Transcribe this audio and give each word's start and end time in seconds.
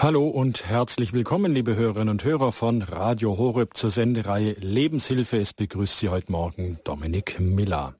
Hallo 0.00 0.28
und 0.28 0.64
herzlich 0.64 1.12
willkommen, 1.12 1.52
liebe 1.52 1.74
Hörerinnen 1.74 2.10
und 2.10 2.22
Hörer 2.22 2.52
von 2.52 2.82
Radio 2.82 3.36
Horeb 3.36 3.76
zur 3.76 3.90
Sendereihe 3.90 4.52
Lebenshilfe. 4.60 5.38
Es 5.38 5.52
begrüßt 5.52 5.98
Sie 5.98 6.08
heute 6.08 6.30
Morgen 6.30 6.78
Dominik 6.84 7.40
Miller. 7.40 7.96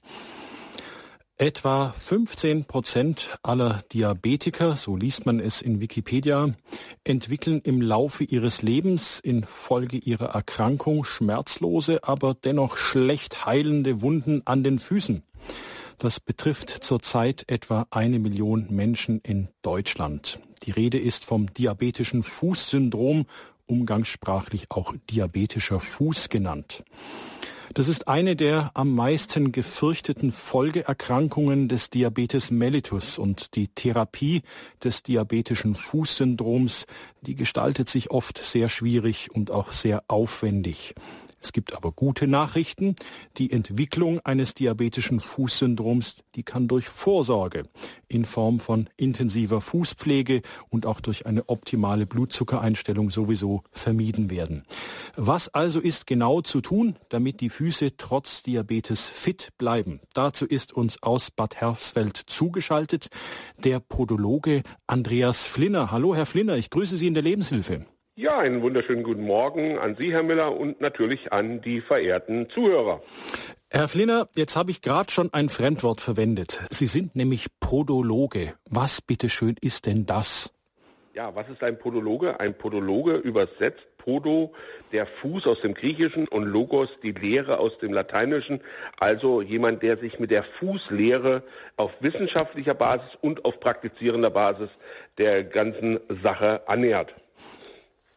Etwa 1.38 1.88
15 1.88 2.66
Prozent 2.66 3.36
aller 3.42 3.80
Diabetiker, 3.92 4.76
so 4.76 4.94
liest 4.94 5.26
man 5.26 5.40
es 5.40 5.60
in 5.60 5.80
Wikipedia, 5.80 6.54
entwickeln 7.02 7.60
im 7.64 7.82
Laufe 7.82 8.22
ihres 8.22 8.62
Lebens 8.62 9.18
infolge 9.18 9.96
ihrer 9.96 10.36
Erkrankung 10.36 11.02
schmerzlose, 11.02 12.04
aber 12.04 12.34
dennoch 12.34 12.76
schlecht 12.76 13.44
heilende 13.44 14.02
Wunden 14.02 14.42
an 14.44 14.62
den 14.62 14.78
Füßen. 14.78 15.24
Das 15.98 16.20
betrifft 16.20 16.70
zurzeit 16.70 17.42
etwa 17.48 17.88
eine 17.90 18.20
Million 18.20 18.68
Menschen 18.70 19.20
in 19.24 19.48
Deutschland. 19.62 20.38
Die 20.60 20.70
Rede 20.70 20.98
ist 20.98 21.24
vom 21.24 21.52
diabetischen 21.52 22.22
Fußsyndrom, 22.22 23.26
umgangssprachlich 23.66 24.66
auch 24.70 24.94
diabetischer 25.10 25.80
Fuß 25.80 26.28
genannt. 26.28 26.84
Das 27.74 27.86
ist 27.86 28.08
eine 28.08 28.34
der 28.34 28.70
am 28.74 28.94
meisten 28.94 29.52
gefürchteten 29.52 30.32
Folgeerkrankungen 30.32 31.68
des 31.68 31.90
Diabetes 31.90 32.50
mellitus 32.50 33.18
und 33.18 33.54
die 33.56 33.68
Therapie 33.68 34.42
des 34.82 35.02
diabetischen 35.02 35.74
Fußsyndroms, 35.74 36.86
die 37.20 37.34
gestaltet 37.34 37.88
sich 37.88 38.10
oft 38.10 38.38
sehr 38.38 38.68
schwierig 38.68 39.30
und 39.32 39.50
auch 39.50 39.72
sehr 39.72 40.02
aufwendig. 40.08 40.94
Es 41.40 41.52
gibt 41.52 41.74
aber 41.74 41.92
gute 41.92 42.26
Nachrichten. 42.26 42.94
Die 43.36 43.52
Entwicklung 43.52 44.20
eines 44.24 44.54
diabetischen 44.54 45.20
Fußsyndroms, 45.20 46.24
die 46.34 46.42
kann 46.42 46.68
durch 46.68 46.88
Vorsorge 46.88 47.64
in 48.08 48.24
Form 48.24 48.58
von 48.58 48.88
intensiver 48.96 49.60
Fußpflege 49.60 50.42
und 50.68 50.86
auch 50.86 51.00
durch 51.00 51.26
eine 51.26 51.48
optimale 51.48 52.06
Blutzuckereinstellung 52.06 53.10
sowieso 53.10 53.62
vermieden 53.70 54.30
werden. 54.30 54.64
Was 55.16 55.48
also 55.48 55.80
ist 55.80 56.06
genau 56.06 56.40
zu 56.40 56.60
tun, 56.60 56.96
damit 57.08 57.40
die 57.40 57.50
Füße 57.50 57.96
trotz 57.96 58.42
Diabetes 58.42 59.06
fit 59.06 59.50
bleiben? 59.58 60.00
Dazu 60.14 60.46
ist 60.46 60.72
uns 60.72 61.02
aus 61.02 61.30
Bad 61.30 61.56
Hersfeld 61.56 62.16
zugeschaltet 62.16 63.08
der 63.62 63.80
Podologe 63.80 64.62
Andreas 64.86 65.44
Flinner. 65.44 65.90
Hallo, 65.90 66.14
Herr 66.14 66.26
Flinner, 66.26 66.56
ich 66.56 66.70
grüße 66.70 66.96
Sie 66.96 67.06
in 67.06 67.14
der 67.14 67.22
Lebenshilfe. 67.22 67.86
Ja, 68.20 68.38
einen 68.38 68.62
wunderschönen 68.62 69.04
guten 69.04 69.22
Morgen 69.22 69.78
an 69.78 69.94
Sie, 69.96 70.12
Herr 70.12 70.24
Miller, 70.24 70.58
und 70.58 70.80
natürlich 70.80 71.32
an 71.32 71.60
die 71.60 71.80
verehrten 71.80 72.50
Zuhörer. 72.50 73.00
Herr 73.70 73.86
Flinner, 73.86 74.26
jetzt 74.34 74.56
habe 74.56 74.72
ich 74.72 74.82
gerade 74.82 75.12
schon 75.12 75.32
ein 75.32 75.48
Fremdwort 75.48 76.00
verwendet. 76.00 76.60
Sie 76.68 76.88
sind 76.88 77.14
nämlich 77.14 77.46
Podologe. 77.60 78.54
Was 78.68 79.00
bitteschön 79.00 79.54
ist 79.60 79.86
denn 79.86 80.04
das? 80.04 80.50
Ja, 81.14 81.32
was 81.36 81.48
ist 81.48 81.62
ein 81.62 81.78
Podologe? 81.78 82.40
Ein 82.40 82.58
Podologe 82.58 83.14
übersetzt 83.14 83.86
Podo, 83.98 84.52
der 84.90 85.06
Fuß 85.06 85.46
aus 85.46 85.60
dem 85.60 85.74
Griechischen 85.74 86.26
und 86.26 86.42
Logos, 86.42 86.88
die 87.04 87.12
Lehre 87.12 87.60
aus 87.60 87.78
dem 87.78 87.92
Lateinischen. 87.92 88.62
Also 88.98 89.42
jemand, 89.42 89.84
der 89.84 89.96
sich 89.96 90.18
mit 90.18 90.32
der 90.32 90.42
Fußlehre 90.58 91.44
auf 91.76 91.92
wissenschaftlicher 92.00 92.74
Basis 92.74 93.10
und 93.20 93.44
auf 93.44 93.60
praktizierender 93.60 94.30
Basis 94.30 94.70
der 95.18 95.44
ganzen 95.44 96.00
Sache 96.24 96.62
annähert. 96.66 97.14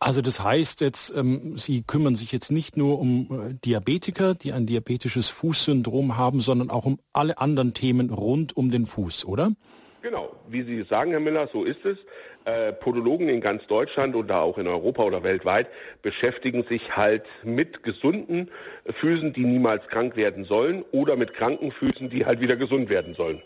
Also 0.03 0.23
das 0.23 0.44
heißt 0.44 0.81
jetzt, 0.81 1.13
ähm, 1.16 1.59
Sie 1.59 1.83
kümmern 1.83 2.16
sich 2.16 2.31
jetzt 2.31 2.49
nicht 2.49 2.75
nur 2.75 2.99
um 2.99 3.27
äh, 3.30 3.53
Diabetiker, 3.63 4.33
die 4.33 4.52
ein 4.52 4.66
diabetisches 4.66 5.30
Fußsyndrom 5.30 6.17
haben, 6.17 6.41
sondern 6.41 6.71
auch 6.71 6.85
um 6.85 6.97
alle 7.13 7.38
anderen 7.38 7.75
Themen 7.75 8.09
rund 8.09 8.58
um 8.58 8.71
den 8.71 8.88
Fuß, 8.88 9.25
oder? 9.25 9.52
Genau, 10.02 10.35
wie 10.49 10.63
Sie 10.63 10.81
sagen, 10.89 11.11
Herr 11.11 11.19
Miller, 11.19 11.47
so 11.53 11.63
ist 11.63 11.85
es. 11.85 11.99
Äh, 12.45 12.73
Podologen 12.73 13.30
in 13.30 13.41
ganz 13.41 13.67
Deutschland 13.67 14.16
und 14.16 14.27
da 14.27 14.39
auch 14.39 14.58
in 14.58 14.67
Europa 14.67 15.03
oder 15.03 15.21
weltweit 15.21 15.67
beschäftigen 16.02 16.65
sich 16.67 16.97
halt 16.97 17.27
mit 17.43 17.83
gesunden 17.83 18.49
Füßen, 18.88 19.33
die 19.33 19.45
niemals 19.45 19.88
krank 19.88 20.15
werden 20.15 20.45
sollen 20.45 20.83
oder 20.91 21.15
mit 21.15 21.36
kranken 21.36 21.71
Füßen, 21.71 22.09
die 22.09 22.26
halt 22.26 22.42
wieder 22.42 22.55
gesund 22.55 22.89
werden 22.89 23.14
sollen. 23.14 23.43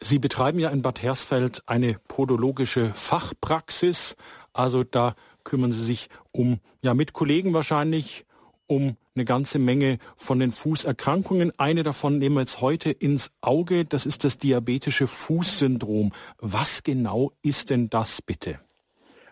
Sie 0.00 0.18
betreiben 0.18 0.60
ja 0.60 0.70
in 0.70 0.80
Bad 0.80 1.02
Hersfeld 1.02 1.62
eine 1.66 1.96
podologische 2.08 2.94
Fachpraxis. 2.94 4.16
Also 4.54 4.82
da 4.82 5.14
kümmern 5.48 5.72
Sie 5.72 5.82
sich 5.82 6.08
um, 6.30 6.60
ja, 6.82 6.92
mit 6.92 7.14
Kollegen 7.14 7.54
wahrscheinlich, 7.54 8.26
um 8.66 8.96
eine 9.14 9.24
ganze 9.24 9.58
Menge 9.58 9.98
von 10.16 10.38
den 10.38 10.52
Fußerkrankungen. 10.52 11.52
Eine 11.58 11.82
davon 11.82 12.18
nehmen 12.18 12.36
wir 12.36 12.40
jetzt 12.42 12.60
heute 12.60 12.90
ins 12.90 13.30
Auge. 13.40 13.86
Das 13.86 14.04
ist 14.04 14.24
das 14.24 14.36
diabetische 14.36 15.06
Fußsyndrom. 15.06 16.12
Was 16.38 16.82
genau 16.82 17.32
ist 17.42 17.70
denn 17.70 17.88
das 17.88 18.20
bitte? 18.20 18.60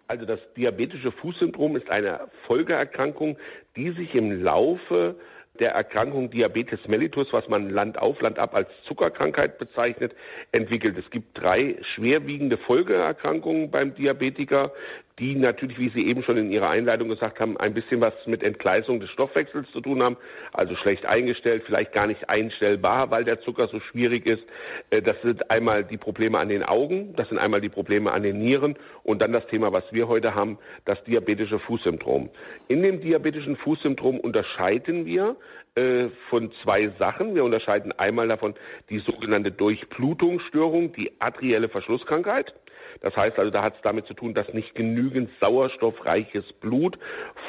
Also 0.09 0.25
das 0.25 0.41
diabetische 0.57 1.13
Fußsyndrom 1.13 1.77
ist 1.77 1.91
eine 1.91 2.29
Folgeerkrankung, 2.47 3.37
die 3.77 3.91
sich 3.91 4.15
im 4.15 4.43
Laufe 4.43 5.17
der 5.59 5.73
Erkrankung 5.73 6.31
Diabetes 6.31 6.81
mellitus, 6.87 7.33
was 7.33 7.49
man 7.49 7.71
Land 7.71 7.99
auf, 7.99 8.21
Land 8.21 8.39
ab 8.39 8.55
als 8.55 8.69
Zuckerkrankheit 8.87 9.59
bezeichnet, 9.59 10.15
entwickelt. 10.53 10.97
Es 10.99 11.11
gibt 11.11 11.39
drei 11.39 11.77
schwerwiegende 11.83 12.57
Folgeerkrankungen 12.59 13.71
beim 13.71 13.95
Diabetiker 13.95 14.73
die 15.19 15.35
natürlich, 15.35 15.79
wie 15.79 15.89
Sie 15.89 16.07
eben 16.07 16.23
schon 16.23 16.37
in 16.37 16.51
Ihrer 16.51 16.69
Einleitung 16.69 17.09
gesagt 17.09 17.41
haben, 17.41 17.57
ein 17.57 17.73
bisschen 17.73 18.01
was 18.03 18.13
mit 18.27 18.43
Entgleisung 18.43 19.01
des 19.01 19.09
Stoffwechsels 19.09 19.71
zu 19.73 19.81
tun 19.81 20.03
haben. 20.03 20.17
Also 20.53 20.77
schlecht 20.77 21.07
eingestellt, 21.07 21.63
vielleicht 21.65 21.93
gar 21.93 22.07
nicht 22.07 22.29
einstellbar, 22.29 23.11
weil 23.11 23.25
der 23.25 23.41
Zucker 23.41 23.69
so 23.69 23.81
schwierig 23.81 24.27
ist. 24.27 24.43
Äh, 24.91 25.01
das 25.01 25.17
sind 25.23 25.51
einmal 25.51 25.85
die 25.85 25.97
Probleme 25.97 26.39
an 26.39 26.51
den 26.51 26.63
Augen, 26.63 27.15
das 27.17 27.31
sind 27.31 27.39
einmal 27.39 27.63
die 27.63 27.71
Probleme 27.71 28.13
an 28.13 28.23
den 28.23 28.39
Nieren 28.39 28.77
und 29.05 29.23
dann 29.23 29.33
das 29.33 29.47
Thema, 29.47 29.73
was 29.73 29.85
wir 29.91 30.07
heute 30.09 30.35
haben, 30.35 30.59
das 30.85 31.03
diabetische 31.05 31.59
Fußsyndrom. 31.59 32.29
In 32.69 32.83
dem 32.83 33.01
diabetischen 33.01 33.57
Fußsyndrom 33.57 34.21
unterscheiden 34.21 35.07
wir 35.07 35.37
äh, 35.77 36.09
von 36.29 36.53
zwei 36.63 36.91
Sachen. 36.99 37.35
Wir 37.35 37.45
unterscheiden 37.45 37.93
einmal 37.93 38.29
davon 38.29 38.55
die 38.91 38.99
sogenannte 38.99 39.51
Durchblutungsstörung, 39.51 40.93
die 40.93 41.13
arterielle 41.21 41.71
Verschlusskrankheit. 41.71 42.55
Das 43.01 43.17
heißt 43.17 43.39
also, 43.39 43.51
da 43.51 43.63
hat 43.63 43.77
es 43.77 43.83
damit 43.83 44.07
zu 44.07 44.15
tun, 44.15 44.35
dass 44.35 44.53
nicht 44.53 44.75
genügend 44.75 45.31
sauerstoffreiches 45.41 46.53
Blut 46.55 46.99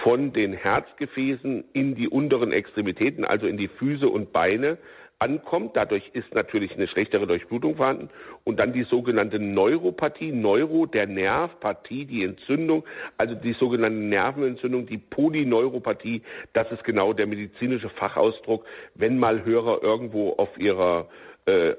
von 0.04 0.34
den 0.34 0.54
Herzgefäßen 0.54 1.66
in 1.74 1.96
die 1.96 2.08
unteren 2.08 2.52
Extremitäten, 2.52 3.26
also 3.26 3.48
in 3.48 3.58
die 3.58 3.68
Füße 3.68 4.08
und 4.08 4.32
Beine, 4.34 4.78
ankommt. 5.20 5.76
Dadurch 5.76 6.12
ist 6.14 6.34
natürlich 6.34 6.74
eine 6.74 6.88
schlechtere 6.88 7.28
Durchblutung 7.28 7.78
vorhanden. 7.78 8.10
Und 8.44 8.60
dann 8.60 8.74
die 8.74 8.84
sogenannte 8.84 9.40
Neuropathie, 9.40 10.32
Neuro, 10.32 10.86
der 10.86 11.08
Nerv, 11.08 11.60
Pathie, 11.60 12.06
die 12.06 12.24
Entzündung, 12.24 12.84
also 13.18 13.36
die 13.36 13.54
sogenannte 13.54 14.00
Nervenentzündung, 14.00 14.86
die 14.86 14.98
Polyneuropathie, 14.98 16.22
das 16.54 16.72
ist 16.72 16.84
genau 16.84 17.14
der 17.14 17.28
medizinische 17.28 17.90
Fachausdruck, 17.90 18.66
wenn 18.96 19.18
mal 19.20 19.44
Hörer 19.44 19.82
irgendwo 19.82 20.34
auf 20.34 20.58
ihrer 20.58 21.08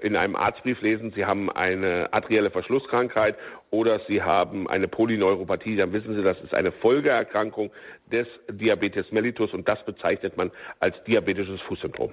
in 0.02 0.16
einem 0.16 0.34
Arztbrief 0.34 0.80
lesen, 0.80 1.12
Sie 1.14 1.26
haben 1.26 1.50
eine 1.50 2.10
arterielle 2.12 2.50
Verschlusskrankheit 2.50 3.36
oder 3.70 4.00
Sie 4.08 4.22
haben 4.22 4.68
eine 4.68 4.88
Polyneuropathie, 4.88 5.76
dann 5.76 5.92
wissen 5.92 6.14
Sie, 6.14 6.22
das 6.22 6.40
ist 6.40 6.54
eine 6.54 6.72
Folgeerkrankung 6.72 7.70
des 8.10 8.26
Diabetes 8.50 9.12
mellitus 9.12 9.52
und 9.52 9.68
das 9.68 9.84
bezeichnet 9.84 10.38
man 10.38 10.50
als 10.80 10.96
diabetisches 11.06 11.60
Fußsyndrom. 11.60 12.12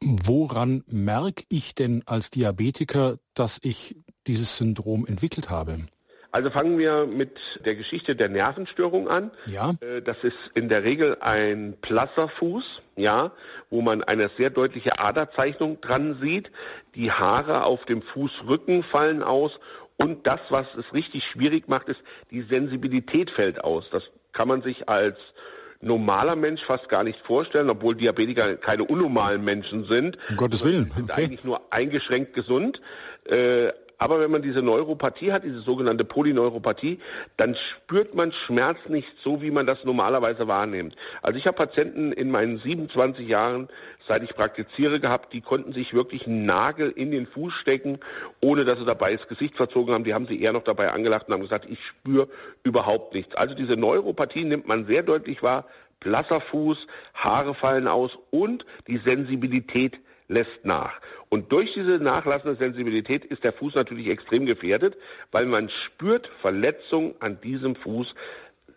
Woran 0.00 0.84
merke 0.86 1.42
ich 1.48 1.74
denn 1.74 2.02
als 2.06 2.30
Diabetiker, 2.30 3.18
dass 3.34 3.58
ich 3.62 3.96
dieses 4.28 4.56
Syndrom 4.56 5.04
entwickelt 5.06 5.50
habe? 5.50 5.80
Also 6.30 6.50
fangen 6.50 6.78
wir 6.78 7.06
mit 7.06 7.38
der 7.64 7.74
Geschichte 7.74 8.14
der 8.14 8.28
Nervenstörung 8.28 9.08
an. 9.08 9.30
Ja. 9.46 9.74
Äh, 9.80 10.02
das 10.02 10.18
ist 10.22 10.36
in 10.54 10.68
der 10.68 10.84
Regel 10.84 11.16
ein 11.20 11.76
Plasserfuß, 11.80 12.82
ja, 12.96 13.32
wo 13.70 13.80
man 13.80 14.04
eine 14.04 14.30
sehr 14.36 14.50
deutliche 14.50 14.98
Aderzeichnung 14.98 15.80
dran 15.80 16.18
sieht. 16.20 16.50
Die 16.94 17.10
Haare 17.10 17.64
auf 17.64 17.84
dem 17.86 18.02
Fußrücken 18.02 18.82
fallen 18.82 19.22
aus 19.22 19.58
und 19.96 20.26
das, 20.26 20.40
was 20.50 20.66
es 20.78 20.92
richtig 20.92 21.24
schwierig 21.24 21.68
macht, 21.68 21.88
ist, 21.88 22.00
die 22.30 22.42
Sensibilität 22.42 23.30
fällt 23.30 23.64
aus. 23.64 23.88
Das 23.90 24.04
kann 24.32 24.48
man 24.48 24.62
sich 24.62 24.88
als 24.88 25.16
normaler 25.80 26.36
Mensch 26.36 26.62
fast 26.64 26.88
gar 26.88 27.04
nicht 27.04 27.20
vorstellen, 27.20 27.70
obwohl 27.70 27.94
Diabetiker 27.94 28.56
keine 28.56 28.84
unnormalen 28.84 29.44
Menschen 29.44 29.86
sind. 29.86 30.18
Um 30.28 30.36
Gottes 30.36 30.64
Willen. 30.64 30.90
Okay. 30.90 30.96
Sind 30.96 31.10
eigentlich 31.10 31.44
nur 31.44 31.60
eingeschränkt 31.70 32.34
gesund. 32.34 32.80
Äh, 33.24 33.68
aber 33.98 34.20
wenn 34.20 34.30
man 34.30 34.42
diese 34.42 34.62
Neuropathie 34.62 35.32
hat, 35.32 35.44
diese 35.44 35.60
sogenannte 35.60 36.04
Polyneuropathie, 36.04 37.00
dann 37.36 37.56
spürt 37.56 38.14
man 38.14 38.32
Schmerz 38.32 38.78
nicht 38.88 39.08
so, 39.22 39.42
wie 39.42 39.50
man 39.50 39.66
das 39.66 39.84
normalerweise 39.84 40.46
wahrnimmt. 40.46 40.94
Also 41.20 41.38
ich 41.38 41.46
habe 41.46 41.56
Patienten 41.56 42.12
in 42.12 42.30
meinen 42.30 42.58
27 42.58 43.28
Jahren, 43.28 43.68
seit 44.06 44.22
ich 44.22 44.34
praktiziere, 44.36 45.00
gehabt, 45.00 45.32
die 45.32 45.40
konnten 45.40 45.72
sich 45.72 45.94
wirklich 45.94 46.26
einen 46.26 46.46
Nagel 46.46 46.90
in 46.90 47.10
den 47.10 47.26
Fuß 47.26 47.52
stecken, 47.52 47.98
ohne 48.40 48.64
dass 48.64 48.78
sie 48.78 48.84
dabei 48.84 49.16
das 49.16 49.26
Gesicht 49.26 49.56
verzogen 49.56 49.92
haben. 49.92 50.04
Die 50.04 50.14
haben 50.14 50.28
sie 50.28 50.40
eher 50.40 50.52
noch 50.52 50.64
dabei 50.64 50.92
angelacht 50.92 51.26
und 51.26 51.34
haben 51.34 51.42
gesagt, 51.42 51.66
ich 51.68 51.84
spüre 51.84 52.28
überhaupt 52.62 53.14
nichts. 53.14 53.34
Also 53.34 53.54
diese 53.54 53.76
Neuropathie 53.76 54.44
nimmt 54.44 54.68
man 54.68 54.86
sehr 54.86 55.02
deutlich 55.02 55.42
wahr. 55.42 55.66
Blasser 56.00 56.40
Fuß, 56.40 56.86
Haare 57.14 57.54
fallen 57.54 57.88
aus 57.88 58.16
und 58.30 58.64
die 58.86 58.98
Sensibilität 58.98 59.98
lässt 60.28 60.64
nach. 60.64 61.00
Und 61.30 61.52
durch 61.52 61.74
diese 61.74 61.98
nachlassende 61.98 62.56
Sensibilität 62.56 63.24
ist 63.24 63.44
der 63.44 63.52
Fuß 63.52 63.74
natürlich 63.74 64.08
extrem 64.08 64.46
gefährdet, 64.46 64.96
weil 65.32 65.46
man 65.46 65.68
spürt 65.68 66.30
Verletzungen 66.40 67.14
an 67.20 67.40
diesem 67.40 67.76
Fuß 67.76 68.14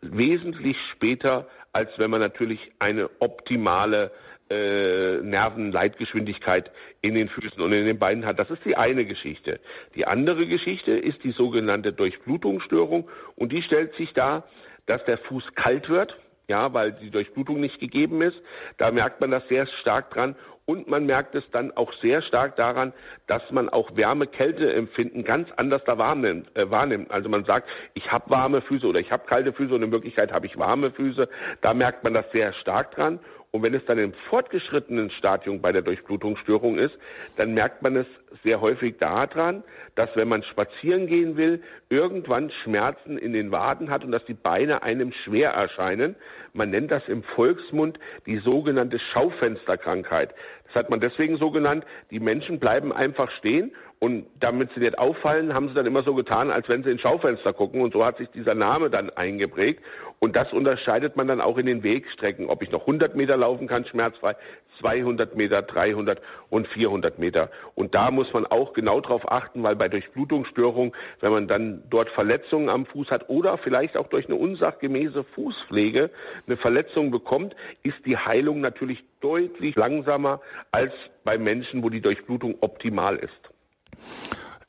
wesentlich 0.01 0.77
später, 0.89 1.47
als 1.73 1.91
wenn 1.97 2.09
man 2.09 2.21
natürlich 2.21 2.71
eine 2.79 3.09
optimale 3.19 4.11
äh, 4.49 5.17
Nervenleitgeschwindigkeit 5.21 6.71
in 7.01 7.15
den 7.15 7.29
Füßen 7.29 7.61
und 7.61 7.71
in 7.71 7.85
den 7.85 7.99
Beinen 7.99 8.25
hat. 8.25 8.39
Das 8.39 8.49
ist 8.49 8.65
die 8.65 8.75
eine 8.75 9.05
Geschichte. 9.05 9.59
Die 9.95 10.05
andere 10.07 10.45
Geschichte 10.45 10.91
ist 10.91 11.23
die 11.23 11.31
sogenannte 11.31 11.93
Durchblutungsstörung 11.93 13.07
und 13.35 13.51
die 13.53 13.61
stellt 13.61 13.95
sich 13.95 14.13
dar, 14.13 14.43
dass 14.87 15.05
der 15.05 15.17
Fuß 15.17 15.55
kalt 15.55 15.87
wird, 15.87 16.19
ja, 16.49 16.73
weil 16.73 16.91
die 16.91 17.11
Durchblutung 17.11 17.61
nicht 17.61 17.79
gegeben 17.79 18.21
ist. 18.21 18.41
Da 18.77 18.91
merkt 18.91 19.21
man 19.21 19.31
das 19.31 19.47
sehr 19.47 19.67
stark 19.67 20.11
dran 20.11 20.35
und 20.71 20.87
man 20.87 21.05
merkt 21.05 21.35
es 21.35 21.43
dann 21.51 21.75
auch 21.75 21.91
sehr 21.91 22.21
stark 22.21 22.55
daran, 22.55 22.93
dass 23.27 23.41
man 23.51 23.67
auch 23.67 23.93
Wärme-Kälte-Empfinden 23.93 25.25
ganz 25.25 25.49
anders 25.57 25.81
da 25.85 25.97
wahrnimmt, 25.97 26.47
äh, 26.55 26.71
wahrnimmt. 26.71 27.11
Also 27.11 27.27
man 27.27 27.43
sagt, 27.43 27.69
ich 27.93 28.09
habe 28.09 28.29
warme 28.29 28.61
Füße 28.61 28.87
oder 28.87 29.01
ich 29.01 29.11
habe 29.11 29.25
kalte 29.25 29.51
Füße 29.51 29.75
und 29.75 29.83
in 29.83 29.91
Wirklichkeit 29.91 30.31
habe 30.31 30.45
ich 30.45 30.57
warme 30.57 30.91
Füße. 30.91 31.27
Da 31.59 31.73
merkt 31.73 32.05
man 32.05 32.13
das 32.13 32.25
sehr 32.31 32.53
stark 32.53 32.95
dran. 32.95 33.19
Und 33.53 33.63
wenn 33.63 33.73
es 33.73 33.83
dann 33.83 33.97
im 33.97 34.13
fortgeschrittenen 34.13 35.09
Stadium 35.09 35.59
bei 35.61 35.73
der 35.73 35.81
Durchblutungsstörung 35.81 36.77
ist, 36.77 36.97
dann 37.35 37.53
merkt 37.53 37.81
man 37.81 37.97
es 37.97 38.07
sehr 38.45 38.61
häufig 38.61 38.97
daran, 38.97 39.63
dass 39.95 40.15
wenn 40.15 40.29
man 40.29 40.41
spazieren 40.41 41.05
gehen 41.05 41.35
will, 41.35 41.61
irgendwann 41.89 42.49
Schmerzen 42.49 43.17
in 43.17 43.33
den 43.33 43.51
Waden 43.51 43.89
hat 43.89 44.05
und 44.05 44.13
dass 44.13 44.23
die 44.23 44.33
Beine 44.33 44.83
einem 44.83 45.11
schwer 45.11 45.51
erscheinen. 45.51 46.15
Man 46.53 46.69
nennt 46.69 46.91
das 46.91 47.09
im 47.09 47.23
Volksmund 47.23 47.99
die 48.25 48.37
sogenannte 48.37 48.99
Schaufensterkrankheit. 48.99 50.33
Das 50.73 50.83
hat 50.83 50.89
man 50.89 50.99
deswegen 50.99 51.37
so 51.37 51.51
genannt, 51.51 51.85
die 52.11 52.19
Menschen 52.19 52.59
bleiben 52.59 52.93
einfach 52.93 53.31
stehen 53.31 53.71
und 53.99 54.25
damit 54.39 54.71
sie 54.73 54.79
nicht 54.79 54.97
auffallen, 54.97 55.53
haben 55.53 55.67
sie 55.67 55.75
dann 55.75 55.85
immer 55.85 56.01
so 56.01 56.15
getan, 56.15 56.49
als 56.49 56.67
wenn 56.69 56.83
sie 56.83 56.89
ins 56.89 57.01
Schaufenster 57.01 57.53
gucken. 57.53 57.81
Und 57.81 57.93
so 57.93 58.03
hat 58.03 58.17
sich 58.17 58.29
dieser 58.29 58.55
Name 58.55 58.89
dann 58.89 59.11
eingeprägt. 59.11 59.83
Und 60.17 60.35
das 60.35 60.53
unterscheidet 60.53 61.17
man 61.17 61.27
dann 61.27 61.41
auch 61.41 61.57
in 61.57 61.65
den 61.65 61.83
Wegstrecken, 61.83 62.47
ob 62.47 62.63
ich 62.63 62.71
noch 62.71 62.81
100 62.81 63.15
Meter 63.15 63.37
laufen 63.37 63.67
kann, 63.67 63.85
schmerzfrei, 63.85 64.35
200 64.79 65.35
Meter, 65.35 65.61
300 65.61 66.21
und 66.49 66.67
400 66.67 67.19
Meter. 67.19 67.49
Und 67.75 67.93
da 67.93 68.09
muss 68.09 68.33
man 68.33 68.45
auch 68.47 68.73
genau 68.73 69.01
darauf 69.01 69.31
achten, 69.31 69.61
weil 69.61 69.75
bei 69.75 69.87
Durchblutungsstörungen, 69.87 70.93
wenn 71.19 71.31
man 71.31 71.47
dann 71.47 71.83
dort 71.89 72.09
Verletzungen 72.09 72.69
am 72.69 72.85
Fuß 72.85 73.11
hat 73.11 73.29
oder 73.29 73.57
vielleicht 73.57 73.97
auch 73.97 74.07
durch 74.07 74.25
eine 74.25 74.35
unsachgemäße 74.35 75.23
Fußpflege 75.23 76.09
eine 76.47 76.57
Verletzung 76.57 77.11
bekommt, 77.11 77.55
ist 77.83 77.97
die 78.05 78.17
Heilung 78.17 78.61
natürlich 78.61 79.03
deutlich 79.21 79.75
langsamer 79.75 80.41
als 80.71 80.91
bei 81.23 81.37
Menschen, 81.37 81.83
wo 81.83 81.89
die 81.89 82.01
Durchblutung 82.01 82.55
optimal 82.61 83.15
ist. 83.17 83.31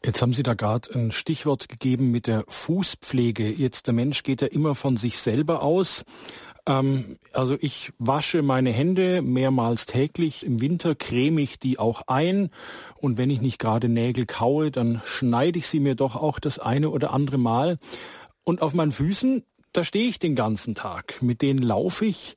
Jetzt 0.05 0.21
haben 0.21 0.33
Sie 0.33 0.43
da 0.43 0.55
gerade 0.55 0.93
ein 0.95 1.13
Stichwort 1.13 1.69
gegeben 1.69 2.11
mit 2.11 2.27
der 2.27 2.45
Fußpflege. 2.49 3.49
Jetzt 3.49 3.87
der 3.87 3.95
Mensch 3.95 4.25
geht 4.25 4.43
ja 4.43 4.49
immer 4.49 4.75
von 4.75 4.97
sich 4.97 5.19
selber 5.19 5.63
aus. 5.63 6.05
Ähm, 6.67 7.19
also 7.33 7.57
ich 7.61 7.93
wasche 7.99 8.43
meine 8.43 8.71
Hände 8.71 9.23
mehrmals 9.23 9.87
täglich. 9.87 10.45
Im 10.45 10.61
Winter 10.61 10.95
creme 10.97 11.39
ich 11.39 11.59
die 11.59 11.79
auch 11.79 12.03
ein. 12.09 12.51
Und 12.97 13.17
wenn 13.17 13.31
ich 13.31 13.41
nicht 13.41 13.59
gerade 13.59 13.89
Nägel 13.89 14.27
kaue, 14.27 14.73
dann 14.73 15.03
schneide 15.05 15.59
ich 15.59 15.69
sie 15.69 15.81
mir 15.81 15.95
doch 15.95 16.17
auch 16.17 16.41
das 16.41 16.59
eine 16.59 16.91
oder 16.91 17.13
andere 17.13 17.39
Mal. 17.39 17.79
Und 18.45 18.61
auf 18.61 18.75
meinen 18.75 18.93
Füßen, 18.93 19.45
da 19.73 19.85
stehe 19.85 20.09
ich 20.09 20.19
den 20.19 20.35
ganzen 20.35 20.75
Tag. 20.75 21.23
Mit 21.23 21.43
denen 21.43 21.63
laufe 21.63 22.07
ich. 22.07 22.37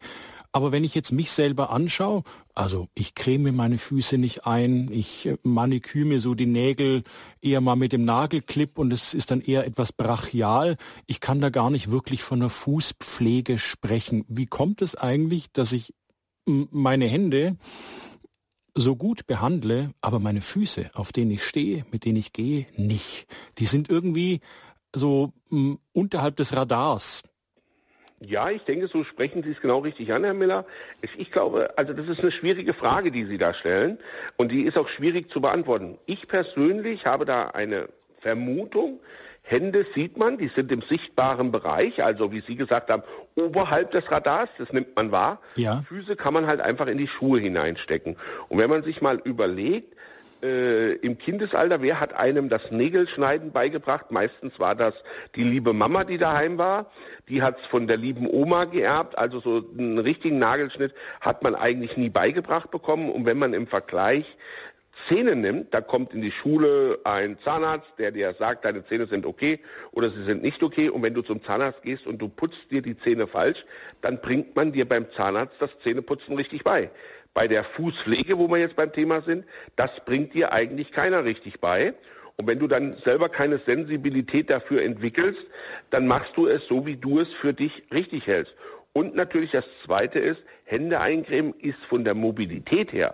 Aber 0.55 0.71
wenn 0.71 0.85
ich 0.85 0.95
jetzt 0.95 1.11
mich 1.11 1.33
selber 1.33 1.69
anschaue, 1.69 2.23
also 2.53 2.87
ich 2.95 3.13
creme 3.13 3.53
meine 3.53 3.77
Füße 3.77 4.17
nicht 4.17 4.47
ein, 4.47 4.89
ich 4.89 5.29
maniküre 5.43 6.05
mir 6.05 6.21
so 6.21 6.33
die 6.33 6.45
Nägel 6.45 7.03
eher 7.41 7.59
mal 7.59 7.75
mit 7.75 7.91
dem 7.91 8.05
Nagelclip 8.05 8.77
und 8.77 8.93
es 8.93 9.13
ist 9.13 9.31
dann 9.31 9.41
eher 9.41 9.67
etwas 9.67 9.91
brachial. 9.91 10.77
Ich 11.07 11.19
kann 11.19 11.41
da 11.41 11.49
gar 11.49 11.69
nicht 11.69 11.91
wirklich 11.91 12.23
von 12.23 12.39
einer 12.39 12.49
Fußpflege 12.49 13.57
sprechen. 13.57 14.23
Wie 14.29 14.45
kommt 14.45 14.81
es 14.81 14.95
eigentlich, 14.95 15.51
dass 15.51 15.73
ich 15.73 15.93
meine 16.45 17.07
Hände 17.07 17.57
so 18.75 18.95
gut 18.95 19.27
behandle, 19.27 19.91
aber 19.99 20.19
meine 20.19 20.41
Füße, 20.41 20.89
auf 20.93 21.11
denen 21.11 21.31
ich 21.31 21.43
stehe, 21.43 21.85
mit 21.91 22.05
denen 22.05 22.15
ich 22.17 22.31
gehe, 22.31 22.65
nicht. 22.77 23.27
Die 23.57 23.65
sind 23.65 23.89
irgendwie 23.89 24.39
so 24.95 25.33
unterhalb 25.91 26.37
des 26.37 26.55
Radars. 26.55 27.23
Ja, 28.19 28.49
ich 28.49 28.63
denke, 28.63 28.87
so 28.87 29.03
sprechen 29.03 29.43
Sie 29.43 29.51
es 29.51 29.59
genau 29.59 29.79
richtig 29.79 30.13
an, 30.13 30.23
Herr 30.23 30.33
Miller. 30.33 30.65
Ich 31.17 31.31
glaube, 31.31 31.77
also 31.77 31.93
das 31.93 32.07
ist 32.07 32.21
eine 32.21 32.31
schwierige 32.31 32.73
Frage, 32.73 33.11
die 33.11 33.25
Sie 33.25 33.37
da 33.37 33.53
stellen 33.53 33.99
und 34.37 34.51
die 34.51 34.63
ist 34.63 34.77
auch 34.77 34.87
schwierig 34.87 35.29
zu 35.29 35.41
beantworten. 35.41 35.97
Ich 36.05 36.27
persönlich 36.27 37.05
habe 37.05 37.25
da 37.25 37.47
eine 37.47 37.89
Vermutung. 38.21 38.99
Hände 39.43 39.85
sieht 39.93 40.17
man, 40.17 40.37
die 40.37 40.47
sind 40.47 40.71
im 40.71 40.81
sichtbaren 40.81 41.51
Bereich, 41.51 42.03
also 42.03 42.31
wie 42.31 42.41
Sie 42.41 42.55
gesagt 42.55 42.89
haben, 42.89 43.03
oberhalb 43.35 43.91
des 43.91 44.09
Radars, 44.09 44.49
das 44.57 44.71
nimmt 44.73 44.95
man 44.95 45.11
wahr. 45.11 45.39
Ja. 45.55 45.83
Füße 45.87 46.15
kann 46.15 46.33
man 46.33 46.47
halt 46.47 46.61
einfach 46.61 46.87
in 46.87 46.97
die 46.97 47.07
Schuhe 47.07 47.39
hineinstecken. 47.39 48.15
Und 48.49 48.57
wenn 48.57 48.69
man 48.69 48.83
sich 48.83 49.01
mal 49.01 49.21
überlegt, 49.23 49.95
äh, 50.45 50.93
im 50.97 51.17
Kindesalter, 51.17 51.81
wer 51.81 51.99
hat 51.99 52.13
einem 52.13 52.49
das 52.49 52.69
Nägelschneiden 52.69 53.51
beigebracht? 53.51 54.11
Meistens 54.11 54.59
war 54.59 54.75
das 54.75 54.93
die 55.35 55.43
liebe 55.43 55.73
Mama, 55.73 56.03
die 56.03 56.17
daheim 56.17 56.57
war. 56.57 56.91
Die 57.27 57.41
hat 57.41 57.59
es 57.59 57.67
von 57.67 57.87
der 57.87 57.97
lieben 57.97 58.27
Oma 58.29 58.65
geerbt. 58.65 59.17
Also 59.17 59.39
so 59.39 59.63
einen 59.77 59.97
richtigen 59.97 60.37
Nagelschnitt 60.37 60.93
hat 61.19 61.41
man 61.41 61.55
eigentlich 61.55 61.97
nie 61.97 62.09
beigebracht 62.09 62.69
bekommen. 62.69 63.09
Und 63.09 63.25
wenn 63.25 63.39
man 63.39 63.53
im 63.53 63.65
Vergleich 63.65 64.25
Zähne 65.07 65.35
nimmt, 65.35 65.73
da 65.73 65.81
kommt 65.81 66.13
in 66.13 66.21
die 66.21 66.31
Schule 66.31 66.99
ein 67.03 67.37
Zahnarzt, 67.43 67.89
der 67.97 68.11
dir 68.11 68.33
sagt, 68.37 68.65
deine 68.65 68.85
Zähne 68.87 69.07
sind 69.07 69.25
okay 69.25 69.59
oder 69.91 70.09
sie 70.09 70.23
sind 70.23 70.41
nicht 70.43 70.61
okay. 70.63 70.89
Und 70.89 71.03
wenn 71.03 71.13
du 71.13 71.21
zum 71.21 71.43
Zahnarzt 71.43 71.81
gehst 71.81 72.07
und 72.07 72.19
du 72.19 72.29
putzt 72.29 72.71
dir 72.71 72.81
die 72.81 72.97
Zähne 72.99 73.27
falsch, 73.27 73.65
dann 74.01 74.21
bringt 74.21 74.55
man 74.55 74.71
dir 74.71 74.87
beim 74.87 75.07
Zahnarzt 75.15 75.55
das 75.59 75.71
Zähneputzen 75.83 76.35
richtig 76.35 76.63
bei 76.63 76.89
bei 77.35 77.47
der 77.47 77.63
Fußpflege, 77.63 78.39
wo 78.39 78.47
wir 78.47 78.57
jetzt 78.57 78.75
beim 78.75 78.91
Thema 78.91 79.21
sind, 79.21 79.45
das 79.75 79.91
bringt 80.05 80.33
dir 80.33 80.53
eigentlich 80.53 80.91
keiner 80.91 81.23
richtig 81.23 81.59
bei. 81.59 81.93
Und 82.37 82.47
wenn 82.47 82.57
du 82.57 82.67
dann 82.67 82.97
selber 83.05 83.29
keine 83.29 83.59
Sensibilität 83.59 84.49
dafür 84.49 84.81
entwickelst, 84.81 85.41
dann 85.91 86.07
machst 86.07 86.31
du 86.35 86.47
es 86.47 86.65
so, 86.67 86.87
wie 86.87 86.95
du 86.95 87.19
es 87.19 87.27
für 87.39 87.53
dich 87.53 87.83
richtig 87.93 88.25
hältst. 88.25 88.53
Und 88.93 89.15
natürlich 89.15 89.51
das 89.51 89.65
Zweite 89.85 90.19
ist, 90.19 90.41
Hände 90.63 90.99
eincremen 90.99 91.53
ist 91.59 91.77
von 91.87 92.03
der 92.03 92.15
Mobilität 92.15 92.91
her 92.91 93.13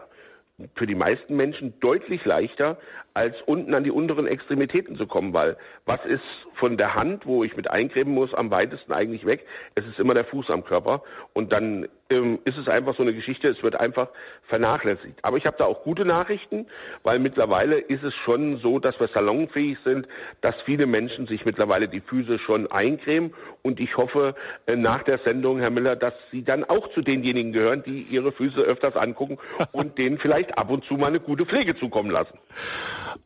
für 0.76 0.88
die 0.88 0.96
meisten 0.96 1.36
Menschen 1.36 1.74
deutlich 1.80 2.26
leichter, 2.26 2.78
als 3.14 3.36
unten 3.46 3.74
an 3.74 3.84
die 3.84 3.92
unteren 3.92 4.28
Extremitäten 4.28 4.96
zu 4.98 5.08
kommen, 5.08 5.34
weil 5.34 5.58
was 5.86 6.04
ist 6.06 6.24
von 6.54 6.78
der 6.78 6.96
Hand, 6.96 7.26
wo 7.26 7.44
ich 7.44 7.56
mit 7.56 7.70
eincremen 7.70 8.14
muss, 8.14 8.34
am 8.34 8.52
weitesten 8.52 8.94
eigentlich 8.94 9.26
weg? 9.26 9.46
Es 9.76 9.86
ist 9.86 10.00
immer 10.00 10.14
der 10.14 10.26
Fuß 10.26 10.50
am 10.50 10.64
Körper 10.64 11.04
und 11.34 11.52
dann 11.52 11.88
ähm, 12.12 12.40
ist 12.46 12.58
es 12.58 12.68
einfach 12.68 12.96
so 12.96 13.04
eine 13.04 13.14
Geschichte, 13.14 13.48
es 13.48 13.64
wird 13.64 13.80
einfach 13.80 14.10
vernachlässigt. 14.48 15.20
Aber 15.24 15.38
ich 15.38 15.46
habe 15.46 15.58
da 15.58 15.66
auch 15.66 15.84
gute 15.84 16.06
Nachrichten, 16.06 16.68
weil 17.04 17.20
mittlerweile 17.20 17.78
ist 17.78 18.04
es 18.04 18.14
schon 18.14 18.58
so, 18.58 18.80
dass 18.80 19.00
wir 19.00 19.08
salonfähig 19.08 19.78
sind, 19.84 20.08
dass 20.42 20.56
viele 20.62 20.86
Menschen 20.86 21.26
sich 21.28 21.46
mittlerweile 21.46 21.88
die 21.88 22.02
Füße 22.02 22.38
schon 22.38 22.72
eincremen 22.72 23.34
und 23.62 23.80
ich 23.80 23.98
hoffe 23.98 24.36
äh, 24.66 24.76
nach 24.76 25.04
der 25.04 25.20
Sendung, 25.20 25.60
Herr 25.60 25.70
Miller, 25.70 25.96
dass 25.96 26.14
Sie 26.32 26.44
dann 26.44 26.64
auch 26.64 26.90
zu 26.94 27.02
denjenigen 27.02 27.54
gehören, 27.54 27.84
die 27.84 28.06
ihre 28.10 28.32
Füße 28.32 28.60
öfters 28.60 28.96
angucken 28.96 29.38
und 29.72 29.98
denen 29.98 30.18
vielleicht 30.18 30.58
ab 30.58 30.70
und 30.70 30.84
zu 30.84 30.96
mal 30.96 31.08
eine 31.08 31.20
gute 31.20 31.46
Pflege 31.46 31.78
zukommen 31.78 32.12
lassen. 32.12 32.38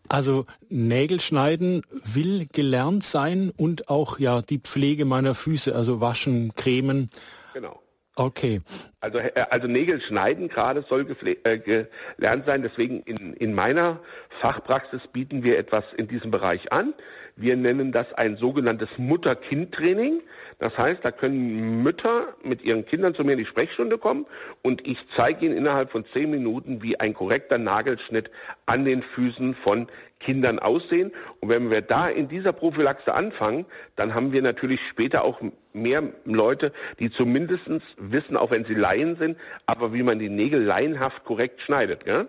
Also 0.09 0.45
Nägel 0.69 1.19
schneiden 1.19 1.83
will 1.89 2.47
gelernt 2.51 3.03
sein 3.03 3.51
und 3.55 3.89
auch 3.89 4.19
ja 4.19 4.41
die 4.41 4.59
Pflege 4.59 5.05
meiner 5.05 5.35
Füße, 5.35 5.75
also 5.75 6.01
waschen, 6.01 6.53
cremen. 6.55 7.09
Genau. 7.53 7.81
Okay. 8.15 8.61
Also, 9.01 9.17
äh, 9.17 9.31
also 9.49 9.67
Nägel 9.67 10.01
schneiden 10.01 10.47
gerade 10.47 10.85
soll 10.89 11.05
äh, 11.43 11.57
gelernt 11.59 12.45
sein. 12.45 12.61
Deswegen 12.61 13.01
in, 13.01 13.33
in 13.33 13.53
meiner 13.53 13.99
Fachpraxis 14.39 15.01
bieten 15.11 15.43
wir 15.43 15.57
etwas 15.59 15.83
in 15.97 16.07
diesem 16.07 16.31
Bereich 16.31 16.71
an. 16.71 16.93
Wir 17.37 17.57
nennen 17.57 17.91
das 17.91 18.13
ein 18.13 18.37
sogenanntes 18.37 18.87
Mutter-Kind-Training. 18.97 20.21
Das 20.59 20.77
heißt, 20.77 20.99
da 21.03 21.11
können 21.11 21.83
Mütter 21.83 22.33
mit 22.43 22.63
ihren 22.63 22.85
Kindern 22.85 23.13
zu 23.13 23.25
mir 23.25 23.33
in 23.33 23.39
die 23.39 23.45
Sprechstunde 23.45 23.97
kommen 23.97 24.25
und 24.61 24.87
ich 24.87 24.99
zeige 25.17 25.45
ihnen 25.45 25.57
innerhalb 25.57 25.91
von 25.91 26.05
zehn 26.13 26.31
Minuten, 26.31 26.81
wie 26.81 26.97
ein 26.97 27.13
korrekter 27.13 27.57
Nagelschnitt 27.57 28.31
an 28.65 28.85
den 28.85 29.03
Füßen 29.03 29.53
von 29.53 29.87
Kindern 30.19 30.59
aussehen. 30.59 31.11
Und 31.41 31.49
wenn 31.49 31.69
wir 31.69 31.81
da 31.81 32.07
in 32.07 32.29
dieser 32.29 32.53
Prophylaxe 32.53 33.13
anfangen, 33.13 33.65
dann 33.97 34.15
haben 34.15 34.31
wir 34.31 34.41
natürlich 34.41 34.79
später 34.87 35.25
auch 35.25 35.41
mehr 35.73 36.03
Leute, 36.23 36.71
die 36.99 37.11
zumindest 37.11 37.65
wissen, 37.97 38.37
auch 38.37 38.51
wenn 38.51 38.63
sie 38.63 38.75
Laien 38.75 39.17
sind, 39.17 39.37
aber 39.65 39.93
wie 39.93 40.03
man 40.03 40.19
die 40.19 40.29
Nägel 40.29 40.63
laienhaft 40.63 41.25
korrekt 41.25 41.61
schneidet. 41.61 42.07
Ja? 42.07 42.25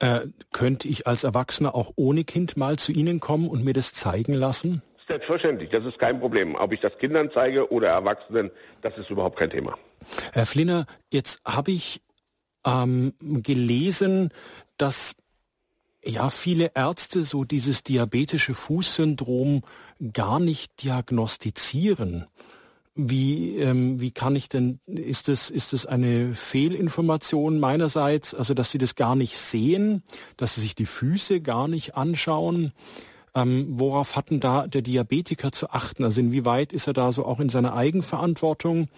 Äh, 0.00 0.28
könnte 0.52 0.88
ich 0.88 1.06
als 1.06 1.24
Erwachsener 1.24 1.74
auch 1.74 1.92
ohne 1.94 2.24
Kind 2.24 2.56
mal 2.56 2.78
zu 2.78 2.90
Ihnen 2.90 3.20
kommen 3.20 3.48
und 3.48 3.64
mir 3.64 3.74
das 3.74 3.92
zeigen 3.92 4.32
lassen? 4.34 4.82
Selbstverständlich, 5.06 5.70
das 5.70 5.84
ist 5.84 5.98
kein 5.98 6.20
Problem. 6.20 6.54
Ob 6.54 6.72
ich 6.72 6.80
das 6.80 6.96
Kindern 6.98 7.30
zeige 7.34 7.70
oder 7.70 7.88
Erwachsenen, 7.88 8.50
das 8.80 8.96
ist 8.96 9.10
überhaupt 9.10 9.38
kein 9.38 9.50
Thema. 9.50 9.76
Herr 10.32 10.46
Flinner, 10.46 10.86
jetzt 11.12 11.40
habe 11.44 11.72
ich 11.72 12.00
ähm, 12.64 13.12
gelesen, 13.20 14.30
dass 14.78 15.14
ja 16.02 16.30
viele 16.30 16.72
Ärzte 16.74 17.24
so 17.24 17.44
dieses 17.44 17.82
diabetische 17.82 18.54
Fußsyndrom 18.54 19.62
gar 20.12 20.40
nicht 20.40 20.82
diagnostizieren. 20.82 22.26
Wie, 22.94 23.56
ähm, 23.56 24.00
wie 24.00 24.10
kann 24.10 24.34
ich 24.34 24.48
denn, 24.48 24.80
ist 24.86 25.28
es, 25.28 25.48
ist 25.48 25.72
es 25.72 25.86
eine 25.86 26.34
Fehlinformation 26.34 27.60
meinerseits, 27.60 28.34
also 28.34 28.52
dass 28.52 28.72
Sie 28.72 28.78
das 28.78 28.96
gar 28.96 29.14
nicht 29.14 29.36
sehen, 29.36 30.02
dass 30.36 30.56
Sie 30.56 30.60
sich 30.60 30.74
die 30.74 30.86
Füße 30.86 31.40
gar 31.40 31.68
nicht 31.68 31.94
anschauen? 31.94 32.72
Ähm, 33.34 33.66
worauf 33.78 34.16
hat 34.16 34.30
denn 34.30 34.40
da 34.40 34.66
der 34.66 34.82
Diabetiker 34.82 35.52
zu 35.52 35.70
achten? 35.70 36.02
Also 36.02 36.20
inwieweit 36.20 36.72
ist 36.72 36.88
er 36.88 36.92
da 36.92 37.12
so 37.12 37.24
auch 37.24 37.38
in 37.38 37.48
seiner 37.48 37.74
Eigenverantwortung 37.74 38.88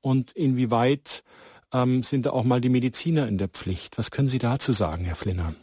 und 0.00 0.30
inwieweit 0.32 1.24
ähm, 1.72 2.02
sind 2.02 2.26
da 2.26 2.30
auch 2.30 2.44
mal 2.44 2.60
die 2.60 2.68
Mediziner 2.68 3.26
in 3.26 3.36
der 3.36 3.48
Pflicht? 3.48 3.98
Was 3.98 4.12
können 4.12 4.28
Sie 4.28 4.38
dazu 4.38 4.72
sagen, 4.72 5.04
Herr 5.04 5.16
Flinner? 5.16 5.54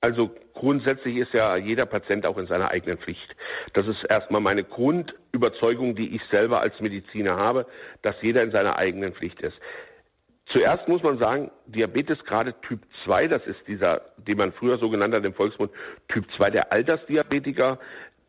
Also 0.00 0.30
grundsätzlich 0.62 1.16
ist 1.16 1.34
ja 1.34 1.56
jeder 1.56 1.86
Patient 1.86 2.24
auch 2.24 2.38
in 2.38 2.46
seiner 2.46 2.70
eigenen 2.70 2.96
Pflicht. 2.96 3.34
Das 3.72 3.88
ist 3.88 4.04
erstmal 4.04 4.40
meine 4.40 4.62
Grundüberzeugung, 4.62 5.96
die 5.96 6.14
ich 6.14 6.22
selber 6.30 6.60
als 6.60 6.78
Mediziner 6.78 7.36
habe, 7.36 7.66
dass 8.02 8.14
jeder 8.22 8.44
in 8.44 8.52
seiner 8.52 8.76
eigenen 8.76 9.12
Pflicht 9.12 9.40
ist. 9.40 9.56
Zuerst 10.46 10.86
muss 10.86 11.02
man 11.02 11.18
sagen, 11.18 11.50
Diabetes 11.66 12.24
gerade 12.24 12.54
Typ 12.60 12.80
2, 13.02 13.26
das 13.26 13.44
ist 13.44 13.58
dieser, 13.66 14.02
den 14.18 14.38
man 14.38 14.52
früher 14.52 14.78
so 14.78 14.88
genannt 14.88 15.14
hat 15.14 15.24
im 15.24 15.34
Volksmund, 15.34 15.72
Typ 16.06 16.30
2 16.30 16.50
der 16.50 16.72
Altersdiabetiker, 16.72 17.80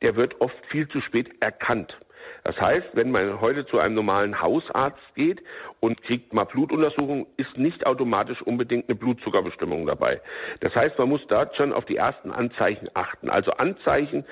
der 0.01 0.15
wird 0.15 0.41
oft 0.41 0.57
viel 0.65 0.87
zu 0.87 1.01
spät 1.01 1.29
erkannt. 1.39 1.99
Das 2.43 2.59
heißt, 2.59 2.87
wenn 2.93 3.11
man 3.11 3.39
heute 3.39 3.65
zu 3.65 3.79
einem 3.79 3.95
normalen 3.95 4.41
Hausarzt 4.41 5.15
geht 5.15 5.41
und 5.79 6.01
kriegt 6.03 6.33
mal 6.33 6.43
Blutuntersuchung, 6.43 7.25
ist 7.37 7.57
nicht 7.57 7.85
automatisch 7.85 8.41
unbedingt 8.41 8.89
eine 8.89 8.95
Blutzuckerbestimmung 8.95 9.85
dabei. 9.85 10.21
Das 10.59 10.75
heißt, 10.75 10.97
man 10.99 11.09
muss 11.09 11.25
dort 11.27 11.55
schon 11.55 11.71
auf 11.71 11.85
die 11.85 11.95
ersten 11.95 12.31
Anzeichen 12.31 12.89
achten. 12.93 13.29
Also 13.29 13.51
Anzeichen, 13.53 14.25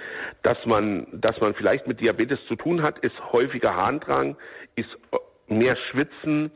dass 0.44 0.65
man, 0.65 1.08
dass 1.13 1.39
man 1.39 1.53
vielleicht 1.53 1.88
mit 1.88 2.01
Diabetes 2.01 2.39
zu 2.48 2.56
tun 2.56 2.84
hat, 2.84 3.00
ist 3.00 3.15
häufiger 3.32 3.75
Harndrang, 3.77 4.36
ist 4.75 4.98
mehr 5.48 5.77
Schwitzen, 5.77 6.51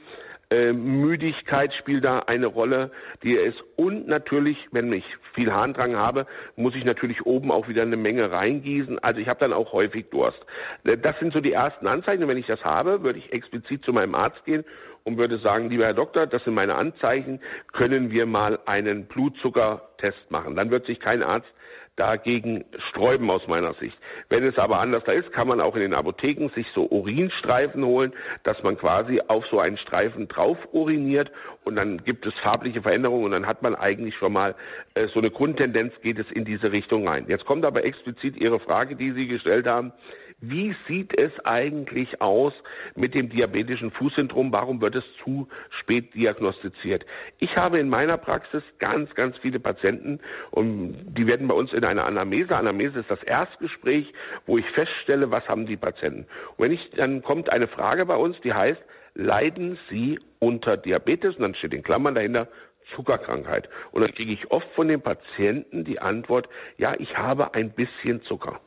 äh, 0.51 0.73
Müdigkeit 0.73 1.73
spielt 1.73 2.05
da 2.05 2.19
eine 2.19 2.47
Rolle, 2.47 2.91
die 3.23 3.33
ist. 3.33 3.63
Und 3.75 4.07
natürlich, 4.07 4.67
wenn 4.71 4.91
ich 4.93 5.05
viel 5.33 5.51
Harndrang 5.53 5.95
habe, 5.95 6.27
muss 6.55 6.75
ich 6.75 6.85
natürlich 6.85 7.25
oben 7.25 7.51
auch 7.51 7.67
wieder 7.67 7.81
eine 7.81 7.97
Menge 7.97 8.31
reingießen. 8.31 8.99
Also 8.99 9.19
ich 9.19 9.27
habe 9.27 9.39
dann 9.39 9.53
auch 9.53 9.73
häufig 9.73 10.09
Durst. 10.09 10.39
Äh, 10.83 10.97
das 10.97 11.17
sind 11.19 11.33
so 11.33 11.41
die 11.41 11.53
ersten 11.53 11.87
Anzeichen. 11.87 12.23
Und 12.23 12.29
wenn 12.29 12.37
ich 12.37 12.47
das 12.47 12.63
habe, 12.63 13.03
würde 13.03 13.19
ich 13.19 13.33
explizit 13.33 13.83
zu 13.83 13.93
meinem 13.93 14.15
Arzt 14.15 14.45
gehen 14.45 14.63
und 15.05 15.17
würde 15.17 15.37
sagen, 15.37 15.69
lieber 15.69 15.85
Herr 15.85 15.93
Doktor, 15.93 16.25
das 16.25 16.43
sind 16.43 16.55
meine 16.55 16.75
Anzeichen, 16.75 17.39
können 17.71 18.11
wir 18.11 18.25
mal 18.25 18.59
einen 18.65 19.05
Blutzuckertest 19.05 20.29
machen. 20.29 20.55
Dann 20.55 20.71
wird 20.71 20.87
sich 20.87 20.99
kein 20.99 21.21
Arzt 21.21 21.47
dagegen 21.95 22.65
sträuben 22.77 23.29
aus 23.29 23.47
meiner 23.47 23.73
Sicht. 23.75 23.97
Wenn 24.27 24.43
es 24.43 24.57
aber 24.57 24.79
anders 24.79 25.03
da 25.05 25.13
ist, 25.13 25.31
kann 25.31 25.47
man 25.47 25.61
auch 25.61 25.75
in 25.75 25.81
den 25.81 25.93
Apotheken 25.93 26.49
sich 26.53 26.67
so 26.73 26.89
Urinstreifen 26.89 27.85
holen, 27.85 28.11
dass 28.43 28.61
man 28.63 28.77
quasi 28.77 29.21
auf 29.27 29.45
so 29.45 29.59
einen 29.59 29.77
Streifen 29.77 30.27
drauf 30.27 30.57
uriniert 30.73 31.31
und 31.63 31.77
dann 31.77 32.03
gibt 32.03 32.25
es 32.25 32.33
farbliche 32.33 32.81
Veränderungen 32.81 33.25
und 33.25 33.31
dann 33.31 33.47
hat 33.47 33.61
man 33.61 33.75
eigentlich 33.75 34.15
schon 34.15 34.33
mal 34.33 34.55
äh, 34.95 35.07
so 35.07 35.19
eine 35.19 35.29
Grundtendenz, 35.31 35.93
geht 36.01 36.19
es 36.19 36.29
in 36.31 36.43
diese 36.43 36.71
Richtung 36.71 37.07
rein. 37.07 37.25
Jetzt 37.29 37.45
kommt 37.45 37.63
aber 37.63 37.85
explizit 37.85 38.35
Ihre 38.37 38.59
Frage, 38.59 38.95
die 38.95 39.11
Sie 39.11 39.27
gestellt 39.27 39.67
haben. 39.67 39.93
Wie 40.41 40.75
sieht 40.87 41.17
es 41.17 41.31
eigentlich 41.45 42.21
aus 42.21 42.53
mit 42.93 43.15
dem 43.15 43.29
diabetischen 43.29 43.89
Fußsyndrom? 43.89 44.51
Warum 44.51 44.81
wird 44.81 44.95
es 44.95 45.05
zu 45.23 45.47
spät 45.69 46.13
diagnostiziert? 46.13 47.05
Ich 47.39 47.57
habe 47.57 47.79
in 47.79 47.87
meiner 47.87 48.17
Praxis 48.17 48.61
ganz, 48.77 49.15
ganz 49.15 49.37
viele 49.37 49.61
Patienten 49.61 50.19
und 50.51 50.97
die 51.07 51.25
werden 51.25 51.47
bei 51.47 51.55
uns 51.55 51.71
in 51.71 51.85
einer 51.85 52.05
Anamnese. 52.05 52.57
Anamnese 52.57 52.99
ist 52.99 53.09
das 53.09 53.23
Erstgespräch, 53.23 54.13
wo 54.45 54.57
ich 54.57 54.69
feststelle, 54.69 55.31
was 55.31 55.47
haben 55.47 55.67
die 55.67 55.77
Patienten. 55.77 56.27
Und 56.57 56.65
wenn 56.65 56.71
ich, 56.73 56.91
dann 56.91 57.21
kommt 57.21 57.49
eine 57.49 57.67
Frage 57.67 58.05
bei 58.05 58.17
uns, 58.17 58.39
die 58.41 58.53
heißt, 58.53 58.81
leiden 59.13 59.79
Sie 59.89 60.19
unter 60.39 60.75
Diabetes? 60.75 61.37
Und 61.37 61.43
dann 61.43 61.55
steht 61.55 61.73
in 61.73 61.81
Klammern 61.81 62.13
dahinter 62.13 62.49
Zuckerkrankheit. 62.93 63.69
Und 63.91 64.01
dann 64.01 64.13
kriege 64.13 64.33
ich 64.33 64.51
oft 64.51 64.67
von 64.75 64.89
den 64.89 65.01
Patienten 65.01 65.85
die 65.85 65.99
Antwort, 65.99 66.49
ja, 66.77 66.93
ich 66.99 67.17
habe 67.17 67.53
ein 67.53 67.71
bisschen 67.71 68.21
Zucker. 68.21 68.59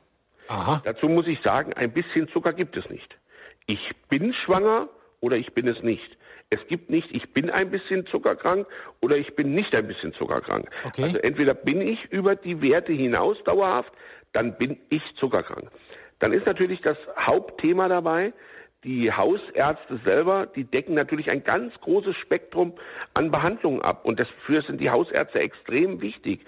Aha. 0.49 0.83
Dazu 0.85 1.09
muss 1.09 1.26
ich 1.26 1.40
sagen, 1.43 1.73
ein 1.75 1.93
bisschen 1.93 2.28
Zucker 2.28 2.52
gibt 2.52 2.76
es 2.76 2.88
nicht. 2.90 3.19
Ich 3.67 3.93
bin 4.09 4.33
schwanger 4.33 4.88
oder 5.21 5.37
ich 5.37 5.52
bin 5.52 5.69
es 5.69 5.83
nicht. 5.83 6.17
Es 6.50 6.67
gibt 6.67 6.88
nicht, 6.88 7.14
ich 7.14 7.35
bin 7.35 7.50
ein 7.50 7.71
bisschen 7.71 8.07
zuckerkrank 8.07 8.67
oder 9.00 9.17
ich 9.17 9.37
bin 9.37 9.55
nicht 9.55 9.75
ein 9.75 9.87
bisschen 9.87 10.14
zuckerkrank. 10.14 10.71
Okay. 10.85 11.02
Also 11.02 11.19
entweder 11.19 11.52
bin 11.52 11.83
ich 11.83 12.07
über 12.07 12.37
die 12.37 12.62
Werte 12.62 12.93
hinaus 12.93 13.37
dauerhaft, 13.45 13.93
dann 14.33 14.57
bin 14.57 14.78
ich 14.88 15.02
zuckerkrank. 15.17 15.71
Dann 16.19 16.33
ist 16.33 16.47
natürlich 16.47 16.81
das 16.81 16.97
Hauptthema 17.19 17.88
dabei, 17.88 18.33
die 18.85 19.12
Hausärzte 19.12 20.00
selber, 20.05 20.47
die 20.47 20.64
decken 20.64 20.95
natürlich 20.95 21.31
ein 21.31 21.45
ganz 21.45 21.75
großes 21.81 22.17
Spektrum 22.17 22.73
an 23.12 23.31
Behandlungen 23.31 23.83
ab. 23.83 24.05
Und 24.05 24.21
dafür 24.21 24.62
sind 24.62 24.81
die 24.81 24.90
Hausärzte 24.90 25.40
extrem 25.40 26.00
wichtig. 26.00 26.47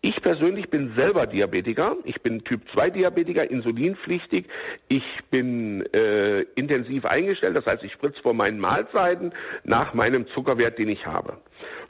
Ich 0.00 0.22
persönlich 0.22 0.70
bin 0.70 0.94
selber 0.94 1.26
Diabetiker. 1.26 1.96
Ich 2.04 2.22
bin 2.22 2.44
Typ 2.44 2.70
2 2.72 2.90
Diabetiker, 2.90 3.50
insulinpflichtig. 3.50 4.46
Ich 4.86 5.04
bin 5.30 5.84
äh, 5.92 6.42
intensiv 6.54 7.04
eingestellt, 7.04 7.56
das 7.56 7.66
heißt, 7.66 7.82
ich 7.82 7.92
spritze 7.92 8.22
vor 8.22 8.32
meinen 8.32 8.60
Mahlzeiten 8.60 9.32
nach 9.64 9.94
meinem 9.94 10.28
Zuckerwert, 10.28 10.78
den 10.78 10.88
ich 10.88 11.06
habe. 11.06 11.38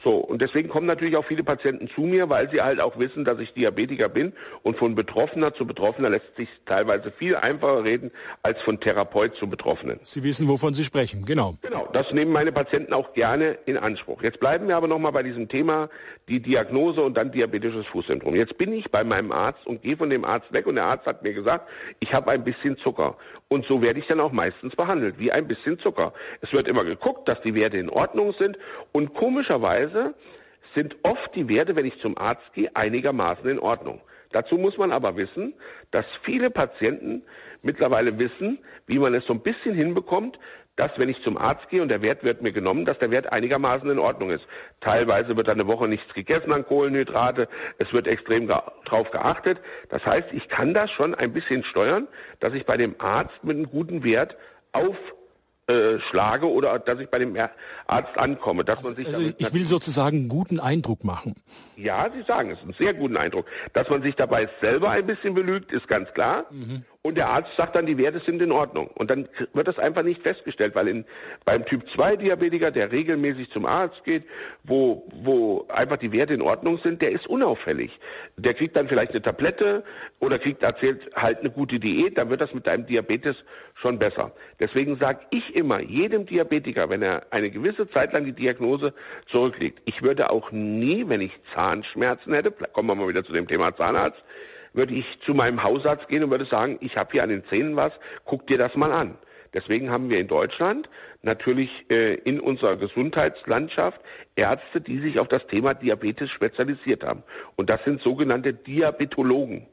So, 0.05 0.17
und 0.17 0.41
deswegen 0.41 0.69
kommen 0.69 0.87
natürlich 0.87 1.17
auch 1.17 1.25
viele 1.25 1.43
Patienten 1.43 1.89
zu 1.89 2.03
mir, 2.03 2.29
weil 2.29 2.51
sie 2.51 2.63
halt 2.63 2.81
auch 2.81 2.99
wissen, 2.99 3.25
dass 3.25 3.39
ich 3.41 3.53
Diabetiker 3.53 4.09
bin. 4.09 4.33
Und 4.63 4.77
von 4.77 4.95
Betroffener 4.95 5.55
zu 5.55 5.67
Betroffener 5.67 6.11
lässt 6.11 6.37
sich 6.37 6.49
teilweise 6.67 7.11
viel 7.11 7.37
einfacher 7.37 7.85
reden 7.85 8.11
als 8.43 8.63
von 8.63 8.79
Therapeut 8.81 9.35
zu 9.35 9.49
Betroffenen. 9.49 9.99
Sie 10.05 10.23
wissen, 10.23 10.49
wovon 10.49 10.75
Sie 10.75 10.85
sprechen, 10.85 11.25
genau. 11.25 11.57
Genau, 11.63 11.89
das 11.93 12.13
nehmen 12.13 12.33
meine 12.33 12.53
Patienten 12.53 12.93
auch 12.93 13.13
gerne 13.13 13.59
in 13.67 13.77
Anspruch. 13.77 14.23
Jetzt 14.23 14.41
bleiben 14.41 14.69
wir 14.69 14.77
aber 14.77 14.89
nochmal 14.89 15.13
bei 15.13 15.23
diesem 15.23 15.49
Thema, 15.49 15.89
die 16.29 16.41
Diagnose 16.41 17.01
und 17.03 17.17
dann 17.17 17.33
diabetisches 17.33 17.87
Fußsyndrom. 17.87 18.35
Jetzt 18.35 18.57
bin 18.59 18.73
ich 18.73 18.91
bei 18.91 19.05
meinem 19.05 19.33
Arzt 19.33 19.67
und 19.67 19.83
gehe 19.83 19.97
von 19.97 20.11
dem 20.11 20.25
Arzt 20.25 20.53
weg 20.53 20.67
und 20.67 20.77
der 20.77 20.85
Arzt 20.85 21.07
hat 21.07 21.23
mir 21.23 21.35
gesagt, 21.35 21.69
ich 22.01 22.15
habe 22.15 22.31
ein 22.31 22.45
bisschen 22.45 22.77
Zucker. 22.79 23.17
Und 23.49 23.65
so 23.67 23.81
werde 23.81 23.99
ich 23.99 24.07
dann 24.07 24.21
auch 24.21 24.33
meistens 24.33 24.77
behandelt, 24.77 25.19
wie 25.19 25.33
ein 25.33 25.49
bisschen 25.49 25.79
Zucker. 25.79 26.13
Es 26.43 26.53
wird 26.53 26.69
immer 26.69 26.85
geguckt, 26.85 27.29
dass 27.29 27.41
die 27.41 27.55
Werte 27.55 27.79
in 27.79 27.89
Ordnung 27.89 28.35
sind 28.39 28.59
und 28.93 29.15
komischerweise 29.15 30.15
sind 30.75 30.97
oft 31.03 31.35
die 31.35 31.49
Werte, 31.49 31.75
wenn 31.75 31.87
ich 31.87 31.99
zum 32.01 32.19
Arzt 32.19 32.53
gehe, 32.53 32.71
einigermaßen 32.75 33.49
in 33.49 33.59
Ordnung. 33.59 34.01
Dazu 34.33 34.59
muss 34.59 34.77
man 34.77 34.93
aber 34.93 35.17
wissen, 35.17 35.55
dass 35.91 36.05
viele 36.23 36.51
Patienten 36.51 37.23
mittlerweile 37.63 38.19
wissen, 38.19 38.59
wie 38.87 38.99
man 38.99 39.15
es 39.15 39.25
so 39.25 39.33
ein 39.33 39.41
bisschen 39.41 39.75
hinbekommt, 39.75 40.39
dass 40.79 40.93
wenn 40.97 41.09
ich 41.09 41.21
zum 41.23 41.37
Arzt 41.37 41.69
gehe 41.69 41.83
und 41.83 41.89
der 41.89 42.03
Wert 42.03 42.23
wird 42.23 42.41
mir 42.41 42.53
genommen, 42.53 42.85
dass 42.85 42.99
der 42.99 43.11
Wert 43.11 43.33
einigermaßen 43.33 43.91
in 43.91 43.99
Ordnung 43.99 44.31
ist. 44.31 44.47
Teilweise 44.81 45.37
wird 45.37 45.49
eine 45.49 45.67
Woche 45.67 45.89
nichts 45.89 46.15
gegessen 46.15 46.53
an 46.53 46.65
Kohlenhydrate, 46.65 47.49
es 47.79 47.93
wird 47.93 48.07
extrem 48.07 48.47
darauf 48.47 49.11
geachtet. 49.11 49.59
Das 49.91 50.07
heißt, 50.07 50.29
ich 50.33 50.49
kann 50.49 50.75
das 50.75 50.91
schon 50.91 51.17
ein 51.17 51.33
bisschen 51.33 51.65
steuern, 51.65 52.07
dass 52.39 52.55
ich 52.55 52.65
bei 52.65 52.77
dem 52.77 52.95
Arzt 52.99 53.43
mit 53.43 53.57
einem 53.57 53.69
guten 53.69 54.05
Wert 54.05 54.37
auf 54.71 54.97
äh, 55.69 55.99
schlage 55.99 56.51
oder 56.51 56.79
dass 56.79 56.99
ich 57.01 57.11
bei 57.11 57.19
dem 57.19 57.37
Arzt 57.89 58.17
ankomme, 58.17 58.65
dass 58.65 58.83
man 58.83 58.97
sich 58.97 59.07
also 59.09 59.21
ich 59.37 59.53
will 59.53 59.69
sozusagen 59.69 60.17
einen 60.17 60.29
guten 60.29 60.61
Eindruck 60.61 61.05
machen. 61.05 61.35
Ja, 61.77 62.09
Sie 62.15 62.23
sagen 62.23 62.53
es, 62.53 62.59
einen 62.61 62.75
sehr 62.79 62.95
guten 62.95 63.17
Eindruck. 63.17 63.47
Dass 63.75 63.89
man 63.91 64.03
sich 64.03 64.15
dabei 64.15 64.49
selber 64.63 64.91
ein 64.91 65.07
bisschen 65.07 65.35
belügt, 65.35 65.71
ist 65.73 65.87
ganz 65.87 66.11
klar. 66.15 66.47
Mhm. 66.51 66.85
Und 67.03 67.17
der 67.17 67.29
Arzt 67.29 67.51
sagt 67.57 67.77
dann, 67.77 67.87
die 67.87 67.97
Werte 67.97 68.21
sind 68.27 68.43
in 68.43 68.51
Ordnung. 68.51 68.89
Und 68.89 69.09
dann 69.11 69.29
wird 69.55 69.69
das 69.69 69.79
einfach 69.79 70.03
nicht 70.03 70.21
festgestellt, 70.23 70.75
weil 70.75 70.89
in, 70.89 71.05
beim 71.45 71.65
Typ 71.65 71.89
2 71.91 72.17
Diabetiker, 72.17 72.73
der 72.73 72.91
regelmäßig 72.91 73.51
zum 73.51 73.67
Arzt 73.67 74.03
geht, 74.03 74.25
wo, 74.65 75.09
wo 75.23 75.65
einfach 75.69 75.97
die 75.99 76.11
Werte 76.11 76.35
in 76.35 76.43
Ordnung 76.43 76.81
sind, 76.83 77.01
der 77.01 77.13
ist 77.13 77.29
unauffällig. 77.29 77.99
Der 78.37 78.53
kriegt 78.53 78.77
dann 78.77 78.89
vielleicht 78.89 79.13
eine 79.13 79.23
Tablette 79.23 79.85
oder 80.19 80.41
kriegt 80.41 80.65
erzählt 80.65 81.09
halt 81.15 81.39
eine 81.39 81.51
gute 81.51 81.79
Diät, 81.79 82.19
dann 82.19 82.31
wird 82.31 82.41
das 82.41 82.53
mit 82.53 82.67
deinem 82.67 82.85
Diabetes 82.85 83.37
schon 83.77 84.01
besser. 84.01 84.33
Deswegen 84.59 84.99
sage 84.99 85.21
ich 85.31 85.55
immer 85.55 85.81
jedem 85.81 86.27
Diabetiker, 86.27 86.91
wenn 86.91 87.03
er 87.03 87.27
eine 87.31 87.51
gewisse 87.51 87.89
Zeit 87.89 88.13
lang 88.13 88.25
die 88.25 88.33
Diagnose 88.33 88.93
zurücklegt, 89.31 89.81
ich 89.85 90.03
würde 90.03 90.31
auch 90.31 90.51
nie, 90.51 91.09
wenn 91.09 91.21
ich 91.21 91.39
Zahnschmerzen 91.55 92.35
hätte, 92.35 92.51
kommen 92.51 92.89
wir 92.89 92.97
mal 92.97 93.09
wieder 93.09 93.25
zu 93.25 93.33
dem 93.33 93.47
Thema 93.47 93.75
Zahnarzt, 93.77 94.21
würde 94.79 94.95
ich 94.95 95.21
zu 95.21 95.35
meinem 95.35 95.63
Hausarzt 95.63 96.09
gehen 96.09 96.23
und 96.23 96.31
würde 96.31 96.47
sagen, 96.47 96.79
ich 96.81 96.97
habe 96.97 97.11
hier 97.13 97.25
an 97.25 97.29
den 97.29 97.45
Zähnen 97.51 97.77
was, 97.77 97.93
guck 98.25 98.47
dir 98.47 98.57
das 98.57 98.77
mal 98.77 98.93
an. 98.93 99.19
Deswegen 99.53 99.91
haben 99.91 100.09
wir 100.09 100.21
in 100.21 100.29
Deutschland 100.29 100.89
natürlich 101.23 101.85
äh, 101.91 102.15
in 102.15 102.39
unserer 102.39 102.77
Gesundheitslandschaft 102.77 104.01
Ärzte, 104.37 104.81
die 104.81 105.01
sich 105.01 105.19
auf 105.19 105.27
das 105.27 105.47
Thema 105.49 105.75
Diabetes 105.75 106.31
spezialisiert 106.31 107.03
haben. 107.03 107.25
Und 107.57 107.71
das 107.71 107.83
sind 107.85 108.01
sogenannte 108.03 108.55
Diabetologen. 108.55 109.67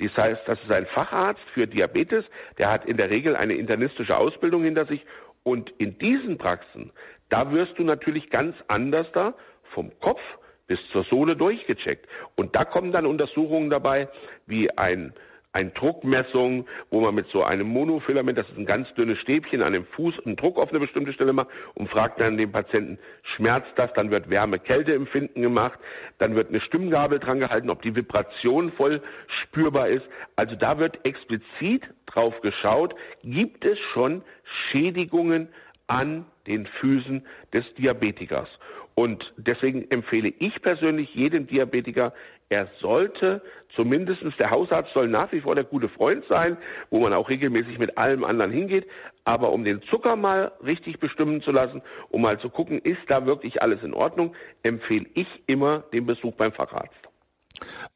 Das 0.00 0.16
heißt, 0.16 0.40
das 0.46 0.58
ist 0.60 0.72
ein 0.72 0.86
Facharzt 0.86 1.42
für 1.52 1.66
Diabetes, 1.66 2.24
der 2.58 2.70
hat 2.70 2.84
in 2.84 2.96
der 2.96 3.10
Regel 3.10 3.36
eine 3.36 3.54
internistische 3.54 4.16
Ausbildung 4.16 4.64
hinter 4.64 4.86
sich. 4.86 5.06
Und 5.44 5.72
in 5.78 5.98
diesen 5.98 6.36
Praxen, 6.36 6.90
da 7.28 7.52
wirst 7.52 7.78
du 7.78 7.84
natürlich 7.84 8.28
ganz 8.28 8.56
anders 8.66 9.06
da 9.12 9.34
vom 9.72 9.92
Kopf 10.00 10.20
bis 10.68 10.78
zur 10.92 11.02
Sohle 11.02 11.34
durchgecheckt. 11.34 12.06
Und 12.36 12.54
da 12.54 12.64
kommen 12.64 12.92
dann 12.92 13.06
Untersuchungen 13.06 13.70
dabei, 13.70 14.08
wie 14.46 14.70
ein 14.78 15.12
eine 15.52 15.70
Druckmessung, 15.70 16.66
wo 16.90 17.00
man 17.00 17.14
mit 17.14 17.28
so 17.28 17.42
einem 17.42 17.68
Monofilament, 17.68 18.38
das 18.38 18.48
ist 18.48 18.58
ein 18.58 18.66
ganz 18.66 18.92
dünnes 18.94 19.18
Stäbchen, 19.18 19.62
an 19.62 19.72
dem 19.72 19.86
Fuß 19.86 20.24
einen 20.24 20.36
Druck 20.36 20.58
auf 20.58 20.70
eine 20.70 20.78
bestimmte 20.78 21.12
Stelle 21.12 21.32
macht 21.32 21.48
und 21.74 21.88
fragt 21.88 22.20
dann 22.20 22.36
den 22.36 22.52
Patienten, 22.52 22.98
schmerzt 23.22 23.72
das? 23.76 23.92
Dann 23.94 24.10
wird 24.10 24.30
Wärme-Kälte-Empfinden 24.30 25.42
gemacht, 25.42 25.78
dann 26.18 26.34
wird 26.34 26.50
eine 26.50 26.60
Stimmgabel 26.60 27.18
dran 27.18 27.40
gehalten, 27.40 27.70
ob 27.70 27.82
die 27.82 27.96
Vibration 27.96 28.70
voll 28.70 29.00
spürbar 29.26 29.88
ist. 29.88 30.06
Also 30.36 30.54
da 30.54 30.78
wird 30.78 31.04
explizit 31.06 31.94
drauf 32.06 32.40
geschaut, 32.42 32.94
gibt 33.24 33.64
es 33.64 33.78
schon 33.78 34.22
Schädigungen 34.44 35.48
an 35.88 36.24
den 36.46 36.66
Füßen 36.66 37.26
des 37.52 37.64
Diabetikers. 37.74 38.48
Und 38.94 39.32
deswegen 39.36 39.88
empfehle 39.90 40.32
ich 40.38 40.60
persönlich 40.60 41.14
jedem 41.14 41.46
Diabetiker, 41.46 42.12
er 42.50 42.68
sollte 42.80 43.42
zumindest, 43.76 44.22
der 44.38 44.50
Hausarzt 44.50 44.92
soll 44.94 45.06
nach 45.06 45.30
wie 45.32 45.40
vor 45.40 45.54
der 45.54 45.64
gute 45.64 45.88
Freund 45.88 46.24
sein, 46.28 46.56
wo 46.90 47.00
man 47.00 47.12
auch 47.12 47.28
regelmäßig 47.28 47.78
mit 47.78 47.98
allem 47.98 48.24
anderen 48.24 48.50
hingeht. 48.50 48.88
Aber 49.24 49.52
um 49.52 49.64
den 49.64 49.82
Zucker 49.82 50.16
mal 50.16 50.52
richtig 50.64 50.98
bestimmen 50.98 51.42
zu 51.42 51.52
lassen, 51.52 51.82
um 52.08 52.22
mal 52.22 52.40
zu 52.40 52.48
gucken, 52.48 52.78
ist 52.80 53.02
da 53.08 53.26
wirklich 53.26 53.62
alles 53.62 53.82
in 53.82 53.92
Ordnung, 53.92 54.34
empfehle 54.62 55.06
ich 55.14 55.28
immer 55.46 55.80
den 55.92 56.06
Besuch 56.06 56.34
beim 56.34 56.52
Facharzt. 56.52 56.98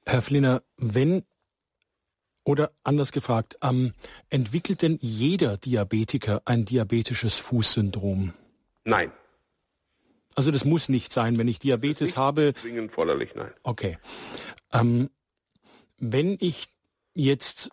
Herr 0.05 0.23
Flinner, 0.23 0.63
wenn 0.77 1.25
oder 2.45 2.73
anders 2.83 3.13
gefragt, 3.13 3.59
ähm, 3.63 3.93
entwickelt 4.31 4.83
denn 4.83 4.99
jeder 5.01 5.57
Diabetiker 5.57 6.43
ein 6.45 6.65
diabetisches 6.65 7.39
Fußsyndrom? 7.39 8.33
Nein. 8.85 9.13
Also 10.35 10.51
das 10.51 10.65
muss 10.65 10.89
nicht 10.89 11.13
sein, 11.13 11.39
wenn 11.39 11.49
ich 11.49 11.59
Diabetes 11.59 12.11
nicht 12.11 12.17
habe. 12.17 12.55
Zwingend 12.55 12.93
forderlich, 12.93 13.35
nein. 13.35 13.53
Okay. 13.63 13.99
Ähm, 14.73 15.11
wenn 15.99 16.37
ich 16.41 16.69
jetzt 17.15 17.71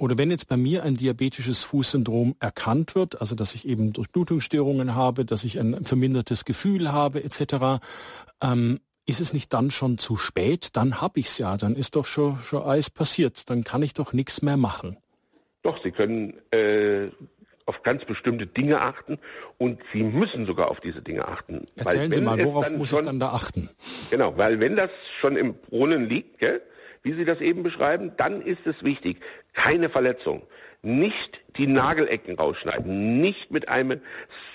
oder 0.00 0.16
wenn 0.16 0.30
jetzt 0.30 0.48
bei 0.48 0.56
mir 0.56 0.82
ein 0.82 0.96
diabetisches 0.96 1.62
Fußsyndrom 1.62 2.34
erkannt 2.40 2.94
wird, 2.94 3.20
also 3.20 3.34
dass 3.34 3.54
ich 3.54 3.68
eben 3.68 3.92
Durchblutungsstörungen 3.92 4.94
habe, 4.94 5.26
dass 5.26 5.44
ich 5.44 5.60
ein 5.60 5.84
vermindertes 5.84 6.46
Gefühl 6.46 6.90
habe 6.90 7.22
etc., 7.22 7.84
ähm, 8.42 8.80
ist 9.10 9.20
es 9.20 9.32
nicht 9.32 9.52
dann 9.52 9.70
schon 9.70 9.98
zu 9.98 10.16
spät? 10.16 10.70
Dann 10.76 11.00
habe 11.00 11.20
ich 11.20 11.26
es 11.26 11.38
ja, 11.38 11.56
dann 11.56 11.76
ist 11.76 11.96
doch 11.96 12.06
schon, 12.06 12.38
schon 12.38 12.62
alles 12.62 12.88
passiert, 12.90 13.50
dann 13.50 13.64
kann 13.64 13.82
ich 13.82 13.92
doch 13.92 14.12
nichts 14.12 14.40
mehr 14.40 14.56
machen. 14.56 14.96
Doch, 15.62 15.82
Sie 15.82 15.90
können 15.90 16.34
äh, 16.52 17.08
auf 17.66 17.82
ganz 17.82 18.04
bestimmte 18.04 18.46
Dinge 18.46 18.80
achten 18.80 19.18
und 19.58 19.80
Sie 19.92 20.02
müssen 20.02 20.46
sogar 20.46 20.70
auf 20.70 20.80
diese 20.80 21.02
Dinge 21.02 21.28
achten. 21.28 21.66
Erzählen 21.76 22.10
Sie 22.10 22.20
mal, 22.20 22.42
worauf 22.42 22.70
muss 22.70 22.90
schon, 22.90 23.00
ich 23.00 23.04
dann 23.04 23.20
da 23.20 23.32
achten? 23.32 23.68
Genau, 24.10 24.36
weil 24.38 24.60
wenn 24.60 24.76
das 24.76 24.90
schon 25.18 25.36
im 25.36 25.54
Brunnen 25.54 26.08
liegt, 26.08 26.38
gell, 26.38 26.62
wie 27.02 27.12
Sie 27.12 27.24
das 27.24 27.40
eben 27.40 27.62
beschreiben, 27.62 28.12
dann 28.16 28.42
ist 28.42 28.66
es 28.66 28.82
wichtig, 28.82 29.20
keine 29.52 29.88
Verletzung, 29.88 30.42
nicht 30.82 31.40
die 31.56 31.66
Nagelecken 31.66 32.36
rausschneiden, 32.36 33.20
nicht 33.20 33.50
mit 33.50 33.68
einem 33.68 34.00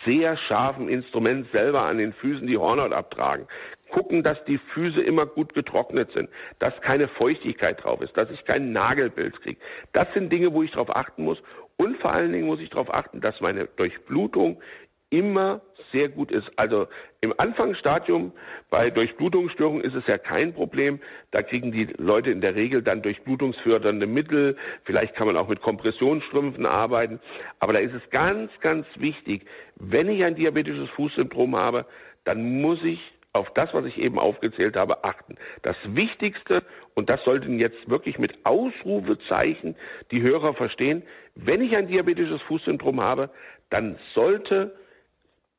sehr 0.05 0.37
scharfen 0.37 0.89
Instrument 0.89 1.47
selber 1.51 1.83
an 1.83 1.97
den 1.97 2.13
Füßen 2.13 2.47
die 2.47 2.57
Hornhaut 2.57 2.93
abtragen, 2.93 3.47
gucken, 3.95 4.23
dass 4.23 4.43
die 4.43 4.57
Füße 4.57 5.01
immer 5.01 5.25
gut 5.25 5.53
getrocknet 5.53 6.11
sind, 6.11 6.29
dass 6.59 6.73
keine 6.81 7.07
Feuchtigkeit 7.07 7.81
drauf 7.81 8.01
ist, 8.01 8.17
dass 8.17 8.29
ich 8.29 8.43
keinen 8.43 8.73
Nagelpilz 8.73 9.39
kriege. 9.39 9.59
Das 9.93 10.07
sind 10.13 10.33
Dinge, 10.33 10.53
wo 10.53 10.63
ich 10.63 10.71
darauf 10.71 10.93
achten 10.93 11.23
muss 11.23 11.41
und 11.77 11.97
vor 12.01 12.11
allen 12.11 12.33
Dingen 12.33 12.45
muss 12.45 12.59
ich 12.59 12.69
darauf 12.69 12.93
achten, 12.93 13.21
dass 13.21 13.39
meine 13.39 13.65
Durchblutung 13.65 14.61
immer 15.09 15.61
sehr 15.93 16.09
gut 16.09 16.29
ist. 16.29 16.51
Also 16.57 16.87
im 17.21 17.33
Anfangsstadium 17.37 18.33
bei 18.69 18.89
Durchblutungsstörungen 18.89 19.81
ist 19.81 19.95
es 19.95 20.05
ja 20.07 20.17
kein 20.17 20.53
Problem. 20.53 20.99
Da 21.31 21.41
kriegen 21.41 21.71
die 21.71 21.85
Leute 21.97 22.31
in 22.31 22.41
der 22.41 22.55
Regel 22.55 22.81
dann 22.81 23.01
durchblutungsfördernde 23.01 24.07
Mittel. 24.07 24.57
Vielleicht 24.83 25.15
kann 25.15 25.27
man 25.27 25.37
auch 25.37 25.47
mit 25.47 25.61
Kompressionsstrümpfen 25.61 26.65
arbeiten. 26.65 27.21
Aber 27.61 27.71
da 27.71 27.79
ist 27.79 27.93
es 27.93 28.09
ganz, 28.09 28.51
ganz 28.59 28.87
wichtig, 28.97 29.45
wenn 29.77 30.09
ich 30.09 30.25
ein 30.25 30.35
diabetisches 30.35 30.89
Fußsyndrom 30.89 31.55
habe, 31.55 31.85
dann 32.25 32.61
muss 32.61 32.83
ich 32.83 33.14
auf 33.35 33.51
das, 33.53 33.73
was 33.73 33.85
ich 33.85 33.97
eben 33.97 34.17
aufgezählt 34.17 34.77
habe, 34.77 35.03
achten. 35.03 35.35
Das 35.61 35.75
Wichtigste, 35.83 36.63
und 36.93 37.09
das 37.09 37.23
sollten 37.25 37.59
jetzt 37.59 37.89
wirklich 37.89 38.17
mit 38.17 38.45
Ausrufezeichen 38.45 39.75
die 40.11 40.21
Hörer 40.21 40.53
verstehen, 40.53 41.03
wenn 41.35 41.61
ich 41.61 41.75
ein 41.75 41.87
diabetisches 41.87 42.41
Fußsyndrom 42.43 43.01
habe, 43.01 43.29
dann 43.69 43.99
sollte, 44.13 44.75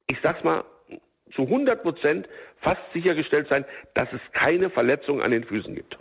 ich 0.07 0.19
sag's 0.23 0.43
mal, 0.43 0.65
zu 1.35 1.43
100 1.43 1.83
Prozent 1.83 2.29
fast 2.61 2.81
sichergestellt 2.95 3.49
sein, 3.51 3.67
dass 3.93 4.11
es 4.13 4.21
keine 4.33 4.71
Verletzung 4.71 5.21
an 5.21 5.31
den 5.33 5.45
Füßen 5.45 5.75
gibt. 5.75 5.99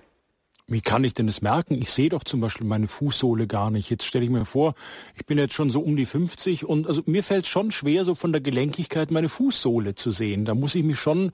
Wie 0.67 0.82
kann 0.82 1.04
ich 1.04 1.13
denn 1.13 1.28
das 1.28 1.43
merken? 1.43 1.75
Ich 1.75 1.91
sehe 1.91 2.10
doch 2.10 2.23
zum 2.23 2.41
Beispiel 2.41 2.65
meine 2.65 2.88
Fußsohle 2.88 3.45
gar 3.45 3.69
nicht. 3.69 3.91
Jetzt 3.91 4.04
stelle 4.04 4.25
ich 4.25 4.32
mir 4.32 4.45
vor, 4.45 4.73
ich 5.15 5.25
bin 5.28 5.38
jetzt 5.38 5.54
schon 5.54 5.69
so 5.69 5.80
um 5.80 5.95
die 5.95 6.06
50 6.06 6.65
und 6.65 6.88
also 6.88 7.04
mir 7.06 7.21
fällt 7.21 7.45
schon 7.45 7.71
schwer, 7.71 8.04
so 8.04 8.15
von 8.15 8.32
der 8.32 8.41
Gelenkigkeit 8.41 9.12
meine 9.12 9.30
Fußsohle 9.30 9.93
zu 9.93 10.12
sehen. 10.12 10.43
Da 10.43 10.56
muss 10.56 10.73
ich 10.73 10.84
mich 10.84 10.97
schon 10.97 11.32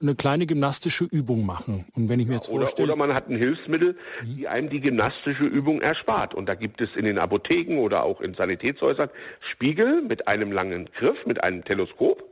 eine 0.00 0.16
kleine 0.16 0.46
gymnastische 0.46 1.04
Übung 1.04 1.46
machen. 1.46 1.86
Und 1.94 2.08
wenn 2.08 2.18
ich 2.18 2.26
mir 2.26 2.34
jetzt 2.34 2.48
oder, 2.48 2.62
vorstelle... 2.62 2.88
Oder 2.88 2.96
man 2.96 3.14
hat 3.14 3.28
ein 3.28 3.36
Hilfsmittel, 3.36 3.96
mhm. 4.22 4.36
die 4.36 4.48
einem 4.48 4.68
die 4.68 4.80
gymnastische 4.80 5.44
Übung 5.44 5.80
erspart. 5.80 6.34
Und 6.34 6.48
da 6.48 6.56
gibt 6.56 6.80
es 6.80 6.90
in 6.96 7.04
den 7.04 7.18
Apotheken 7.18 7.78
oder 7.78 8.02
auch 8.02 8.20
in 8.20 8.34
Sanitätshäusern 8.34 9.08
Spiegel 9.40 10.02
mit 10.02 10.26
einem 10.26 10.50
langen 10.50 10.90
Griff, 10.96 11.24
mit 11.26 11.44
einem 11.44 11.64
Teleskop 11.64 12.24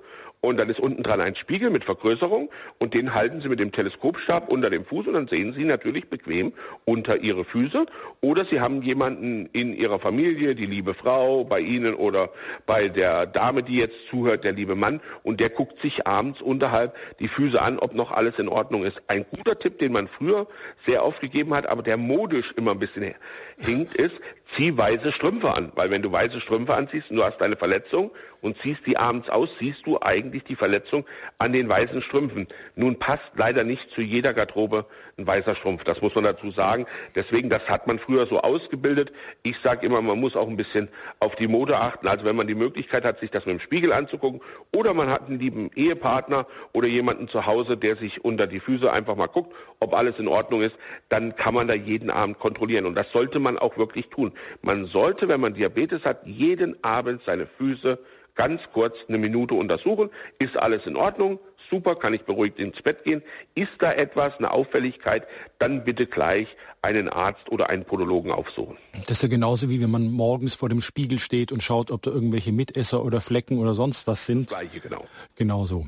und 0.42 0.58
dann 0.58 0.68
ist 0.68 0.80
unten 0.80 1.04
dran 1.04 1.20
ein 1.20 1.36
Spiegel 1.36 1.70
mit 1.70 1.84
Vergrößerung 1.84 2.50
und 2.78 2.94
den 2.94 3.14
halten 3.14 3.40
Sie 3.40 3.48
mit 3.48 3.60
dem 3.60 3.70
Teleskopstab 3.70 4.48
unter 4.48 4.70
dem 4.70 4.84
Fuß 4.84 5.06
und 5.06 5.14
dann 5.14 5.28
sehen 5.28 5.54
Sie 5.56 5.64
natürlich 5.64 6.10
bequem 6.10 6.52
unter 6.84 7.18
Ihre 7.18 7.44
Füße. 7.44 7.86
Oder 8.20 8.44
Sie 8.44 8.60
haben 8.60 8.82
jemanden 8.82 9.48
in 9.52 9.72
Ihrer 9.72 10.00
Familie, 10.00 10.56
die 10.56 10.66
liebe 10.66 10.94
Frau, 10.94 11.44
bei 11.44 11.60
Ihnen 11.60 11.94
oder 11.94 12.30
bei 12.66 12.88
der 12.88 13.26
Dame, 13.26 13.62
die 13.62 13.76
jetzt 13.76 13.94
zuhört, 14.10 14.42
der 14.42 14.52
liebe 14.52 14.74
Mann 14.74 15.00
und 15.22 15.38
der 15.38 15.48
guckt 15.48 15.80
sich 15.80 16.08
abends 16.08 16.42
unterhalb 16.42 16.96
die 17.20 17.28
Füße 17.28 17.62
an, 17.62 17.78
ob 17.78 17.94
noch 17.94 18.10
alles 18.10 18.36
in 18.38 18.48
Ordnung 18.48 18.84
ist. 18.84 19.00
Ein 19.06 19.24
guter 19.30 19.56
Tipp, 19.60 19.78
den 19.78 19.92
man 19.92 20.08
früher 20.08 20.48
sehr 20.86 21.04
oft 21.04 21.20
gegeben 21.20 21.54
hat, 21.54 21.68
aber 21.68 21.84
der 21.84 21.96
modisch 21.96 22.52
immer 22.56 22.72
ein 22.72 22.80
bisschen 22.80 23.14
hinkt, 23.58 23.94
ist, 23.94 24.14
zieh 24.56 24.76
weiße 24.76 25.12
Strümpfe 25.12 25.52
an. 25.52 25.72
Weil 25.74 25.90
wenn 25.90 26.02
du 26.02 26.12
weiße 26.12 26.40
Strümpfe 26.40 26.74
anziehst 26.74 27.10
und 27.10 27.16
du 27.16 27.24
hast 27.24 27.40
eine 27.42 27.56
Verletzung 27.56 28.10
und 28.40 28.60
ziehst 28.60 28.86
die 28.86 28.96
abends 28.96 29.28
aus, 29.28 29.48
siehst 29.58 29.86
du 29.86 30.00
eigentlich 30.00 30.44
die 30.44 30.56
Verletzung 30.56 31.04
an 31.38 31.52
den 31.52 31.68
weißen 31.68 32.02
Strümpfen. 32.02 32.48
Nun 32.76 32.98
passt 32.98 33.30
leider 33.34 33.64
nicht 33.64 33.90
zu 33.94 34.00
jeder 34.00 34.34
Garderobe 34.34 34.86
ein 35.18 35.26
weißer 35.26 35.54
Strumpf. 35.54 35.84
Das 35.84 36.00
muss 36.00 36.14
man 36.14 36.24
dazu 36.24 36.50
sagen. 36.50 36.86
Deswegen, 37.14 37.50
das 37.50 37.62
hat 37.68 37.86
man 37.86 37.98
früher 37.98 38.26
so 38.26 38.40
ausgebildet. 38.40 39.12
Ich 39.42 39.56
sage 39.62 39.86
immer, 39.86 40.00
man 40.02 40.18
muss 40.18 40.36
auch 40.36 40.48
ein 40.48 40.56
bisschen 40.56 40.88
auf 41.20 41.36
die 41.36 41.48
Mode 41.48 41.78
achten. 41.78 42.08
Also 42.08 42.24
wenn 42.24 42.36
man 42.36 42.46
die 42.46 42.54
Möglichkeit 42.54 43.04
hat, 43.04 43.20
sich 43.20 43.30
das 43.30 43.46
mit 43.46 43.54
dem 43.54 43.60
Spiegel 43.60 43.92
anzugucken 43.92 44.40
oder 44.72 44.94
man 44.94 45.10
hat 45.10 45.28
einen 45.28 45.38
lieben 45.38 45.70
Ehepartner 45.74 46.46
oder 46.72 46.88
jemanden 46.88 47.28
zu 47.28 47.46
Hause, 47.46 47.76
der 47.76 47.96
sich 47.96 48.24
unter 48.24 48.46
die 48.46 48.60
Füße 48.60 48.92
einfach 48.92 49.16
mal 49.16 49.26
guckt, 49.26 49.54
ob 49.80 49.94
alles 49.94 50.18
in 50.18 50.28
Ordnung 50.28 50.62
ist, 50.62 50.74
dann 51.08 51.36
kann 51.36 51.54
man 51.54 51.68
da 51.68 51.74
jeden 51.74 52.10
Abend 52.10 52.38
kontrollieren. 52.38 52.86
Und 52.86 52.94
das 52.94 53.10
sollte 53.12 53.38
man 53.38 53.58
auch 53.58 53.76
wirklich 53.76 54.08
tun. 54.08 54.32
Man 54.62 54.86
sollte, 54.86 55.28
wenn 55.28 55.40
man 55.40 55.54
Diabetes 55.54 56.04
hat, 56.04 56.26
jeden 56.26 56.82
Abend 56.82 57.22
seine 57.26 57.46
Füße 57.46 57.98
ganz 58.34 58.62
kurz 58.72 58.96
eine 59.08 59.18
Minute 59.18 59.54
untersuchen. 59.54 60.10
Ist 60.38 60.56
alles 60.56 60.86
in 60.86 60.96
Ordnung? 60.96 61.38
Super, 61.72 61.94
kann 61.94 62.12
ich 62.12 62.22
beruhigt 62.24 62.58
ins 62.58 62.82
Bett 62.82 63.02
gehen. 63.02 63.22
Ist 63.54 63.72
da 63.78 63.92
etwas, 63.94 64.34
eine 64.36 64.50
Auffälligkeit, 64.50 65.26
dann 65.58 65.84
bitte 65.84 66.04
gleich 66.06 66.46
einen 66.82 67.08
Arzt 67.08 67.48
oder 67.48 67.70
einen 67.70 67.86
Podologen 67.86 68.30
aufsuchen. 68.30 68.76
Das 69.06 69.12
ist 69.12 69.22
ja 69.22 69.28
genauso 69.28 69.70
wie 69.70 69.80
wenn 69.80 69.90
man 69.90 70.10
morgens 70.10 70.54
vor 70.54 70.68
dem 70.68 70.82
Spiegel 70.82 71.18
steht 71.18 71.50
und 71.50 71.62
schaut, 71.62 71.90
ob 71.90 72.02
da 72.02 72.10
irgendwelche 72.10 72.52
Mitesser 72.52 73.02
oder 73.02 73.22
Flecken 73.22 73.56
oder 73.58 73.74
sonst 73.74 74.06
was 74.06 74.26
sind. 74.26 74.50
Das 74.50 74.58
gleiche, 74.58 74.80
genau. 74.80 75.06
Genauso. 75.34 75.86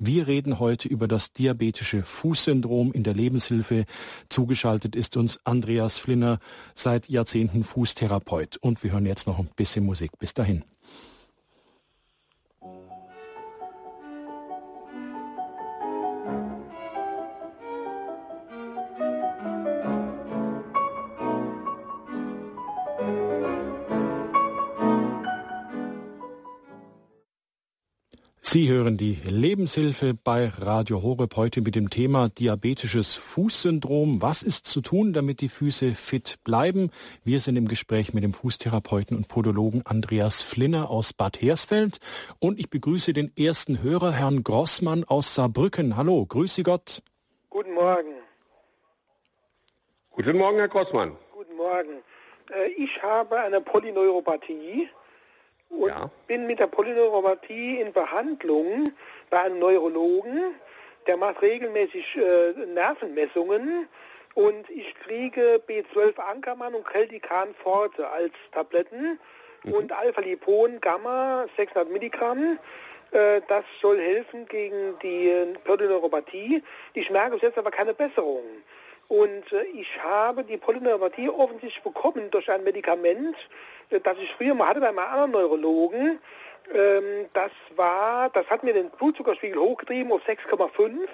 Wir 0.00 0.26
reden 0.26 0.58
heute 0.58 0.88
über 0.88 1.06
das 1.06 1.32
diabetische 1.32 2.02
Fußsyndrom 2.02 2.90
in 2.90 3.04
der 3.04 3.14
Lebenshilfe. 3.14 3.84
Zugeschaltet 4.30 4.96
ist 4.96 5.16
uns 5.16 5.38
Andreas 5.44 5.98
Flinner, 5.98 6.40
seit 6.74 7.08
Jahrzehnten 7.08 7.62
Fußtherapeut. 7.62 8.56
Und 8.56 8.82
wir 8.82 8.90
hören 8.90 9.06
jetzt 9.06 9.28
noch 9.28 9.38
ein 9.38 9.48
bisschen 9.54 9.84
Musik. 9.84 10.10
Bis 10.18 10.34
dahin. 10.34 10.64
Sie 28.52 28.68
hören 28.68 28.96
die 28.96 29.16
Lebenshilfe 29.24 30.12
bei 30.12 30.48
Radio 30.48 31.04
Horeb 31.04 31.36
heute 31.36 31.60
mit 31.60 31.76
dem 31.76 31.88
Thema 31.88 32.30
diabetisches 32.30 33.14
Fußsyndrom. 33.14 34.22
Was 34.22 34.42
ist 34.42 34.66
zu 34.66 34.80
tun, 34.80 35.12
damit 35.12 35.40
die 35.40 35.48
Füße 35.48 35.94
fit 35.94 36.40
bleiben? 36.42 36.90
Wir 37.22 37.38
sind 37.38 37.54
im 37.54 37.68
Gespräch 37.68 38.12
mit 38.12 38.24
dem 38.24 38.34
Fußtherapeuten 38.34 39.16
und 39.16 39.28
Podologen 39.28 39.82
Andreas 39.86 40.42
Flinner 40.42 40.90
aus 40.90 41.12
Bad 41.12 41.40
Hersfeld 41.40 42.00
und 42.40 42.58
ich 42.58 42.70
begrüße 42.70 43.12
den 43.12 43.30
ersten 43.38 43.84
Hörer, 43.84 44.10
Herrn 44.10 44.42
Grossmann 44.42 45.04
aus 45.04 45.32
Saarbrücken. 45.36 45.96
Hallo, 45.96 46.26
grüße 46.26 46.64
Gott. 46.64 47.04
Guten 47.50 47.74
Morgen. 47.74 48.14
Guten 50.10 50.36
Morgen, 50.36 50.58
Herr 50.58 50.66
Grossmann. 50.66 51.16
Guten 51.36 51.54
Morgen. 51.54 52.02
Äh, 52.52 52.66
ich 52.76 53.00
habe 53.00 53.38
eine 53.38 53.60
Polyneuropathie 53.60 54.88
und 55.70 55.88
Ja. 55.88 56.10
bin 56.26 56.46
mit 56.46 56.58
der 56.58 56.66
Polyneuropathie 56.66 57.80
in 57.80 57.92
Behandlung 57.92 58.92
bei 59.30 59.40
einem 59.40 59.58
Neurologen. 59.58 60.54
Der 61.06 61.16
macht 61.16 61.40
regelmäßig 61.42 62.16
äh, 62.16 62.52
Nervenmessungen 62.66 63.88
und 64.34 64.68
ich 64.68 64.94
kriege 64.96 65.60
B12 65.66 66.18
Ankermann 66.18 66.74
und 66.74 66.86
Keltikan 66.86 67.54
Forte 67.62 68.08
als 68.08 68.32
Tabletten 68.52 69.18
und 69.64 69.92
Alpha-Lipon 69.92 70.80
Gamma 70.80 71.46
600 71.56 71.90
Milligramm. 71.90 72.58
Äh, 73.12 73.40
Das 73.48 73.64
soll 73.80 74.00
helfen 74.00 74.46
gegen 74.46 74.98
die 75.02 75.28
äh, 75.30 75.46
Polyneuropathie. 75.64 76.62
Ich 76.94 77.10
merke 77.10 77.32
bis 77.32 77.42
jetzt 77.42 77.58
aber 77.58 77.70
keine 77.70 77.94
Besserung. 77.94 78.44
Und 79.10 79.52
äh, 79.52 79.64
ich 79.74 80.00
habe 80.04 80.44
die 80.44 80.56
Polyneuropathie 80.56 81.28
offensichtlich 81.28 81.82
bekommen 81.82 82.30
durch 82.30 82.48
ein 82.48 82.62
Medikament, 82.62 83.36
äh, 83.90 83.98
das 83.98 84.16
ich 84.18 84.32
früher 84.32 84.54
mal 84.54 84.68
hatte 84.68 84.78
bei 84.78 84.88
einem 84.88 85.00
anderen 85.00 85.32
Neurologen. 85.32 86.20
Ähm, 86.72 87.28
das 87.32 87.50
war, 87.74 88.30
das 88.30 88.46
hat 88.48 88.62
mir 88.62 88.72
den 88.72 88.88
Blutzuckerspiegel 88.88 89.60
hochgetrieben 89.60 90.12
auf 90.12 90.22
6,5 90.28 91.08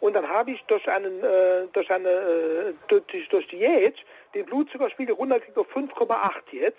und 0.00 0.16
dann 0.16 0.26
habe 0.26 0.52
ich 0.52 0.64
durch 0.64 0.88
einen, 0.88 1.22
äh, 1.22 1.66
durch 1.70 1.90
eine, 1.90 2.08
äh, 2.08 2.74
durch, 2.88 3.28
durch 3.28 3.46
Diät 3.48 3.96
den 4.34 4.46
Blutzuckerspiegel 4.46 5.14
runtergekriegt 5.14 5.58
auf 5.58 5.68
5,8 5.68 6.32
jetzt. 6.52 6.78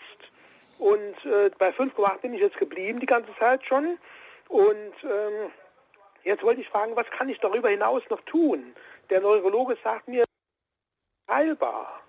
Und 0.80 1.16
äh, 1.26 1.52
bei 1.60 1.70
5,8 1.70 2.22
bin 2.22 2.34
ich 2.34 2.42
jetzt 2.42 2.58
geblieben 2.58 3.00
die 3.00 3.06
ganze 3.06 3.36
Zeit 3.38 3.64
schon. 3.66 4.00
Und 4.50 4.94
ähm, 5.04 5.52
jetzt 6.24 6.42
wollte 6.42 6.62
ich 6.62 6.70
fragen, 6.70 6.96
was 6.96 7.10
kann 7.12 7.30
ich 7.30 7.40
darüber 7.40 7.70
hinaus 7.70 8.02
noch 8.10 8.22
tun? 8.22 8.76
Der 9.12 9.22
Neurologe 9.22 9.78
sagt 9.84 10.08
mir, 10.08 10.26
heilbar. 11.28 12.02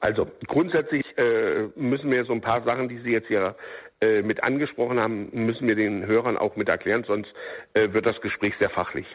Also 0.00 0.26
grundsätzlich 0.46 1.04
äh, 1.16 1.68
müssen 1.76 2.10
wir 2.10 2.24
so 2.26 2.32
ein 2.32 2.42
paar 2.42 2.62
Sachen, 2.62 2.88
die 2.88 2.98
Sie 2.98 3.12
jetzt 3.12 3.28
hier 3.28 3.56
äh, 4.04 4.22
mit 4.22 4.44
angesprochen 4.44 5.00
haben, 5.00 5.30
müssen 5.32 5.66
wir 5.66 5.76
den 5.76 6.04
Hörern 6.04 6.36
auch 6.36 6.56
mit 6.56 6.68
erklären, 6.68 7.04
sonst 7.06 7.32
äh, 7.72 7.92
wird 7.92 8.04
das 8.04 8.20
Gespräch 8.20 8.54
sehr 8.58 8.68
fachlich. 8.68 9.06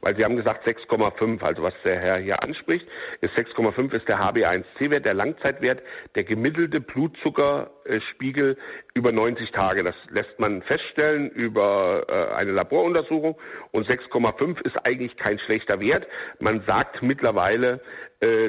Weil 0.00 0.16
Sie 0.16 0.24
haben 0.24 0.36
gesagt 0.36 0.66
6,5, 0.66 1.42
also 1.42 1.62
was 1.62 1.74
der 1.84 1.98
Herr 1.98 2.18
hier 2.18 2.42
anspricht, 2.42 2.86
ist 3.20 3.34
6,5 3.34 3.94
ist 3.94 4.06
der 4.06 4.20
HB1C-Wert, 4.20 5.06
der 5.06 5.14
Langzeitwert, 5.14 5.82
der 6.14 6.24
gemittelte 6.24 6.80
Blutzuckerspiegel 6.80 8.56
über 8.94 9.12
90 9.12 9.50
Tage. 9.50 9.82
Das 9.82 9.96
lässt 10.10 10.38
man 10.38 10.62
feststellen 10.62 11.30
über 11.30 12.04
äh, 12.08 12.34
eine 12.34 12.52
Laboruntersuchung 12.52 13.36
und 13.72 13.88
6,5 13.88 14.64
ist 14.64 14.86
eigentlich 14.86 15.16
kein 15.16 15.38
schlechter 15.38 15.80
Wert. 15.80 16.06
Man 16.38 16.62
sagt 16.66 17.02
mittlerweile, 17.02 17.80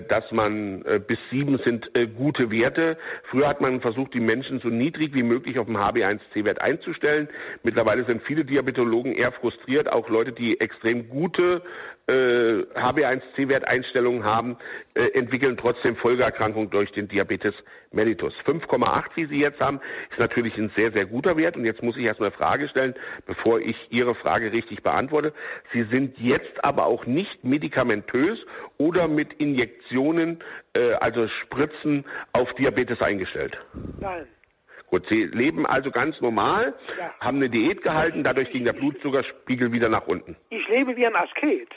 dass 0.07 0.31
man 0.31 0.83
äh, 0.85 0.99
bis 0.99 1.19
sieben 1.29 1.59
sind 1.63 1.95
äh, 1.95 2.07
gute 2.07 2.49
Werte. 2.49 2.97
Früher 3.23 3.47
hat 3.47 3.61
man 3.61 3.81
versucht, 3.81 4.13
die 4.15 4.19
Menschen 4.19 4.59
so 4.59 4.69
niedrig 4.69 5.13
wie 5.13 5.23
möglich 5.23 5.59
auf 5.59 5.67
dem 5.67 5.77
HB1C-Wert 5.77 6.61
einzustellen. 6.61 7.29
Mittlerweile 7.63 8.03
sind 8.05 8.23
viele 8.23 8.45
Diabetologen 8.45 9.13
eher 9.13 9.31
frustriert, 9.31 9.91
auch 9.91 10.09
Leute, 10.09 10.31
die 10.31 10.59
extrem 10.59 11.09
gute 11.09 11.61
äh, 12.09 12.65
HB1C-Werteinstellungen 12.79 14.23
haben, 14.23 14.57
äh, 14.95 15.09
entwickeln 15.17 15.55
trotzdem 15.57 15.95
Folgeerkrankungen 15.95 16.69
durch 16.69 16.91
den 16.91 17.07
Diabetes 17.07 17.53
mellitus. 17.91 18.33
5,8, 18.45 19.05
wie 19.15 19.25
Sie 19.25 19.39
jetzt 19.39 19.59
haben, 19.61 19.79
ist 20.09 20.19
natürlich 20.19 20.57
ein 20.57 20.71
sehr, 20.75 20.91
sehr 20.91 21.05
guter 21.05 21.37
Wert. 21.37 21.55
Und 21.55 21.65
jetzt 21.65 21.81
muss 21.83 21.97
ich 21.97 22.03
erstmal 22.03 22.29
eine 22.29 22.37
Frage 22.37 22.67
stellen, 22.69 22.95
bevor 23.25 23.59
ich 23.59 23.75
Ihre 23.89 24.15
Frage 24.15 24.51
richtig 24.51 24.83
beantworte. 24.83 25.33
Sie 25.71 25.83
sind 25.83 26.17
jetzt 26.17 26.63
aber 26.63 26.85
auch 26.85 27.05
nicht 27.05 27.43
medikamentös 27.43 28.45
oder 28.77 29.07
mit 29.07 29.33
Injektionen, 29.33 30.39
äh, 30.73 30.93
also 30.99 31.27
Spritzen, 31.27 32.05
auf 32.33 32.53
Diabetes 32.53 33.01
eingestellt. 33.01 33.57
Nein. 33.99 34.27
Gut, 34.87 35.05
Sie 35.07 35.25
leben 35.25 35.67
also 35.67 35.91
ganz 35.91 36.19
normal, 36.19 36.73
Ja. 36.97 37.13
haben 37.19 37.37
eine 37.37 37.49
Diät 37.49 37.83
gehalten, 37.83 38.23
dadurch 38.23 38.51
ging 38.51 38.63
der 38.65 38.73
Blutzuckerspiegel 38.73 39.71
wieder 39.71 39.87
nach 39.87 40.07
unten. 40.07 40.35
Ich 40.49 40.67
lebe 40.67 40.95
wie 40.97 41.05
ein 41.05 41.15
Asket. 41.15 41.69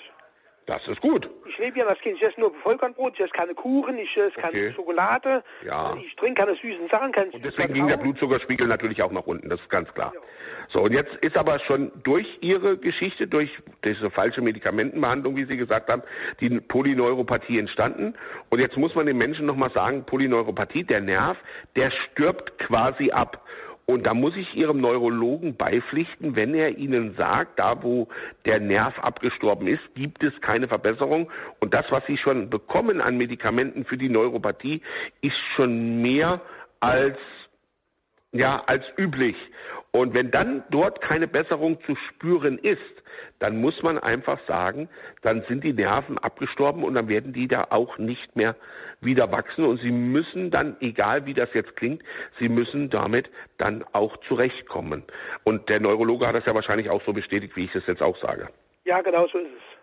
Das 0.67 0.87
ist 0.87 1.01
gut. 1.01 1.29
Ich 1.47 1.59
lebe 1.59 1.77
wie 1.77 1.83
ein 1.83 1.89
Asket. 1.89 2.15
Ich 2.17 2.23
esse 2.23 2.39
nur 2.39 2.55
Vollkornbrot, 2.63 3.15
ich 3.15 3.21
esse 3.21 3.31
keine 3.33 3.53
Kuchen, 3.53 3.99
ich 3.99 4.17
esse 4.17 4.31
keine 4.33 4.51
Okay. 4.53 4.73
Schokolade, 4.73 5.43
Ja. 5.67 5.97
ich 6.01 6.15
trinke 6.15 6.45
keine 6.45 6.57
süßen 6.57 6.89
Sachen, 6.89 7.11
kein 7.11 7.31
Und 7.31 7.45
deswegen 7.45 7.73
ging 7.75 7.89
der 7.89 7.97
Blutzuckerspiegel 7.97 8.69
natürlich 8.69 9.03
auch 9.03 9.11
nach 9.11 9.27
unten, 9.27 9.49
das 9.49 9.61
ist 9.61 9.69
ganz 9.69 9.93
klar. 9.93 10.13
So, 10.69 10.81
und 10.83 10.93
jetzt 10.93 11.15
ist 11.17 11.37
aber 11.37 11.59
schon 11.59 11.91
durch 12.05 12.39
Ihre 12.43 12.79
Geschichte, 12.79 13.27
durch 13.27 13.59
diese 13.85 14.11
falsche 14.11 14.41
Medikamentenbehandlung, 14.41 15.37
wie 15.37 15.45
Sie 15.45 15.57
gesagt 15.57 15.91
haben, 15.91 16.03
die 16.41 16.49
Polyneuropathie 16.61 17.59
entstanden. 17.59 18.15
Und 18.49 18.61
jetzt 18.61 18.77
muss 18.77 18.95
man 18.95 19.07
den 19.07 19.19
Menschen 19.19 19.47
nochmal 19.47 19.73
sagen, 19.73 20.05
Polyneuropathie, 20.05 20.85
der 20.85 21.01
Nerv, 21.01 21.37
der 21.77 21.91
stirbt 21.91 22.59
quasi 22.59 23.11
ab. 23.11 23.45
Und 23.87 24.07
da 24.07 24.15
muss 24.15 24.37
ich 24.37 24.55
Ihrem 24.55 24.81
Neurologen 24.81 25.57
beipflichten, 25.57 26.37
wenn 26.37 26.55
er 26.55 26.79
Ihnen 26.79 27.15
sagt, 27.17 27.59
da 27.59 27.83
wo 27.83 28.09
der 28.45 28.61
Nerv 28.61 28.99
abgestorben 29.01 29.67
ist, 29.67 29.83
gibt 29.95 30.23
es 30.23 30.41
keine 30.41 30.69
Verbesserung. 30.69 31.31
Und 31.61 31.75
das, 31.75 31.87
was 31.91 32.07
Sie 32.07 32.17
schon 32.17 32.49
bekommen 32.49 33.01
an 33.01 33.17
Medikamenten 33.17 33.85
für 33.85 33.99
die 33.99 34.09
Neuropathie, 34.09 34.83
ist 35.21 35.39
schon 35.39 36.01
mehr 36.01 36.41
als 36.81 37.19
ja, 38.33 38.63
als 38.67 38.85
üblich. 38.97 39.37
Und 39.95 40.15
wenn 40.15 40.31
dann 40.31 40.65
dort 40.71 41.03
keine 41.03 41.29
Besserung 41.29 41.79
zu 41.85 41.97
spüren 41.97 42.57
ist, 42.59 42.81
dann 43.39 43.61
muss 43.61 43.83
man 43.83 43.99
einfach 43.99 44.39
sagen, 44.49 44.89
dann 45.21 45.45
sind 45.49 45.65
die 45.65 45.75
Nerven 45.75 46.17
abgestorben 46.17 46.83
und 46.83 46.95
dann 46.95 47.09
werden 47.09 47.35
die 47.35 47.47
da 47.47 47.67
auch 47.69 47.99
nicht 47.99 48.35
mehr 48.35 48.57
wieder 49.03 49.31
wachsen 49.33 49.67
und 49.67 49.83
sie 49.83 49.93
müssen 49.93 50.51
dann, 50.51 50.77
egal 50.81 51.27
wie 51.27 51.35
das 51.35 51.51
jetzt 51.53 51.77
klingt, 51.77 52.03
sie 52.39 52.49
müssen 52.49 52.89
damit 52.89 53.31
dann 53.59 53.85
auch 53.93 54.17
zurechtkommen. 54.29 55.03
Und 55.45 55.69
der 55.69 55.81
Neurologe 55.81 56.27
hat 56.27 56.37
das 56.37 56.47
ja 56.47 56.55
wahrscheinlich 56.55 56.89
auch 56.89 57.03
so 57.05 57.13
bestätigt, 57.13 57.55
wie 57.57 57.67
ich 57.67 57.75
es 57.75 57.87
jetzt 57.87 58.03
auch 58.03 58.17
sage. 58.17 58.49
Ja, 58.85 59.03
genau 59.03 59.27
so 59.27 59.39
ist 59.39 59.47
es. 59.47 59.82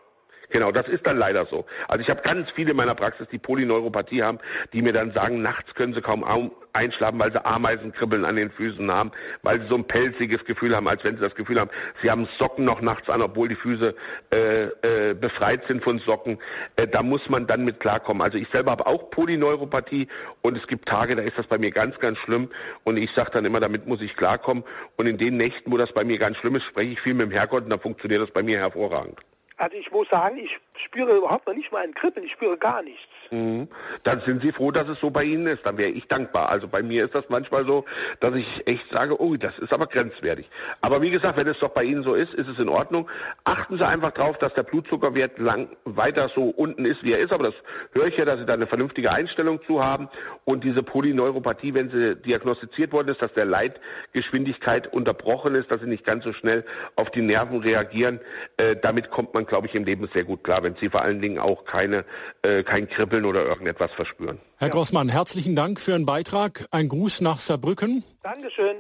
Genau, 0.52 0.72
das 0.72 0.88
ist 0.88 1.06
dann 1.06 1.18
leider 1.20 1.46
so. 1.46 1.66
Also 1.88 2.02
ich 2.02 2.10
habe 2.10 2.22
ganz 2.24 2.50
viele 2.50 2.72
in 2.72 2.78
meiner 2.78 2.96
Praxis, 2.96 3.28
die 3.32 3.38
Polyneuropathie 3.38 4.24
haben, 4.24 4.40
die 4.74 4.82
mir 4.82 4.94
dann 4.94 5.14
sagen, 5.14 5.44
nachts 5.44 5.76
können 5.76 5.94
sie 5.94 6.02
kaum 6.02 6.24
au- 6.24 6.50
einschlafen, 6.74 7.20
weil 7.20 7.32
sie 7.32 7.44
Ameisenkribbeln 7.46 8.26
an 8.26 8.36
den 8.36 8.50
Füßen 8.50 8.92
haben, 8.92 9.12
weil 9.44 9.62
sie 9.62 9.68
so 9.68 9.76
ein 9.76 9.84
pelziges 9.86 10.44
Gefühl 10.46 10.76
haben, 10.76 10.88
als 10.88 11.04
wenn 11.04 11.16
sie 11.18 11.22
das 11.22 11.36
Gefühl 11.36 11.60
haben, 11.60 11.70
sie 12.02 12.10
haben 12.10 12.28
Socken 12.40 12.66
noch 12.66 12.82
nachts 12.82 13.10
an, 13.10 13.22
obwohl 13.22 13.48
die 13.48 13.56
Füße 13.56 13.94
äh, 14.32 14.64
äh, 14.64 15.14
befreit 15.14 15.68
sind 15.68 15.84
von 15.84 16.00
Socken. 16.00 16.40
Äh, 16.78 16.88
da 16.88 17.04
muss 17.04 17.30
man 17.30 17.46
dann 17.46 17.64
mit 17.64 17.80
klarkommen. 17.80 18.22
Also 18.24 18.38
ich 18.40 18.48
selber 18.52 18.72
habe 18.72 18.88
auch 18.88 19.12
Polyneuropathie 19.12 20.08
und 20.42 20.58
es 20.58 20.66
gibt 20.66 20.88
Tage, 20.88 21.16
da 21.16 21.22
ist 21.22 21.38
das 21.38 21.46
bei 21.48 21.60
mir 21.60 21.70
ganz, 21.72 22.00
ganz 22.00 22.18
schlimm 22.18 22.50
und 22.84 22.98
ich 22.98 23.12
sage 23.12 23.30
dann 23.32 23.46
immer, 23.46 23.60
damit 23.60 23.86
muss 23.88 24.02
ich 24.02 24.16
klarkommen. 24.16 24.64
Und 24.96 25.06
in 25.06 25.18
den 25.20 25.38
Nächten, 25.38 25.72
wo 25.72 25.78
das 25.78 25.92
bei 25.92 26.04
mir 26.04 26.18
ganz 26.18 26.38
schlimm 26.38 26.56
ist, 26.56 26.64
spreche 26.64 26.92
ich 26.94 27.02
viel 27.02 27.14
mit 27.14 27.30
dem 27.30 27.32
Herrgott 27.32 27.66
und 27.66 27.70
dann 27.70 27.80
funktioniert 27.80 28.22
das 28.22 28.32
bei 28.32 28.42
mir 28.42 28.58
hervorragend. 28.58 29.20
Also 29.60 29.76
ich 29.76 29.92
muss 29.92 30.08
sagen, 30.08 30.38
ich 30.38 30.58
spüre 30.82 31.16
überhaupt 31.18 31.48
noch 31.48 31.54
nicht 31.54 31.72
mal 31.72 31.84
ein 31.84 31.94
Kribbeln, 31.94 32.26
ich 32.26 32.32
spüre 32.32 32.58
gar 32.58 32.82
nichts. 32.82 33.08
Mhm. 33.32 33.68
Dann 34.04 34.22
sind 34.26 34.42
Sie 34.42 34.52
froh, 34.52 34.72
dass 34.72 34.88
es 34.88 35.00
so 35.00 35.10
bei 35.10 35.24
Ihnen 35.24 35.48
ist. 35.48 35.66
Dann 35.66 35.78
wäre 35.78 35.92
ich 35.92 36.08
dankbar. 36.08 36.50
Also 36.50 36.68
bei 36.68 36.82
mir 36.82 37.06
ist 37.06 37.16
das 37.16 37.26
manchmal 37.30 37.66
so, 37.66 37.86
dass 38.20 38.36
ich 38.36 38.68
echt 38.68 38.92
sage, 38.92 39.20
oh, 39.22 39.36
das 39.36 39.58
ist 39.60 39.72
aber 39.74 39.88
grenzwertig. 39.88 40.50
Aber 40.82 41.02
wie 41.02 41.12
gesagt, 41.12 41.38
wenn 41.38 41.48
es 41.48 41.60
doch 41.60 41.70
bei 41.70 41.84
Ihnen 41.84 42.04
so 42.04 42.16
ist, 42.16 42.34
ist 42.34 42.48
es 42.48 42.58
in 42.60 42.70
Ordnung. 42.70 43.10
Achten 43.44 43.78
Sie 43.78 43.86
einfach 43.86 44.12
darauf, 44.12 44.38
dass 44.38 44.54
der 44.54 44.64
Blutzuckerwert 44.64 45.38
lang 45.38 45.70
weiter 45.86 46.30
so 46.34 46.46
unten 46.50 46.86
ist, 46.86 47.04
wie 47.04 47.14
er 47.14 47.20
ist. 47.20 47.32
Aber 47.32 47.44
das 47.44 47.56
höre 47.94 48.08
ich 48.08 48.18
ja, 48.18 48.26
dass 48.26 48.40
Sie 48.40 48.46
da 48.46 48.54
eine 48.54 48.68
vernünftige 48.68 49.12
Einstellung 49.12 49.62
zu 49.64 49.84
haben. 49.84 50.10
Und 50.46 50.64
diese 50.64 50.82
Polyneuropathie, 50.82 51.74
wenn 51.74 51.92
sie 51.92 52.16
diagnostiziert 52.16 52.92
worden 52.92 53.10
ist, 53.10 53.22
dass 53.22 53.34
der 53.34 53.46
Leitgeschwindigkeit 53.46 54.92
unterbrochen 54.92 55.56
ist, 55.56 55.72
dass 55.72 55.82
sie 55.82 55.88
nicht 55.88 56.06
ganz 56.06 56.24
so 56.24 56.34
schnell 56.34 56.66
auf 56.96 57.12
die 57.12 57.22
Nerven 57.22 57.60
reagieren, 57.62 58.20
äh, 58.58 58.76
damit 58.76 59.12
kommt 59.12 59.34
man, 59.34 59.46
glaube 59.46 59.68
ich, 59.68 59.76
im 59.76 59.84
Leben 59.84 60.10
sehr 60.14 60.24
gut 60.24 60.44
klar, 60.44 60.64
wenn 60.70 60.80
Sie 60.80 60.90
vor 60.90 61.02
allen 61.02 61.22
Dingen 61.22 61.40
auch 61.40 61.66
keine, 61.66 62.06
äh, 62.44 62.64
kein 62.64 62.88
Kribbeln 62.88 63.26
oder 63.26 63.44
irgendetwas 63.44 63.92
verspüren. 63.92 64.40
Herr 64.58 64.70
Grossmann, 64.70 65.10
herzlichen 65.10 65.56
Dank 65.56 65.80
für 65.80 65.92
Ihren 65.92 66.06
Beitrag. 66.06 66.66
Ein 66.72 66.90
Gruß 66.90 67.22
nach 67.22 67.40
Saarbrücken. 67.40 68.04
Dankeschön. 68.22 68.76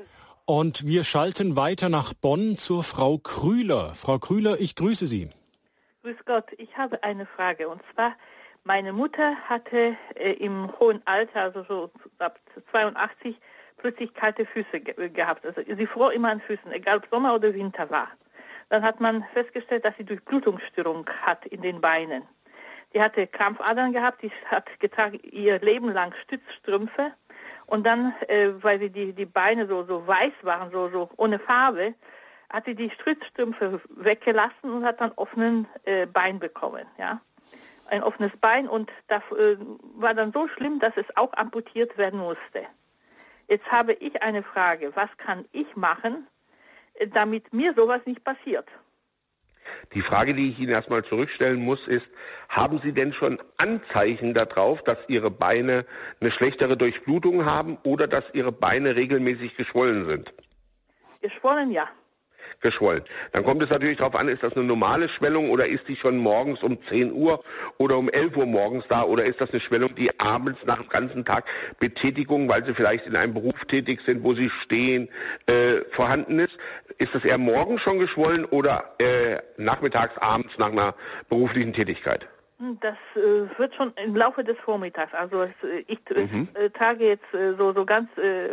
Und 0.45 0.86
wir 0.86 1.04
schalten 1.04 1.56
weiter 1.56 1.89
nach 1.89 2.13
Bonn 2.13 2.58
zur 2.58 2.84
Frau 2.84 3.17
Krüler. 3.17 3.93
Frau 3.95 4.19
Krüler, 4.19 4.60
ich 4.60 4.75
grüße 4.75 5.08
Sie. 5.08 5.30
Grüß 6.04 6.17
Gott, 6.25 6.45
ich 6.58 6.78
habe 6.78 7.04
eine 7.04 7.25
Frage. 7.25 7.69
Und 7.69 7.82
zwar, 7.93 8.13
meine 8.63 8.93
Mutter 8.93 9.36
hatte 9.47 9.95
äh, 10.15 10.34
im 10.34 10.71
hohen 10.80 11.02
Alter, 11.06 11.41
also 11.41 11.65
so 11.67 11.91
ab 12.19 12.39
82, 12.71 13.36
plötzlich 13.78 14.13
kalte 14.13 14.45
Füße 14.45 14.82
ge 14.82 15.10
gehabt. 15.10 15.45
Also 15.45 15.62
sie 15.65 15.88
fror 15.88 16.13
immer 16.13 16.30
an 16.30 16.41
Füßen, 16.41 16.71
egal 16.71 16.97
ob 16.97 17.08
Sommer 17.12 17.34
oder 17.34 17.54
Winter 17.54 17.89
war. 17.89 18.10
Dann 18.69 18.84
hat 18.84 18.99
man 18.99 19.23
festgestellt, 19.34 19.86
dass 19.86 19.97
sie 19.97 20.05
Durchblutungsstörung 20.05 21.10
hat 21.21 21.45
in 21.45 21.62
den 21.62 21.82
Beinen. 21.82 22.23
Die 22.93 23.01
hatte 23.01 23.27
Krampfadern 23.27 23.93
gehabt, 23.93 24.23
die 24.23 24.32
hat 24.45 24.79
getragen 24.79 25.19
ihr 25.23 25.60
Leben 25.60 25.91
lang 25.91 26.13
Stützstrümpfe. 26.23 27.12
Und 27.65 27.86
dann, 27.86 28.13
äh, 28.27 28.49
weil 28.62 28.79
sie 28.79 28.89
die, 28.89 29.13
die 29.13 29.25
Beine 29.25 29.67
so, 29.67 29.84
so 29.84 30.05
weiß 30.08 30.34
waren, 30.41 30.71
so, 30.71 30.89
so 30.89 31.10
ohne 31.17 31.38
Farbe, 31.38 31.93
hat 32.49 32.65
sie 32.65 32.75
die 32.75 32.89
Stritzstrümpfe 32.89 33.79
weggelassen 33.89 34.71
und 34.71 34.86
hat 34.86 35.01
dann 35.01 35.12
offenen 35.15 35.67
äh, 35.84 36.08
Bein 36.08 36.39
bekommen, 36.39 36.86
ja. 36.97 37.21
Ein 37.86 38.03
offenes 38.03 38.32
Bein 38.39 38.67
und 38.67 38.91
das 39.08 39.21
äh, 39.38 39.58
war 39.95 40.13
dann 40.13 40.32
so 40.32 40.47
schlimm, 40.47 40.79
dass 40.79 40.95
es 40.95 41.05
auch 41.15 41.34
amputiert 41.34 41.97
werden 41.97 42.19
musste. 42.19 42.65
Jetzt 43.47 43.71
habe 43.71 43.93
ich 43.93 44.21
eine 44.21 44.43
Frage. 44.43 44.95
Was 44.95 45.10
kann 45.17 45.45
ich 45.51 45.75
machen, 45.75 46.27
damit 47.13 47.53
mir 47.53 47.73
sowas 47.75 48.01
nicht 48.05 48.23
passiert? 48.23 48.67
Die 49.93 50.01
Frage, 50.01 50.33
die 50.33 50.49
ich 50.49 50.59
Ihnen 50.59 50.71
erstmal 50.71 51.03
zurückstellen 51.03 51.63
muss, 51.63 51.88
ist, 51.88 52.07
haben 52.47 52.81
Sie 52.83 52.91
denn 52.91 53.13
schon 53.13 53.39
Anzeichen 53.57 54.33
darauf, 54.33 54.81
dass 54.83 54.97
Ihre 55.07 55.29
Beine 55.29 55.85
eine 56.19 56.31
schlechtere 56.31 56.75
Durchblutung 56.75 57.45
haben 57.45 57.77
oder 57.83 58.07
dass 58.07 58.23
Ihre 58.33 58.51
Beine 58.51 58.95
regelmäßig 58.95 59.55
geschwollen 59.55 60.07
sind? 60.07 60.33
Geschwollen, 61.21 61.71
ja 61.71 61.89
geschwollen. 62.62 63.03
Dann 63.31 63.43
kommt 63.43 63.63
es 63.63 63.69
natürlich 63.69 63.97
darauf 63.97 64.15
an, 64.15 64.27
ist 64.27 64.43
das 64.43 64.53
eine 64.53 64.65
normale 64.65 65.09
Schwellung 65.09 65.49
oder 65.49 65.67
ist 65.67 65.88
die 65.88 65.95
schon 65.95 66.17
morgens 66.17 66.63
um 66.63 66.77
10 66.88 67.13
Uhr 67.13 67.43
oder 67.77 67.97
um 67.97 68.09
11 68.09 68.38
Uhr 68.38 68.45
morgens 68.45 68.85
da 68.89 69.03
oder 69.03 69.25
ist 69.25 69.41
das 69.41 69.51
eine 69.51 69.59
Schwellung, 69.59 69.95
die 69.95 70.19
abends 70.19 70.59
nach 70.65 70.77
dem 70.77 70.89
ganzen 70.89 71.25
Tag 71.25 71.45
Betätigung, 71.79 72.49
weil 72.49 72.65
sie 72.65 72.73
vielleicht 72.73 73.05
in 73.05 73.15
einem 73.15 73.33
Beruf 73.33 73.65
tätig 73.65 74.01
sind, 74.05 74.23
wo 74.23 74.33
sie 74.33 74.49
stehen, 74.49 75.09
äh, 75.45 75.81
vorhanden 75.91 76.39
ist? 76.39 76.57
Ist 76.97 77.15
das 77.15 77.23
eher 77.23 77.38
morgens 77.38 77.81
schon 77.81 77.99
geschwollen 77.99 78.45
oder 78.45 78.95
äh, 78.99 79.38
nachmittags, 79.57 80.17
abends 80.17 80.57
nach 80.57 80.71
einer 80.71 80.95
beruflichen 81.29 81.73
Tätigkeit? 81.73 82.27
Das 82.81 82.97
äh, 83.15 83.57
wird 83.57 83.73
schon 83.75 83.93
im 84.03 84.17
Laufe 84.17 84.43
des 84.43 84.57
Vormittags. 84.57 85.13
Also 85.13 85.43
es, 85.43 85.51
äh, 85.63 85.85
ich 85.87 85.99
mhm. 86.13 86.49
äh, 86.55 86.69
trage 86.69 87.07
jetzt 87.07 87.33
äh, 87.33 87.53
so 87.57 87.73
so 87.73 87.85
ganz 87.85 88.09
äh, 88.17 88.49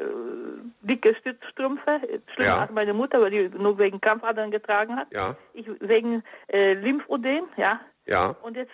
dicke 0.83 1.13
Stützstrümpfe, 1.17 2.01
schlimmer 2.33 2.49
ja. 2.49 2.59
als 2.61 2.71
meine 2.71 2.95
Mutter, 2.95 3.21
weil 3.21 3.31
die 3.31 3.49
nur 3.49 3.77
wegen 3.79 4.01
Krampfadern 4.01 4.53
getragen 4.53 4.95
hat. 4.95 5.09
Ja. 5.13 5.37
Ich 5.55 5.69
wegen 5.81 6.23
äh, 6.47 6.75
Lymphödem, 6.75 7.47
ja. 7.57 7.81
Ja. 8.09 8.37
Und 8.43 8.57
jetzt 8.57 8.71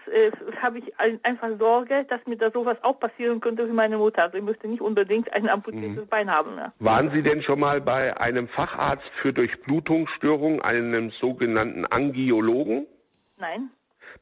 habe 0.61 0.81
ich 0.81 1.01
ein, 1.01 1.19
einfach 1.23 1.49
Sorge, 1.59 2.05
dass 2.05 2.21
mir 2.27 2.37
da 2.37 2.51
sowas 2.51 2.77
auch 2.83 3.01
passieren 3.01 3.41
könnte 3.41 3.67
wie 3.67 3.73
meine 3.73 3.97
Mutter. 3.97 4.25
Also 4.25 4.37
ich 4.37 4.45
müsste 4.45 4.69
nicht 4.69 4.83
unbedingt 4.83 5.33
ein 5.33 5.49
amputiertes 5.49 6.05
mhm. 6.05 6.09
Bein 6.09 6.31
haben. 6.31 6.59
Ja. 6.59 6.75
Waren 6.81 7.11
Sie 7.13 7.23
denn 7.23 7.41
schon 7.41 7.59
mal 7.59 7.81
bei 7.81 8.15
einem 8.21 8.47
Facharzt 8.49 9.09
für 9.15 9.33
Durchblutungsstörungen, 9.33 10.61
einem 10.61 11.11
sogenannten 11.11 11.87
Angiologen? 11.87 12.87
Nein 13.39 13.71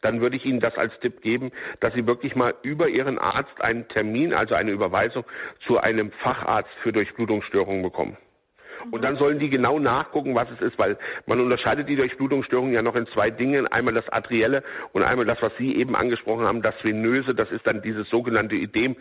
dann 0.00 0.20
würde 0.20 0.36
ich 0.36 0.44
Ihnen 0.44 0.60
das 0.60 0.76
als 0.76 0.98
Tipp 1.00 1.22
geben, 1.22 1.50
dass 1.80 1.94
Sie 1.94 2.06
wirklich 2.06 2.36
mal 2.36 2.54
über 2.62 2.88
Ihren 2.88 3.18
Arzt 3.18 3.60
einen 3.60 3.88
Termin, 3.88 4.34
also 4.34 4.54
eine 4.54 4.70
Überweisung 4.70 5.24
zu 5.66 5.78
einem 5.78 6.12
Facharzt 6.12 6.70
für 6.80 6.92
Durchblutungsstörungen 6.92 7.82
bekommen. 7.82 8.16
Und 8.90 9.04
dann 9.04 9.16
sollen 9.16 9.38
die 9.38 9.50
genau 9.50 9.78
nachgucken, 9.78 10.34
was 10.34 10.48
es 10.50 10.60
ist, 10.60 10.78
weil 10.78 10.96
man 11.26 11.40
unterscheidet 11.40 11.88
die 11.88 11.96
Durchblutungsstörungen 11.96 12.72
ja 12.72 12.82
noch 12.82 12.96
in 12.96 13.06
zwei 13.06 13.30
Dingen. 13.30 13.66
Einmal 13.66 13.94
das 13.94 14.08
Arterielle 14.08 14.62
und 14.92 15.02
einmal 15.02 15.26
das, 15.26 15.42
was 15.42 15.52
Sie 15.58 15.76
eben 15.76 15.94
angesprochen 15.94 16.46
haben, 16.46 16.62
das 16.62 16.74
Venöse. 16.82 17.34
Das 17.34 17.50
ist 17.50 17.66
dann 17.66 17.82
dieses 17.82 18.08
sogenannte 18.08 18.54
Idem, 18.54 18.96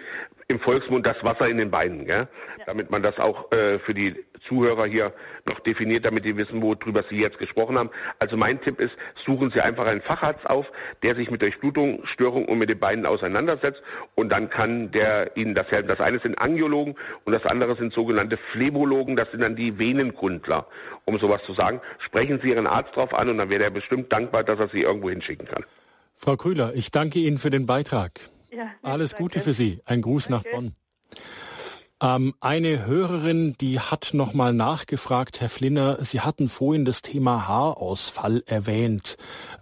im 0.47 0.59
Volksmund 0.59 1.05
das 1.05 1.23
Wasser 1.23 1.47
in 1.47 1.57
den 1.57 1.71
Beinen. 1.71 2.05
Gell? 2.05 2.27
Ja. 2.57 2.65
Damit 2.65 2.91
man 2.91 3.03
das 3.03 3.19
auch 3.19 3.51
äh, 3.51 3.79
für 3.79 3.93
die 3.93 4.15
Zuhörer 4.41 4.85
hier 4.85 5.13
noch 5.45 5.59
definiert, 5.59 6.05
damit 6.05 6.25
die 6.25 6.35
wissen, 6.37 6.61
worüber 6.61 7.03
Sie 7.09 7.19
jetzt 7.19 7.37
gesprochen 7.37 7.77
haben. 7.77 7.89
Also 8.19 8.37
mein 8.37 8.61
Tipp 8.61 8.79
ist, 8.79 8.93
suchen 9.25 9.51
Sie 9.51 9.61
einfach 9.61 9.85
einen 9.85 10.01
Facharzt 10.01 10.49
auf, 10.49 10.65
der 11.03 11.15
sich 11.15 11.31
mit 11.31 11.41
Durchblutungsstörungen 11.41 12.47
und 12.47 12.57
mit 12.57 12.69
den 12.69 12.79
Beinen 12.79 13.05
auseinandersetzt 13.05 13.81
und 14.15 14.29
dann 14.29 14.49
kann 14.49 14.91
der 14.91 15.35
Ihnen 15.37 15.55
das 15.55 15.67
helfen. 15.71 15.87
Das 15.87 15.99
eine 15.99 16.19
sind 16.19 16.39
Angiologen 16.39 16.95
und 17.25 17.33
das 17.33 17.45
andere 17.45 17.75
sind 17.75 17.93
sogenannte 17.93 18.37
Phlebologen, 18.37 19.15
das 19.15 19.31
sind 19.31 19.41
dann 19.41 19.55
die 19.55 19.77
Venenkundler, 19.77 20.67
um 21.05 21.19
sowas 21.19 21.41
zu 21.45 21.53
sagen. 21.53 21.81
Sprechen 21.99 22.39
Sie 22.41 22.49
Ihren 22.49 22.67
Arzt 22.67 22.95
drauf 22.95 23.13
an 23.13 23.29
und 23.29 23.37
dann 23.37 23.49
wäre 23.49 23.63
er 23.63 23.71
bestimmt 23.71 24.11
dankbar, 24.11 24.43
dass 24.43 24.59
er 24.59 24.69
Sie 24.69 24.81
irgendwo 24.81 25.09
hinschicken 25.09 25.47
kann. 25.47 25.65
Frau 26.15 26.35
Krüler, 26.35 26.73
ich 26.75 26.91
danke 26.91 27.19
Ihnen 27.19 27.37
für 27.37 27.49
den 27.49 27.65
Beitrag. 27.65 28.19
Ja, 28.51 28.71
Alles 28.81 29.11
danke. 29.11 29.23
Gute 29.23 29.39
für 29.39 29.53
Sie. 29.53 29.81
Ein 29.85 30.01
Gruß 30.01 30.27
danke. 30.27 30.49
nach 30.49 30.53
Bonn. 30.53 30.75
Ähm, 32.01 32.33
eine 32.39 32.85
Hörerin, 32.85 33.55
die 33.59 33.79
hat 33.79 34.11
nochmal 34.13 34.53
nachgefragt, 34.53 35.41
Herr 35.41 35.49
Flinner, 35.49 35.97
Sie 36.03 36.21
hatten 36.21 36.47
vorhin 36.47 36.85
das 36.85 37.01
Thema 37.01 37.47
Haarausfall 37.47 38.43
erwähnt. 38.45 39.17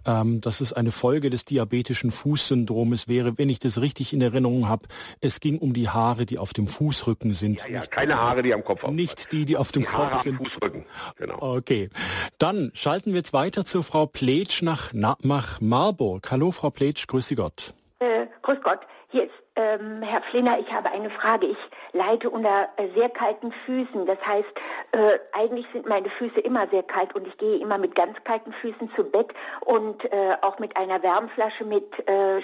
Ähm, 0.06 0.40
dass 0.40 0.60
es 0.60 0.72
eine 0.72 0.92
Folge 0.92 1.30
des 1.30 1.44
diabetischen 1.44 2.12
Fußsyndromes 2.12 3.08
wäre, 3.08 3.38
wenn 3.38 3.48
ich 3.48 3.58
das 3.58 3.80
richtig 3.80 4.12
in 4.12 4.20
Erinnerung 4.20 4.68
habe. 4.68 4.86
Es 5.20 5.40
ging 5.40 5.58
um 5.58 5.72
die 5.74 5.88
Haare, 5.88 6.26
die 6.26 6.38
auf 6.38 6.52
dem 6.52 6.68
Fußrücken 6.68 7.34
sind. 7.34 7.60
Ja, 7.60 7.68
ja 7.68 7.86
keine 7.86 8.16
Haare, 8.16 8.42
die 8.42 8.54
am 8.54 8.64
Kopf 8.64 8.82
haben. 8.84 8.94
Nicht 8.94 9.32
die, 9.32 9.44
die 9.44 9.56
auf 9.56 9.72
dem 9.72 9.82
die 9.82 9.88
Kopf 9.88 9.98
Haare 9.98 10.22
sind. 10.22 10.38
Am 10.38 10.44
Fußrücken, 10.46 10.84
genau. 11.16 11.38
Okay. 11.40 11.90
Dann 12.38 12.70
schalten 12.74 13.10
wir 13.10 13.18
jetzt 13.18 13.32
weiter 13.32 13.64
zu 13.64 13.82
Frau 13.82 14.06
Pletsch 14.06 14.62
nach, 14.62 14.92
nach 14.92 15.60
Marburg. 15.60 16.30
Hallo, 16.30 16.52
Frau 16.52 16.70
Pletsch, 16.70 17.08
grüße 17.08 17.34
Gott. 17.34 17.74
Äh, 17.98 18.26
grüß 18.42 18.58
Gott. 18.62 18.80
Hier 19.10 19.24
ist 19.24 19.32
ähm, 19.58 20.02
Herr 20.02 20.22
Flinner, 20.22 20.58
ich 20.60 20.72
habe 20.72 20.90
eine 20.90 21.10
Frage. 21.10 21.46
Ich 21.46 21.58
leide 21.92 22.30
unter 22.30 22.68
äh, 22.76 22.88
sehr 22.94 23.08
kalten 23.08 23.52
Füßen. 23.66 24.06
Das 24.06 24.18
heißt, 24.24 24.48
äh, 24.92 25.18
eigentlich 25.32 25.66
sind 25.72 25.88
meine 25.88 26.08
Füße 26.08 26.40
immer 26.40 26.68
sehr 26.68 26.84
kalt 26.84 27.14
und 27.14 27.26
ich 27.26 27.36
gehe 27.38 27.58
immer 27.58 27.76
mit 27.76 27.94
ganz 27.96 28.16
kalten 28.24 28.52
Füßen 28.52 28.90
zu 28.94 29.04
Bett 29.04 29.28
und 29.60 30.04
äh, 30.04 30.36
auch 30.42 30.58
mit 30.60 30.76
einer 30.76 31.02
Wärmflasche 31.02 31.64
mit, 31.64 31.92
äh, 32.08 32.40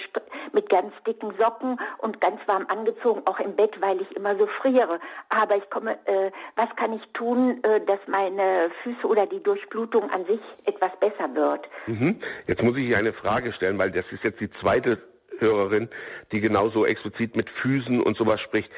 mit 0.51 0.69
ganz 0.69 0.93
dicken 1.07 1.33
Socken 1.39 1.79
und 1.99 2.19
ganz 2.19 2.41
warm 2.47 2.65
angezogen, 2.67 3.21
auch 3.25 3.39
im 3.39 3.55
Bett, 3.55 3.81
weil 3.81 4.01
ich 4.01 4.15
immer 4.15 4.35
so 4.37 4.45
friere. 4.45 4.99
Aber 5.29 5.55
ich 5.55 5.69
komme, 5.69 5.93
äh, 6.05 6.31
was 6.57 6.75
kann 6.75 6.93
ich 6.93 7.07
tun, 7.13 7.63
äh, 7.63 7.79
dass 7.85 7.99
meine 8.07 8.69
Füße 8.83 9.07
oder 9.07 9.25
die 9.25 9.41
Durchblutung 9.41 10.09
an 10.11 10.25
sich 10.25 10.41
etwas 10.65 10.91
besser 10.99 11.33
wird? 11.33 11.69
Mhm. 11.87 12.19
Jetzt 12.45 12.61
muss 12.61 12.75
ich 12.75 12.93
eine 12.93 13.13
Frage 13.13 13.53
stellen, 13.53 13.77
weil 13.77 13.91
das 13.91 14.05
ist 14.11 14.23
jetzt 14.23 14.41
die 14.41 14.51
zweite 14.51 15.14
Hörerin, 15.39 15.89
die 16.31 16.41
genauso 16.41 16.85
explizit 16.85 17.35
mit 17.35 17.49
Füßen 17.49 18.01
und 18.01 18.17
sowas 18.17 18.41
spricht. 18.41 18.71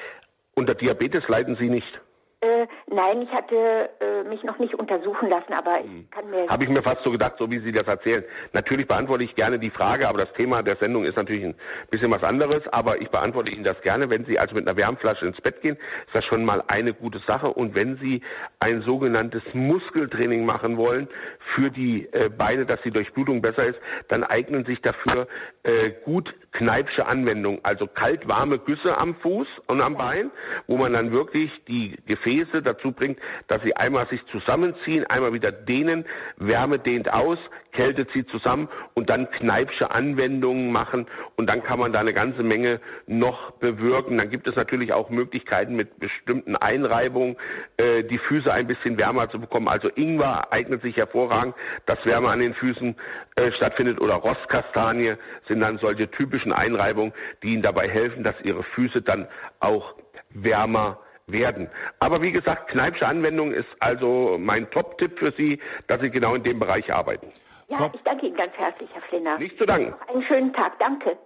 Unter 0.56 0.76
Diabetes 0.76 1.28
leiden 1.28 1.56
Sie 1.56 1.70
nicht? 1.70 2.02
Äh, 2.40 2.68
nein, 2.86 3.24
ich 3.24 3.32
hatte 3.32 3.90
äh, 4.00 4.24
mich 4.30 4.44
noch 4.44 4.60
nicht 4.60 4.76
untersuchen 4.76 5.28
lassen, 5.28 5.54
aber 5.54 5.80
ich 5.80 5.90
hm. 5.90 6.08
kann 6.12 6.30
mir... 6.30 6.48
Habe 6.48 6.66
ich 6.66 6.70
mir 6.70 6.84
fast 6.84 7.04
so 7.04 7.10
gedacht, 7.10 7.34
so 7.40 7.50
wie 7.50 7.58
Sie 7.58 7.72
das 7.72 7.88
erzählen. 7.88 8.24
Natürlich 8.54 8.88
beantworte 8.88 9.24
ich 9.24 9.34
gerne 9.34 9.58
die 9.58 9.72
Frage, 9.72 10.08
aber 10.08 10.20
das 10.20 10.34
Thema 10.34 10.62
der 10.62 10.76
Sendung 10.76 11.04
ist 11.04 11.16
natürlich 11.16 11.44
ein 11.44 11.56
bisschen 11.90 12.12
was 12.12 12.22
anderes, 12.22 12.68
aber 12.68 13.02
ich 13.02 13.10
beantworte 13.10 13.52
Ihnen 13.52 13.64
das 13.64 13.82
gerne. 13.82 14.12
Wenn 14.12 14.24
Sie 14.26 14.38
also 14.38 14.54
mit 14.54 14.68
einer 14.68 14.78
Wärmflasche 14.78 15.26
ins 15.26 15.42
Bett 15.42 15.62
gehen, 15.62 15.78
ist 15.78 16.14
das 16.14 16.26
schon 16.26 16.46
mal 16.46 16.64
eine 16.68 16.94
gute 16.94 17.20
Sache. 17.26 17.48
Und 17.48 17.74
wenn 17.74 17.98
Sie 17.98 18.22
ein 18.60 18.84
sogenanntes 18.84 19.42
Muskeltraining 19.54 20.46
machen 20.46 20.78
wollen 20.78 21.08
für 21.40 21.72
die 21.72 22.08
äh, 22.12 22.30
Beine, 22.30 22.68
dass 22.68 22.80
die 22.84 22.92
Durchblutung 22.92 23.42
besser 23.42 23.66
ist, 23.66 23.80
dann 24.10 24.24
eignen 24.24 24.64
sich 24.64 24.84
dafür 24.84 25.28
äh, 25.64 25.90
gut 26.06 26.36
Kneipsche 26.58 27.06
Anwendungen, 27.06 27.60
also 27.62 27.86
kalt-warme 27.86 28.58
Güsse 28.58 28.98
am 28.98 29.14
Fuß 29.14 29.48
und 29.68 29.80
am 29.80 29.96
Bein, 29.96 30.32
wo 30.66 30.78
man 30.78 30.94
dann 30.94 31.12
wirklich 31.12 31.52
die 31.68 31.96
Gefäße 32.08 32.64
dazu 32.64 32.92
bringt, 32.92 33.20
dass 33.48 33.62
sie 33.62 33.76
einmal 33.76 34.08
sich 34.10 34.26
zusammenziehen, 34.32 35.06
einmal 35.06 35.34
wieder 35.34 35.52
dehnen, 35.52 36.04
Wärme 36.38 36.80
dehnt 36.80 37.14
aus, 37.14 37.38
Kälte 37.78 38.08
zieht 38.08 38.28
zusammen 38.30 38.70
und 38.96 39.12
dann 39.12 39.30
Kneipsche 39.30 39.92
Anwendungen 39.92 40.72
machen 40.72 41.06
und 41.36 41.48
dann 41.48 41.62
kann 41.62 41.78
man 41.78 41.94
da 41.94 42.00
eine 42.00 42.14
ganze 42.14 42.42
Menge 42.42 42.82
noch 43.06 43.52
bewirken. 43.52 44.18
Dann 44.18 44.32
gibt 44.32 44.48
es 44.48 44.56
natürlich 44.56 44.94
auch 44.94 45.12
Möglichkeiten 45.12 45.76
mit 45.76 46.00
bestimmten 46.00 46.56
Einreibungen, 46.56 47.38
äh, 47.78 48.04
die 48.04 48.18
Füße 48.18 48.52
ein 48.52 48.66
bisschen 48.66 48.98
wärmer 48.98 49.30
zu 49.30 49.40
bekommen. 49.40 49.68
Also 49.68 49.90
Ingwer 49.94 50.52
eignet 50.52 50.82
sich 50.82 50.98
hervorragend, 50.98 51.54
dass 51.86 52.04
Wärme 52.04 52.30
an 52.30 52.40
den 52.40 52.56
Füßen 52.56 52.96
äh, 53.36 53.52
stattfindet 53.52 54.02
oder 54.02 54.16
Rostkastanie 54.16 55.14
sind 55.48 55.60
dann 55.60 55.78
solche 55.78 56.10
typischen 56.10 56.54
Einreibungen, 56.54 57.14
die 57.44 57.54
Ihnen 57.54 57.62
dabei 57.62 57.88
helfen, 57.88 58.24
dass 58.24 58.36
Ihre 58.44 58.64
Füße 58.64 59.04
dann 59.04 59.28
auch 59.60 59.94
wärmer 60.32 61.00
werden. 61.28 61.70
Aber 62.00 62.24
wie 62.24 62.32
gesagt, 62.32 62.72
Kneipsche 62.72 63.08
Anwendung 63.08 63.52
ist 63.52 63.70
also 63.80 64.38
mein 64.40 64.68
Top-Tipp 64.72 65.20
für 65.20 65.32
Sie, 65.38 65.60
dass 65.86 66.02
Sie 66.02 66.10
genau 66.10 66.34
in 66.34 66.42
dem 66.42 66.58
Bereich 66.58 66.92
arbeiten. 66.92 67.28
Ja, 67.70 67.92
ich 67.94 68.02
danke 68.04 68.28
Ihnen 68.28 68.36
ganz 68.36 68.54
herzlich, 68.54 68.90
Herr 68.94 69.02
Flinner. 69.04 69.38
Nicht 69.38 69.58
zu 69.58 69.66
danken. 69.66 69.94
Einen 70.08 70.24
schönen 70.24 70.54
Tag, 70.54 70.80
danke. 70.80 71.18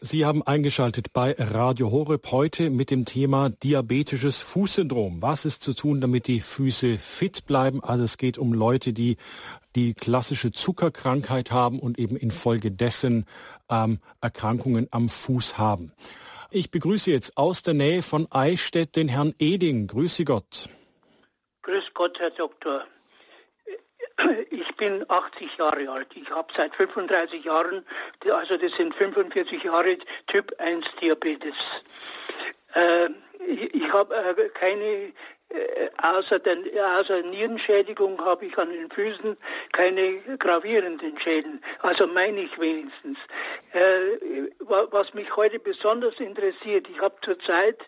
Sie 0.00 0.26
haben 0.26 0.42
eingeschaltet 0.42 1.14
bei 1.14 1.34
Radio 1.38 1.90
Horeb 1.90 2.30
heute 2.30 2.68
mit 2.68 2.90
dem 2.90 3.06
Thema 3.06 3.48
diabetisches 3.48 4.42
Fußsyndrom. 4.42 5.22
Was 5.22 5.46
ist 5.46 5.62
zu 5.62 5.72
tun, 5.72 6.02
damit 6.02 6.26
die 6.26 6.40
Füße 6.40 6.98
fit 6.98 7.46
bleiben? 7.46 7.82
Also 7.82 8.04
es 8.04 8.18
geht 8.18 8.36
um 8.36 8.52
Leute, 8.52 8.92
die 8.92 9.16
die 9.76 9.94
klassische 9.94 10.52
Zuckerkrankheit 10.52 11.52
haben 11.52 11.78
und 11.78 11.98
eben 11.98 12.16
infolgedessen 12.16 13.24
ähm, 13.70 13.98
Erkrankungen 14.20 14.88
am 14.90 15.08
Fuß 15.08 15.56
haben. 15.56 15.92
Ich 16.50 16.70
begrüße 16.70 17.10
jetzt 17.10 17.38
aus 17.38 17.62
der 17.62 17.74
Nähe 17.74 18.02
von 18.02 18.30
Eichstätt 18.30 18.96
den 18.96 19.08
Herrn 19.08 19.34
Eding. 19.38 19.86
Grüße 19.86 20.24
Gott. 20.24 20.68
Grüß 21.62 21.94
Gott, 21.94 22.18
Herr 22.20 22.30
Doktor. 22.30 22.84
Ich 24.50 24.76
bin 24.76 25.04
80 25.08 25.56
Jahre 25.56 25.88
alt. 25.88 26.08
Ich 26.14 26.30
habe 26.30 26.52
seit 26.56 26.74
35 26.74 27.44
Jahren, 27.44 27.84
also 28.30 28.56
das 28.56 28.72
sind 28.72 28.94
45 28.94 29.62
Jahre, 29.62 29.98
Typ 30.26 30.52
1 30.58 30.86
Diabetes. 31.00 31.54
Äh, 32.74 33.10
ich, 33.46 33.92
habe 33.92 34.14
äh, 34.14 34.48
keine 34.50 35.12
äh, 35.48 35.90
außer, 36.02 36.38
den, 36.38 36.64
außer 36.98 37.22
Nierenschädigung 37.22 38.20
habe 38.24 38.46
ich 38.46 38.58
an 38.58 38.70
den 38.70 38.90
Füßen 38.90 39.36
keine 39.72 40.18
gravierenden 40.38 41.18
Schäden. 41.18 41.62
Also 41.80 42.06
meine 42.06 42.40
ich 42.40 42.58
wenigstens. 42.58 43.18
Was 44.60 45.14
mich 45.14 45.34
heute 45.36 45.58
besonders 45.58 46.18
interessiert, 46.20 46.88
ich 46.88 47.00
habe 47.00 47.16
zurzeit 47.22 47.78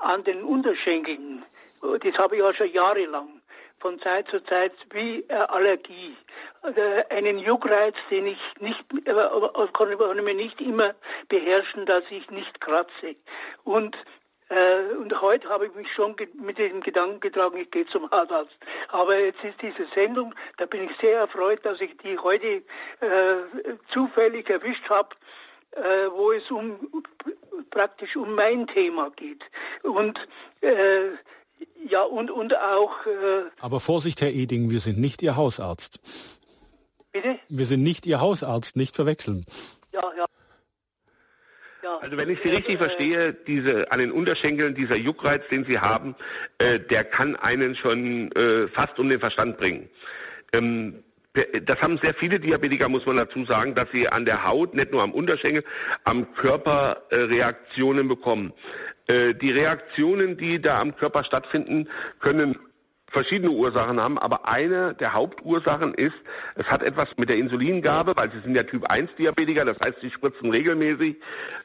an 0.00 0.24
den 0.24 0.42
Unterschenkeln, 0.42 1.44
das 1.80 2.18
habe 2.18 2.36
ich 2.36 2.42
auch 2.42 2.54
schon 2.54 2.72
jahrelang, 2.72 3.37
von 3.80 4.00
Zeit 4.00 4.28
zu 4.28 4.42
Zeit 4.44 4.72
wie 4.92 5.20
äh, 5.28 5.34
Allergie. 5.34 6.16
Äh, 6.62 7.14
einen 7.14 7.38
Juckreiz, 7.38 7.94
den 8.10 8.26
ich 8.26 8.40
nicht, 8.60 8.84
konnte 9.72 10.22
mir 10.22 10.34
nicht 10.34 10.60
immer 10.60 10.94
beherrschen, 11.28 11.86
dass 11.86 12.04
ich 12.10 12.30
nicht 12.30 12.60
kratze. 12.60 13.16
Und 13.64 13.96
äh, 14.50 14.94
und 14.94 15.20
heute 15.20 15.48
habe 15.50 15.66
ich 15.66 15.74
mich 15.74 15.92
schon 15.92 16.16
mit 16.34 16.58
dem 16.58 16.80
Gedanken 16.80 17.20
getragen, 17.20 17.58
ich 17.58 17.70
gehe 17.70 17.86
zum 17.86 18.10
Hausarzt. 18.10 18.56
Aber 18.88 19.18
jetzt 19.18 19.44
ist 19.44 19.60
diese 19.60 19.86
Sendung, 19.94 20.34
da 20.56 20.64
bin 20.64 20.84
ich 20.84 20.96
sehr 21.00 21.18
erfreut, 21.18 21.64
dass 21.64 21.80
ich 21.80 21.96
die 21.98 22.18
heute 22.18 22.46
äh, 22.46 22.62
zufällig 23.90 24.48
erwischt 24.48 24.88
habe, 24.88 25.10
äh, 25.72 26.10
wo 26.10 26.32
es 26.32 26.50
um 26.50 27.04
praktisch 27.70 28.16
um 28.16 28.34
mein 28.34 28.66
Thema 28.66 29.10
geht. 29.10 29.44
Und 29.82 30.18
ja, 31.88 32.02
und, 32.02 32.30
und 32.30 32.56
auch. 32.56 33.06
Äh 33.06 33.44
Aber 33.60 33.80
Vorsicht, 33.80 34.20
Herr 34.20 34.30
Eding, 34.30 34.70
wir 34.70 34.80
sind 34.80 34.98
nicht 34.98 35.22
Ihr 35.22 35.36
Hausarzt. 35.36 36.00
Bitte? 37.12 37.38
Wir 37.48 37.66
sind 37.66 37.82
nicht 37.82 38.06
Ihr 38.06 38.20
Hausarzt, 38.20 38.76
nicht 38.76 38.96
verwechseln. 38.96 39.46
Ja, 39.92 40.02
ja. 40.16 40.26
ja. 41.82 41.98
Also 41.98 42.16
wenn 42.16 42.28
ich 42.28 42.40
Sie 42.42 42.50
richtig 42.50 42.74
äh, 42.74 42.78
verstehe, 42.78 43.32
diese 43.32 43.90
an 43.90 43.98
den 43.98 44.12
Unterschenkeln, 44.12 44.74
dieser 44.74 44.96
Juckreiz, 44.96 45.42
den 45.50 45.64
Sie 45.64 45.78
haben, 45.78 46.14
äh, 46.58 46.78
der 46.78 47.04
kann 47.04 47.36
einen 47.36 47.74
schon 47.74 48.32
äh, 48.32 48.68
fast 48.68 48.98
um 48.98 49.08
den 49.08 49.20
Verstand 49.20 49.56
bringen. 49.58 49.88
Ähm, 50.52 51.02
das 51.62 51.80
haben 51.80 51.98
sehr 52.02 52.14
viele 52.14 52.40
Diabetiker, 52.40 52.88
muss 52.88 53.06
man 53.06 53.16
dazu 53.16 53.44
sagen, 53.44 53.74
dass 53.74 53.90
sie 53.92 54.08
an 54.08 54.24
der 54.24 54.46
Haut, 54.46 54.74
nicht 54.74 54.92
nur 54.92 55.02
am 55.02 55.12
Unterschenkel, 55.12 55.64
am 56.04 56.34
Körper 56.34 57.02
äh, 57.10 57.16
Reaktionen 57.16 58.08
bekommen. 58.08 58.52
Äh, 59.08 59.34
die 59.34 59.50
Reaktionen, 59.50 60.36
die 60.36 60.60
da 60.60 60.80
am 60.80 60.94
Körper 60.94 61.24
stattfinden, 61.24 61.88
können 62.20 62.58
verschiedene 63.10 63.50
Ursachen 63.50 64.00
haben, 64.00 64.18
aber 64.18 64.46
eine 64.46 64.94
der 64.94 65.14
Hauptursachen 65.14 65.94
ist, 65.94 66.14
es 66.56 66.66
hat 66.70 66.82
etwas 66.82 67.08
mit 67.16 67.30
der 67.30 67.36
Insulingabe, 67.36 68.12
weil 68.16 68.30
sie 68.30 68.40
sind 68.40 68.54
ja 68.54 68.64
Typ 68.64 68.84
1 68.90 69.10
Diabetiker, 69.18 69.64
das 69.64 69.78
heißt, 69.82 70.00
sie 70.02 70.10
spritzen 70.10 70.50
regelmäßig, 70.50 71.16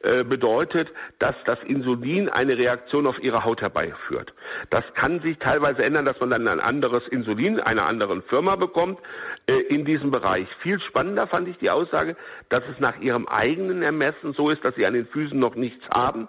äh, 0.02 0.24
bedeutet, 0.24 0.90
dass 1.18 1.34
das 1.44 1.58
Insulin 1.66 2.30
eine 2.30 2.56
Reaktion 2.56 3.06
auf 3.06 3.22
ihre 3.22 3.44
Haut 3.44 3.60
herbeiführt. 3.60 4.32
Das 4.70 4.84
kann 4.94 5.20
sich 5.20 5.38
teilweise 5.38 5.84
ändern, 5.84 6.06
dass 6.06 6.18
man 6.18 6.30
dann 6.30 6.48
ein 6.48 6.60
anderes 6.60 7.06
Insulin 7.08 7.60
einer 7.60 7.86
anderen 7.86 8.22
Firma 8.22 8.56
bekommt 8.56 9.00
äh, 9.46 9.52
in 9.52 9.84
diesem 9.84 10.10
Bereich. 10.10 10.48
Viel 10.60 10.80
spannender 10.80 11.26
fand 11.26 11.48
ich 11.48 11.58
die 11.58 11.70
Aussage, 11.70 12.16
dass 12.48 12.62
es 12.72 12.80
nach 12.80 12.98
ihrem 13.00 13.28
eigenen 13.28 13.82
Ermessen 13.82 14.32
so 14.32 14.48
ist, 14.48 14.64
dass 14.64 14.76
sie 14.76 14.86
an 14.86 14.94
den 14.94 15.06
Füßen 15.06 15.38
noch 15.38 15.56
nichts 15.56 15.86
haben. 15.90 16.26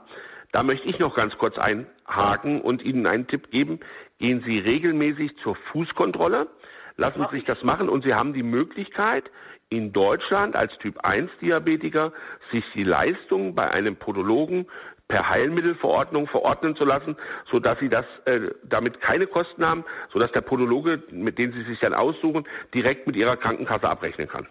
Da 0.55 0.63
möchte 0.63 0.87
ich 0.87 0.99
noch 0.99 1.13
ganz 1.13 1.37
kurz 1.37 1.57
einhaken 1.57 2.61
und 2.61 2.81
Ihnen 2.81 3.07
einen 3.07 3.27
Tipp 3.27 3.51
geben. 3.51 3.81
Gehen 4.19 4.41
Sie 4.47 4.57
regelmäßig 4.57 5.35
zur 5.43 5.53
Fußkontrolle, 5.53 6.47
lassen 6.95 7.25
Sie 7.29 7.35
sich 7.35 7.43
das 7.43 7.61
machen 7.63 7.89
und 7.89 8.05
Sie 8.05 8.13
haben 8.13 8.31
die 8.31 8.41
Möglichkeit, 8.41 9.29
in 9.67 9.91
Deutschland 9.91 10.55
als 10.55 10.77
Typ 10.77 10.99
1 10.99 11.29
Diabetiker 11.41 12.13
sich 12.53 12.63
die 12.73 12.85
Leistung 12.85 13.53
bei 13.53 13.69
einem 13.69 13.97
Podologen 13.97 14.67
per 15.09 15.29
Heilmittelverordnung 15.29 16.25
verordnen 16.25 16.77
zu 16.77 16.85
lassen, 16.85 17.17
sodass 17.51 17.77
sie 17.79 17.89
das 17.89 18.05
äh, 18.23 18.51
damit 18.63 19.01
keine 19.01 19.27
Kosten 19.27 19.67
haben, 19.67 19.83
sodass 20.13 20.31
der 20.31 20.39
Podologe, 20.39 21.03
mit 21.11 21.37
dem 21.37 21.51
sie 21.51 21.63
sich 21.63 21.81
dann 21.81 21.93
aussuchen, 21.93 22.47
direkt 22.73 23.07
mit 23.07 23.17
ihrer 23.17 23.35
Krankenkasse 23.35 23.89
abrechnen 23.89 24.29
kann. 24.29 24.47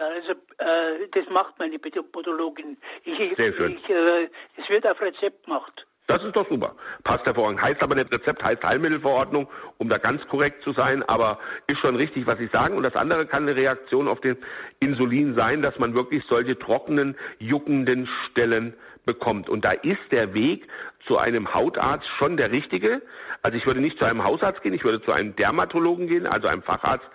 Also 0.00 0.32
äh, 0.32 1.08
das 1.12 1.28
macht 1.28 1.58
meine 1.58 1.78
Podologin. 1.78 2.78
Ich, 3.04 3.18
Sehr 3.36 3.52
schön. 3.52 3.76
Ich, 3.76 3.90
äh, 3.90 4.30
es 4.56 4.68
wird 4.70 4.88
auf 4.88 5.00
Rezept 5.00 5.44
gemacht. 5.44 5.86
Das 6.06 6.24
ist 6.24 6.34
doch 6.34 6.48
super. 6.48 6.74
Passt 7.04 7.24
hervorragend. 7.26 7.62
Heißt 7.62 7.82
aber 7.82 7.94
nicht 7.94 8.10
Rezept, 8.10 8.42
heißt 8.42 8.64
Heilmittelverordnung, 8.64 9.46
um 9.78 9.88
da 9.88 9.98
ganz 9.98 10.26
korrekt 10.26 10.64
zu 10.64 10.72
sein, 10.72 11.04
aber 11.04 11.38
ist 11.68 11.78
schon 11.78 11.94
richtig, 11.94 12.26
was 12.26 12.38
Sie 12.38 12.48
sagen. 12.52 12.76
Und 12.76 12.82
das 12.82 12.96
andere 12.96 13.26
kann 13.26 13.44
eine 13.44 13.54
Reaktion 13.54 14.08
auf 14.08 14.20
den 14.20 14.36
Insulin 14.80 15.36
sein, 15.36 15.62
dass 15.62 15.78
man 15.78 15.94
wirklich 15.94 16.24
solche 16.28 16.58
trockenen, 16.58 17.14
juckenden 17.38 18.06
Stellen 18.06 18.74
bekommt. 19.04 19.48
Und 19.48 19.64
da 19.64 19.72
ist 19.72 20.00
der 20.10 20.34
Weg 20.34 20.66
zu 21.06 21.18
einem 21.18 21.54
Hautarzt 21.54 22.08
schon 22.08 22.36
der 22.36 22.50
richtige. 22.50 23.02
Also 23.42 23.56
ich 23.56 23.66
würde 23.66 23.80
nicht 23.80 23.98
zu 23.98 24.04
einem 24.04 24.24
Hausarzt 24.24 24.62
gehen, 24.62 24.74
ich 24.74 24.84
würde 24.84 25.02
zu 25.02 25.12
einem 25.12 25.36
Dermatologen 25.36 26.08
gehen, 26.08 26.26
also 26.26 26.48
einem 26.48 26.62
Facharzt 26.62 27.06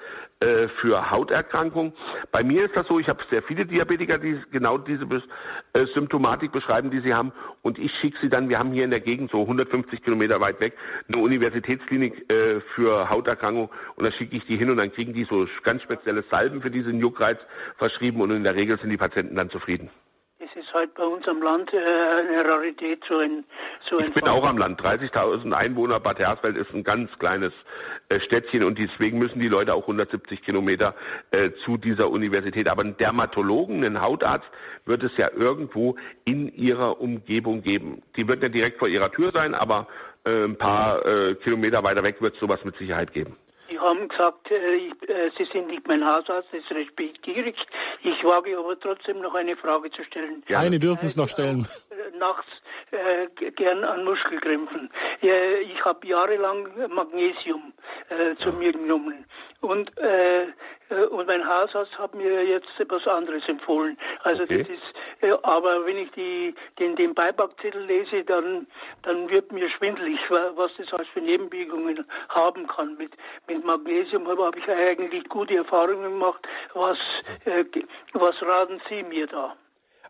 äh, 0.41 0.67
für 0.67 1.11
Hauterkrankungen. 1.11 1.93
Bei 2.31 2.43
mir 2.43 2.65
ist 2.65 2.75
das 2.75 2.87
so, 2.87 2.99
ich 2.99 3.07
habe 3.07 3.23
sehr 3.29 3.41
viele 3.41 3.65
Diabetiker, 3.65 4.17
die 4.17 4.37
genau 4.51 4.77
diese 4.77 5.05
äh, 5.71 5.85
Symptomatik 5.93 6.51
beschreiben, 6.51 6.91
die 6.91 6.99
sie 6.99 7.13
haben. 7.13 7.31
Und 7.61 7.79
ich 7.79 7.95
schicke 7.95 8.17
sie 8.21 8.29
dann, 8.29 8.49
wir 8.49 8.59
haben 8.59 8.73
hier 8.73 8.83
in 8.83 8.89
der 8.89 8.99
Gegend 8.99 9.31
so 9.31 9.41
150 9.41 10.03
Kilometer 10.03 10.41
weit 10.41 10.59
weg 10.59 10.73
eine 11.07 11.19
Universitätsklinik 11.19 12.29
äh, 12.29 12.59
für 12.59 13.09
Hauterkrankungen. 13.09 13.69
Und 13.95 14.03
da 14.03 14.11
schicke 14.11 14.35
ich 14.35 14.45
die 14.45 14.57
hin 14.57 14.69
und 14.69 14.77
dann 14.77 14.91
kriegen 14.91 15.13
die 15.13 15.23
so 15.23 15.47
ganz 15.63 15.83
spezielle 15.83 16.23
Salben 16.29 16.61
für 16.61 16.69
diesen 16.69 16.99
Juckreiz 16.99 17.37
verschrieben. 17.77 18.19
Und 18.19 18.31
in 18.31 18.43
der 18.43 18.55
Regel 18.55 18.77
sind 18.77 18.89
die 18.89 18.97
Patienten 18.97 19.35
dann 19.35 19.49
zufrieden. 19.49 19.89
Ist 20.55 20.73
halt 20.73 20.93
bei 20.93 21.03
uns 21.03 21.27
am 21.27 21.41
Land 21.41 21.73
äh, 21.73 21.77
eine 21.77 22.49
Rarität, 22.49 23.03
so 23.05 23.17
ein 23.17 23.43
so 23.83 23.97
ein 23.97 24.07
Ich 24.07 24.13
bin 24.13 24.27
auch 24.29 24.47
am 24.47 24.57
Land. 24.57 24.81
30.000 24.81 25.51
Einwohner. 25.51 25.99
Bad 25.99 26.19
Hersfeld 26.19 26.55
ist 26.55 26.73
ein 26.73 26.85
ganz 26.85 27.11
kleines 27.19 27.51
äh, 28.07 28.21
Städtchen 28.21 28.63
und 28.63 28.79
deswegen 28.79 29.17
müssen 29.17 29.39
die 29.39 29.49
Leute 29.49 29.73
auch 29.73 29.81
170 29.81 30.41
Kilometer 30.43 30.95
äh, 31.31 31.51
zu 31.65 31.75
dieser 31.75 32.09
Universität. 32.09 32.69
Aber 32.69 32.83
einen 32.83 32.95
Dermatologen, 32.95 33.83
einen 33.83 34.01
Hautarzt 34.01 34.47
wird 34.85 35.03
es 35.03 35.11
ja 35.17 35.29
irgendwo 35.35 35.97
in 36.23 36.47
ihrer 36.55 37.01
Umgebung 37.01 37.61
geben. 37.61 38.01
Die 38.15 38.25
wird 38.29 38.41
nicht 38.41 38.55
direkt 38.55 38.79
vor 38.79 38.87
ihrer 38.87 39.11
Tür 39.11 39.31
sein, 39.33 39.55
aber 39.55 39.87
äh, 40.25 40.45
ein 40.45 40.57
paar 40.57 41.05
äh, 41.05 41.35
Kilometer 41.35 41.83
weiter 41.83 42.03
weg 42.03 42.21
wird 42.21 42.35
es 42.35 42.39
sowas 42.39 42.63
mit 42.63 42.77
Sicherheit 42.77 43.11
geben. 43.11 43.35
Sie 43.67 43.79
haben 43.79 44.07
gesagt, 44.07 44.51
äh, 44.51 44.87
äh, 44.87 45.31
Sie 45.37 45.45
sind 45.45 45.67
nicht 45.67 45.87
mein 45.87 46.05
Hausarzt, 46.05 46.49
das 46.51 46.75
respektiere 46.75 47.49
ich. 47.49 47.67
Ich 48.03 48.23
wage 48.23 48.57
aber 48.57 48.79
trotzdem 48.79 49.21
noch 49.21 49.33
eine 49.33 49.55
Frage 49.55 49.89
zu 49.91 50.03
stellen. 50.03 50.43
Ja, 50.47 50.59
eine 50.59 50.79
dürfen 50.79 51.05
es 51.05 51.15
noch 51.15 51.29
stellen. 51.29 51.67
Äh, 51.89 52.17
nachts 52.17 52.47
äh, 52.91 53.51
gern 53.51 53.83
an 53.83 54.03
Muskelkrämpfen. 54.03 54.89
Äh, 55.21 55.61
ich 55.61 55.83
habe 55.83 56.05
jahrelang 56.07 56.67
Magnesium 56.89 57.73
äh, 58.09 58.35
zu 58.37 58.51
mir 58.53 58.71
genommen. 58.71 59.25
Und, 59.61 59.91
und 61.09 61.27
mein 61.27 61.47
Hausarzt 61.47 61.97
hat 61.97 62.13
mir 62.13 62.45
jetzt 62.45 62.67
etwas 62.79 63.07
anderes 63.07 63.47
empfohlen. 63.49 63.97
Also 64.23 64.43
okay. 64.43 64.59
das 64.59 64.69
ist, 64.69 65.41
aber 65.43 65.85
wenn 65.85 65.97
ich 65.97 66.11
die, 66.11 66.53
den, 66.77 66.95
den 66.95 67.13
Beipackzettel 67.13 67.83
lese, 67.85 68.23
dann, 68.23 68.67
dann 69.01 69.29
wird 69.29 69.51
mir 69.51 69.67
schwindelig, 69.69 70.19
was 70.29 70.71
das 70.77 70.93
als 70.93 71.07
für 71.07 71.21
Nebenwirkungen 71.21 72.05
haben 72.29 72.67
kann 72.67 72.95
mit, 72.97 73.13
mit 73.47 73.65
Magnesium 73.65 74.27
habe 74.27 74.59
ich 74.59 74.69
eigentlich 74.69 75.27
gute 75.29 75.55
Erfahrungen 75.57 76.03
gemacht. 76.03 76.47
Was, 76.73 76.97
äh, 77.45 77.63
was 78.13 78.41
raten 78.41 78.79
Sie 78.89 79.03
mir 79.03 79.27
da? 79.27 79.55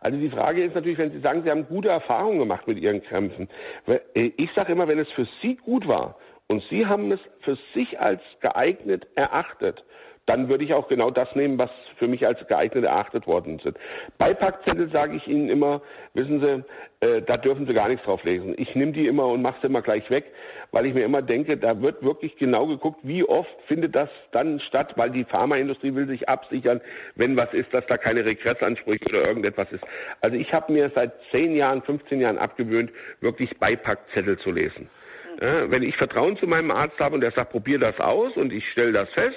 Also 0.02 0.18
die 0.18 0.30
Frage 0.30 0.64
ist 0.64 0.76
natürlich, 0.76 0.98
wenn 0.98 1.12
Sie 1.12 1.20
sagen, 1.20 1.44
Sie 1.44 1.50
haben 1.50 1.68
gute 1.68 1.90
Erfahrungen 1.90 2.40
gemacht 2.40 2.68
mit 2.68 2.78
Ihren 2.78 3.02
Krämpfen. 3.02 3.50
Äh, 3.88 4.32
ich 4.38 4.52
sage 4.54 4.74
immer, 4.74 4.88
wenn 4.88 5.00
es 5.00 5.12
für 5.12 5.28
Sie 5.42 5.56
gut 5.56 5.88
war 5.88 6.18
und 6.48 6.64
Sie 6.70 6.86
haben 6.86 7.12
es 7.12 7.20
für 7.42 7.58
sich 7.74 8.00
als 8.00 8.22
geeignet 8.40 9.08
erachtet, 9.16 9.84
dann 10.26 10.50
würde 10.50 10.64
ich 10.64 10.74
auch 10.74 10.88
genau 10.88 11.12
das 11.12 11.36
nehmen, 11.36 11.58
was 11.60 11.70
für 11.98 12.08
mich 12.08 12.26
als 12.26 12.46
geeignet 12.48 12.84
erachtet 12.84 13.28
worden 13.28 13.60
sind. 13.64 13.78
Beipackzettel 14.18 14.90
sage 14.92 15.18
ich 15.18 15.28
Ihnen 15.28 15.50
immer, 15.50 15.82
wissen 16.14 16.42
Sie, 16.42 16.64
äh, 17.06 17.22
da 17.22 17.38
dürfen 17.38 17.68
Sie 17.68 17.74
gar 17.74 17.88
nichts 17.88 18.06
drauf 18.06 18.24
lesen. 18.24 18.56
Ich 18.58 18.76
nehme 18.76 18.92
die 18.92 19.08
immer 19.08 19.28
und 19.28 19.42
mache 19.42 19.58
sie 19.62 19.68
immer 19.68 19.82
gleich 19.82 20.10
weg, 20.10 20.26
weil 20.72 20.88
ich 20.88 20.94
mir 20.94 21.06
immer 21.06 21.22
denke, 21.22 21.58
da 21.58 21.82
wird 21.82 22.04
wirklich 22.04 22.38
genau 22.38 22.66
geguckt, 22.66 23.00
wie 23.04 23.24
oft 23.24 23.56
findet 23.68 23.96
das 23.96 24.10
dann 24.32 24.60
statt, 24.60 24.94
weil 24.96 25.12
die 25.12 25.24
Pharmaindustrie 25.24 25.94
will 25.94 26.08
sich 26.08 26.28
absichern, 26.28 26.82
wenn 27.16 27.38
was 27.38 27.54
ist, 27.54 27.74
dass 27.74 27.86
da 27.86 27.98
keine 27.98 28.26
Regressansprüche 28.26 29.06
oder 29.08 29.28
irgendetwas 29.28 29.72
ist. 29.72 29.84
Also 30.22 30.38
ich 30.38 30.54
habe 30.54 30.74
mir 30.74 30.92
seit 30.94 31.14
10 31.32 31.56
Jahren, 31.56 31.84
15 31.84 32.20
Jahren 32.20 32.40
abgewöhnt, 32.40 32.92
wirklich 33.22 33.58
Beipackzettel 33.60 34.38
zu 34.40 34.52
lesen. 34.52 34.90
Wenn 35.38 35.84
ich 35.84 35.98
Vertrauen 35.98 36.38
zu 36.38 36.48
meinem 36.48 36.72
Arzt 36.72 36.98
habe 37.00 37.16
und 37.16 37.22
der 37.22 37.32
sagt, 37.32 37.52
probier 37.52 37.78
das 37.78 38.00
aus 38.00 38.38
und 38.38 38.54
ich 38.54 38.70
stelle 38.70 38.94
das 38.94 39.10
fest 39.10 39.36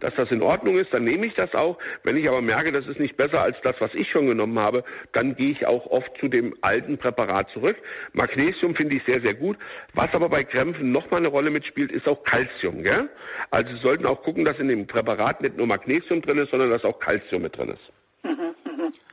dass 0.00 0.14
das 0.14 0.30
in 0.30 0.42
Ordnung 0.42 0.78
ist, 0.78 0.92
dann 0.92 1.04
nehme 1.04 1.26
ich 1.26 1.34
das 1.34 1.54
auch. 1.54 1.78
Wenn 2.02 2.16
ich 2.16 2.28
aber 2.28 2.42
merke, 2.42 2.72
das 2.72 2.86
ist 2.86 2.98
nicht 2.98 3.16
besser 3.16 3.42
als 3.42 3.56
das, 3.62 3.76
was 3.78 3.94
ich 3.94 4.10
schon 4.10 4.26
genommen 4.26 4.58
habe, 4.58 4.84
dann 5.12 5.36
gehe 5.36 5.50
ich 5.50 5.66
auch 5.66 5.86
oft 5.86 6.18
zu 6.18 6.28
dem 6.28 6.54
alten 6.62 6.98
Präparat 6.98 7.50
zurück. 7.50 7.76
Magnesium 8.12 8.74
finde 8.74 8.96
ich 8.96 9.04
sehr, 9.04 9.20
sehr 9.20 9.34
gut. 9.34 9.56
Was 9.94 10.12
aber 10.12 10.28
bei 10.28 10.44
Krämpfen 10.44 10.92
nochmal 10.92 11.20
eine 11.20 11.28
Rolle 11.28 11.50
mitspielt, 11.50 11.92
ist 11.92 12.08
auch 12.08 12.22
Calcium. 12.24 12.82
Gell? 12.82 13.08
Also 13.50 13.70
Sie 13.72 13.82
sollten 13.82 14.06
auch 14.06 14.22
gucken, 14.22 14.44
dass 14.44 14.58
in 14.58 14.68
dem 14.68 14.86
Präparat 14.86 15.40
nicht 15.40 15.56
nur 15.56 15.66
Magnesium 15.66 16.22
drin 16.22 16.38
ist, 16.38 16.50
sondern 16.50 16.70
dass 16.70 16.84
auch 16.84 16.98
Calcium 16.98 17.42
mit 17.42 17.56
drin 17.56 17.70
ist. 17.70 17.92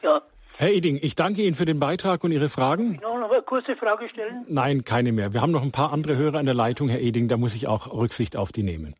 Ja. 0.01 0.21
Herr 0.59 0.71
Eding, 0.71 0.97
ich 0.99 1.13
danke 1.13 1.43
Ihnen 1.43 1.53
für 1.53 1.65
den 1.65 1.79
Beitrag 1.79 2.23
und 2.23 2.31
Ihre 2.31 2.49
Fragen. 2.49 2.95
Ich 2.95 3.01
noch 3.01 3.29
eine 3.29 3.41
kurze 3.43 3.75
Frage 3.75 4.09
stellen? 4.09 4.43
Nein, 4.47 4.83
keine 4.85 5.11
mehr. 5.11 5.31
Wir 5.31 5.41
haben 5.41 5.51
noch 5.51 5.61
ein 5.61 5.71
paar 5.71 5.93
andere 5.93 6.17
Hörer 6.17 6.39
an 6.39 6.45
der 6.45 6.55
Leitung, 6.55 6.89
Herr 6.89 6.99
Eding, 6.99 7.27
da 7.27 7.37
muss 7.37 7.53
ich 7.53 7.67
auch 7.67 7.93
Rücksicht 7.93 8.35
auf 8.35 8.51
die 8.51 8.63
nehmen. 8.63 8.95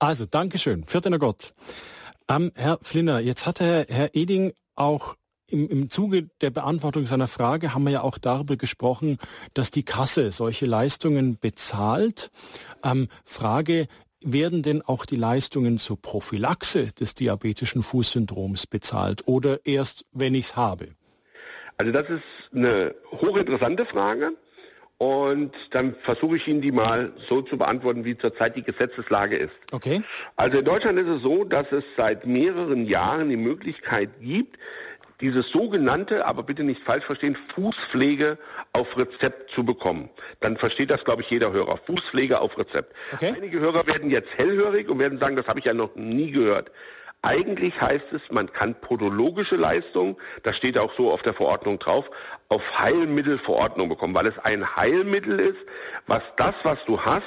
Also, 0.00 0.24
Dankeschön. 0.24 0.84
Vierter 0.86 1.18
Gott. 1.18 1.52
Ähm, 2.26 2.52
Herr 2.54 2.78
Flinner, 2.80 3.20
jetzt 3.20 3.46
hat 3.46 3.60
Herr, 3.60 3.84
Herr 3.88 4.14
Eding 4.14 4.54
auch 4.74 5.16
im, 5.46 5.68
im 5.68 5.90
Zuge 5.90 6.30
der 6.40 6.48
Beantwortung 6.48 7.04
seiner 7.04 7.28
Frage 7.28 7.74
haben 7.74 7.84
wir 7.84 7.92
ja 7.92 8.02
auch 8.02 8.16
darüber 8.16 8.56
gesprochen, 8.56 9.18
dass 9.52 9.70
die 9.70 9.82
Kasse 9.82 10.32
solche 10.32 10.64
Leistungen 10.64 11.38
bezahlt. 11.38 12.30
Ähm, 12.82 13.08
Frage, 13.24 13.88
werden 14.22 14.62
denn 14.62 14.80
auch 14.80 15.04
die 15.04 15.16
Leistungen 15.16 15.78
zur 15.78 16.00
Prophylaxe 16.00 16.92
des 16.92 17.14
diabetischen 17.14 17.82
Fußsyndroms 17.82 18.66
bezahlt 18.66 19.26
oder 19.26 19.66
erst, 19.66 20.06
wenn 20.12 20.34
ich 20.34 20.46
es 20.46 20.56
habe? 20.56 20.94
Also 21.76 21.92
das 21.92 22.08
ist 22.08 22.22
eine 22.54 22.94
hochinteressante 23.12 23.84
Frage 23.84 24.32
und 25.00 25.52
dann 25.70 25.94
versuche 26.02 26.36
ich 26.36 26.46
Ihnen 26.46 26.60
die 26.60 26.72
mal 26.72 27.10
so 27.26 27.40
zu 27.40 27.56
beantworten, 27.56 28.04
wie 28.04 28.18
zurzeit 28.18 28.54
die 28.54 28.62
Gesetzeslage 28.62 29.34
ist. 29.34 29.54
Okay. 29.72 30.02
Also 30.36 30.58
in 30.58 30.64
Deutschland 30.66 30.98
ist 30.98 31.08
es 31.08 31.22
so, 31.22 31.44
dass 31.44 31.72
es 31.72 31.84
seit 31.96 32.26
mehreren 32.26 32.84
Jahren 32.84 33.30
die 33.30 33.38
Möglichkeit 33.38 34.10
gibt, 34.20 34.58
dieses 35.22 35.48
sogenannte, 35.48 36.26
aber 36.26 36.42
bitte 36.42 36.64
nicht 36.64 36.82
falsch 36.82 37.06
verstehen, 37.06 37.34
Fußpflege 37.54 38.36
auf 38.74 38.94
Rezept 38.98 39.50
zu 39.52 39.64
bekommen. 39.64 40.10
Dann 40.40 40.58
versteht 40.58 40.90
das, 40.90 41.02
glaube 41.02 41.22
ich, 41.22 41.30
jeder 41.30 41.50
Hörer. 41.50 41.78
Fußpflege 41.86 42.38
auf 42.38 42.58
Rezept. 42.58 42.94
Okay. 43.14 43.32
Einige 43.34 43.58
Hörer 43.58 43.86
werden 43.86 44.10
jetzt 44.10 44.36
hellhörig 44.36 44.90
und 44.90 44.98
werden 44.98 45.18
sagen, 45.18 45.34
das 45.34 45.46
habe 45.46 45.60
ich 45.60 45.64
ja 45.64 45.72
noch 45.72 45.96
nie 45.96 46.30
gehört. 46.30 46.70
Eigentlich 47.22 47.78
heißt 47.80 48.12
es, 48.12 48.22
man 48.30 48.50
kann 48.50 48.74
podologische 48.74 49.56
Leistungen, 49.56 50.16
das 50.42 50.56
steht 50.56 50.78
auch 50.78 50.94
so 50.96 51.12
auf 51.12 51.20
der 51.20 51.34
Verordnung 51.34 51.78
drauf, 51.78 52.10
auf 52.50 52.80
Heilmittelverordnung 52.80 53.88
bekommen, 53.88 54.14
weil 54.14 54.26
es 54.26 54.38
ein 54.40 54.76
Heilmittel 54.76 55.38
ist, 55.38 55.58
was 56.06 56.22
das, 56.36 56.54
was 56.64 56.78
du 56.84 57.00
hast, 57.00 57.22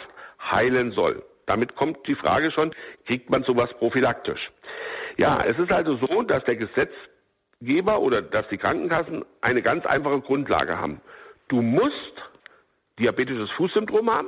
heilen 0.52 0.92
soll. 0.92 1.24
Damit 1.46 1.76
kommt 1.76 2.06
die 2.08 2.16
Frage 2.16 2.52
schon, 2.52 2.76
kriegt 3.06 3.30
man 3.30 3.44
sowas 3.44 3.70
prophylaktisch? 3.80 4.52
Ja, 5.18 5.42
es 5.46 5.58
ist 5.58 5.72
also 5.72 5.96
so, 5.96 6.24
dass 6.24 6.44
der 6.44 6.58
Gesetz 6.58 6.92
Geber 7.62 8.00
oder 8.00 8.22
dass 8.22 8.50
die 8.50 8.58
Krankenkassen 8.58 9.24
eine 9.40 9.62
ganz 9.62 9.86
einfache 9.86 10.20
Grundlage 10.20 10.78
haben. 10.78 11.00
Du 11.48 11.62
musst 11.62 12.14
diabetisches 13.00 13.50
Fußsyndrom 13.52 14.14
haben 14.14 14.28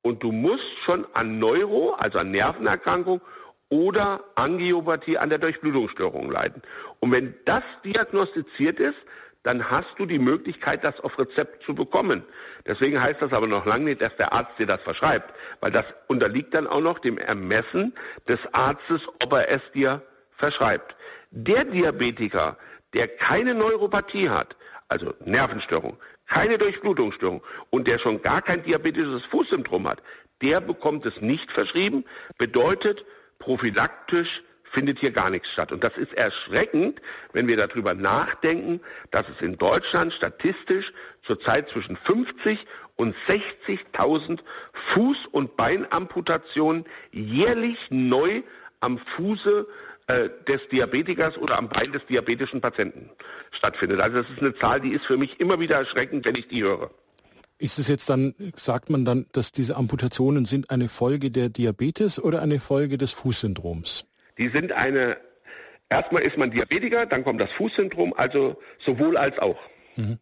und 0.00 0.22
du 0.22 0.32
musst 0.32 0.78
schon 0.78 1.06
an 1.12 1.38
Neuro, 1.38 1.92
also 1.98 2.18
an 2.18 2.30
Nervenerkrankung 2.30 3.20
oder 3.68 4.24
Angiopathie 4.34 5.18
an 5.18 5.28
der 5.28 5.38
Durchblutungsstörung 5.38 6.30
leiden. 6.30 6.62
Und 7.00 7.12
wenn 7.12 7.34
das 7.44 7.62
diagnostiziert 7.84 8.80
ist, 8.80 8.96
dann 9.42 9.70
hast 9.70 9.88
du 9.96 10.06
die 10.06 10.18
Möglichkeit, 10.18 10.84
das 10.84 11.00
auf 11.00 11.18
Rezept 11.18 11.64
zu 11.64 11.74
bekommen. 11.74 12.24
Deswegen 12.66 13.00
heißt 13.00 13.22
das 13.22 13.32
aber 13.32 13.46
noch 13.46 13.64
lange 13.64 13.86
nicht, 13.86 14.02
dass 14.02 14.14
der 14.16 14.32
Arzt 14.32 14.58
dir 14.58 14.66
das 14.66 14.82
verschreibt, 14.82 15.32
weil 15.60 15.70
das 15.70 15.86
unterliegt 16.08 16.54
dann 16.54 16.66
auch 16.66 16.80
noch 16.80 16.98
dem 16.98 17.16
Ermessen 17.16 17.94
des 18.28 18.38
Arztes, 18.52 19.00
ob 19.22 19.32
er 19.32 19.48
es 19.48 19.62
dir 19.72 20.02
verschreibt. 20.36 20.94
Der 21.30 21.64
Diabetiker, 21.64 22.56
der 22.92 23.08
keine 23.08 23.54
Neuropathie 23.54 24.28
hat, 24.28 24.56
also 24.88 25.14
Nervenstörung, 25.24 25.96
keine 26.26 26.58
Durchblutungsstörung 26.58 27.42
und 27.70 27.88
der 27.88 27.98
schon 27.98 28.20
gar 28.22 28.42
kein 28.42 28.62
diabetisches 28.62 29.24
Fußsyndrom 29.26 29.88
hat, 29.88 30.02
der 30.42 30.60
bekommt 30.60 31.06
es 31.06 31.20
nicht 31.20 31.50
verschrieben, 31.50 32.04
bedeutet 32.38 33.04
prophylaktisch 33.38 34.42
findet 34.70 34.98
hier 34.98 35.10
gar 35.10 35.30
nichts 35.30 35.50
statt. 35.50 35.72
Und 35.72 35.84
das 35.84 35.96
ist 35.96 36.14
erschreckend, 36.14 37.00
wenn 37.32 37.48
wir 37.48 37.56
darüber 37.56 37.94
nachdenken, 37.94 38.80
dass 39.10 39.26
es 39.28 39.40
in 39.44 39.58
Deutschland 39.58 40.12
statistisch 40.12 40.92
zurzeit 41.22 41.68
zwischen 41.68 41.96
50 41.96 42.66
und 42.96 43.14
60.000 43.26 44.40
Fuß- 44.92 45.26
und 45.30 45.56
Beinamputationen 45.56 46.84
jährlich 47.12 47.78
neu 47.90 48.42
am 48.80 48.98
Fuße 48.98 49.66
äh, 50.06 50.28
des 50.46 50.60
Diabetikers 50.70 51.36
oder 51.38 51.58
am 51.58 51.68
Bein 51.68 51.92
des 51.92 52.04
diabetischen 52.06 52.60
Patienten 52.60 53.10
stattfindet. 53.50 54.00
Also 54.00 54.22
das 54.22 54.30
ist 54.30 54.40
eine 54.40 54.54
Zahl, 54.54 54.80
die 54.80 54.90
ist 54.90 55.06
für 55.06 55.16
mich 55.16 55.40
immer 55.40 55.60
wieder 55.60 55.76
erschreckend, 55.76 56.24
wenn 56.24 56.34
ich 56.34 56.48
die 56.48 56.62
höre. 56.62 56.90
Ist 57.58 57.78
es 57.78 57.88
jetzt 57.88 58.08
dann, 58.08 58.34
sagt 58.56 58.88
man 58.88 59.04
dann, 59.04 59.26
dass 59.32 59.52
diese 59.52 59.76
Amputationen 59.76 60.46
sind 60.46 60.70
eine 60.70 60.88
Folge 60.88 61.30
der 61.30 61.50
Diabetes 61.50 62.18
oder 62.18 62.40
eine 62.40 62.58
Folge 62.58 62.96
des 62.96 63.12
Fußsyndroms? 63.12 64.06
Die 64.40 64.48
sind 64.48 64.72
eine, 64.72 65.18
erstmal 65.90 66.22
ist 66.22 66.38
man 66.38 66.50
Diabetiker, 66.50 67.04
dann 67.04 67.24
kommt 67.24 67.42
das 67.42 67.52
Fußsyndrom, 67.52 68.14
also 68.16 68.56
sowohl 68.82 69.18
als 69.18 69.38
auch. 69.38 69.58
Mhm. 69.96 70.18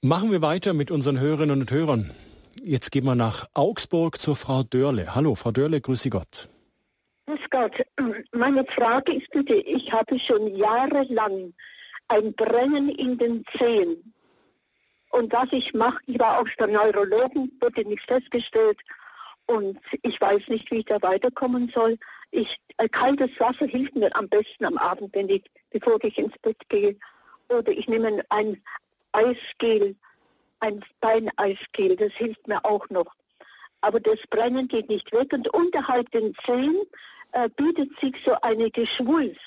Machen 0.00 0.30
wir 0.30 0.40
weiter 0.40 0.74
mit 0.74 0.92
unseren 0.92 1.18
Hörerinnen 1.18 1.60
und 1.60 1.72
Hörern. 1.72 2.14
Jetzt 2.62 2.92
gehen 2.92 3.04
wir 3.04 3.16
nach 3.16 3.48
Augsburg 3.54 4.18
zur 4.18 4.36
Frau 4.36 4.62
Dörle. 4.62 5.16
Hallo, 5.16 5.34
Frau 5.34 5.50
Dörle, 5.50 5.80
grüße 5.80 6.08
Gott. 6.08 6.48
Grüß 7.26 7.50
Gott. 7.50 7.84
Meine 8.30 8.64
Frage 8.66 9.14
ist 9.14 9.28
bitte, 9.32 9.54
ich 9.54 9.92
habe 9.92 10.20
schon 10.20 10.54
jahrelang 10.54 11.52
ein 12.06 12.32
Brennen 12.34 12.90
in 12.90 13.18
den 13.18 13.44
Zehen. 13.56 14.14
Und 15.10 15.32
was 15.32 15.48
ich 15.50 15.74
mache, 15.74 15.98
ich 16.06 16.20
war 16.20 16.38
auch 16.38 16.48
der 16.60 16.68
Neurologen, 16.68 17.50
wurde 17.60 17.82
nicht 17.88 18.06
festgestellt. 18.06 18.78
Und 19.48 19.78
ich 20.02 20.20
weiß 20.20 20.48
nicht, 20.48 20.70
wie 20.70 20.80
ich 20.80 20.84
da 20.84 21.00
weiterkommen 21.00 21.70
soll. 21.74 21.96
Ich, 22.30 22.58
äh, 22.76 22.88
kaltes 22.88 23.30
Wasser 23.38 23.66
hilft 23.66 23.96
mir 23.96 24.14
am 24.14 24.28
besten 24.28 24.66
am 24.66 24.76
Abend, 24.76 25.14
wenn 25.14 25.28
ich, 25.30 25.44
bevor 25.70 25.98
ich 26.04 26.18
ins 26.18 26.36
Bett 26.42 26.58
gehe. 26.68 26.96
Oder 27.48 27.72
ich 27.72 27.88
nehme 27.88 28.22
ein 28.28 28.62
Eisgel, 29.12 29.96
ein 30.60 30.84
Beineisgel, 31.00 31.96
das 31.96 32.12
hilft 32.12 32.46
mir 32.46 32.62
auch 32.62 32.86
noch. 32.90 33.14
Aber 33.80 34.00
das 34.00 34.18
Brennen 34.28 34.68
geht 34.68 34.90
nicht 34.90 35.10
weg. 35.12 35.32
Und 35.32 35.48
unterhalb 35.54 36.10
den 36.10 36.34
Zehen 36.44 36.82
äh, 37.32 37.48
bietet 37.48 37.98
sich 38.00 38.14
so 38.26 38.34
eine 38.42 38.70
Geschwulst. 38.70 39.40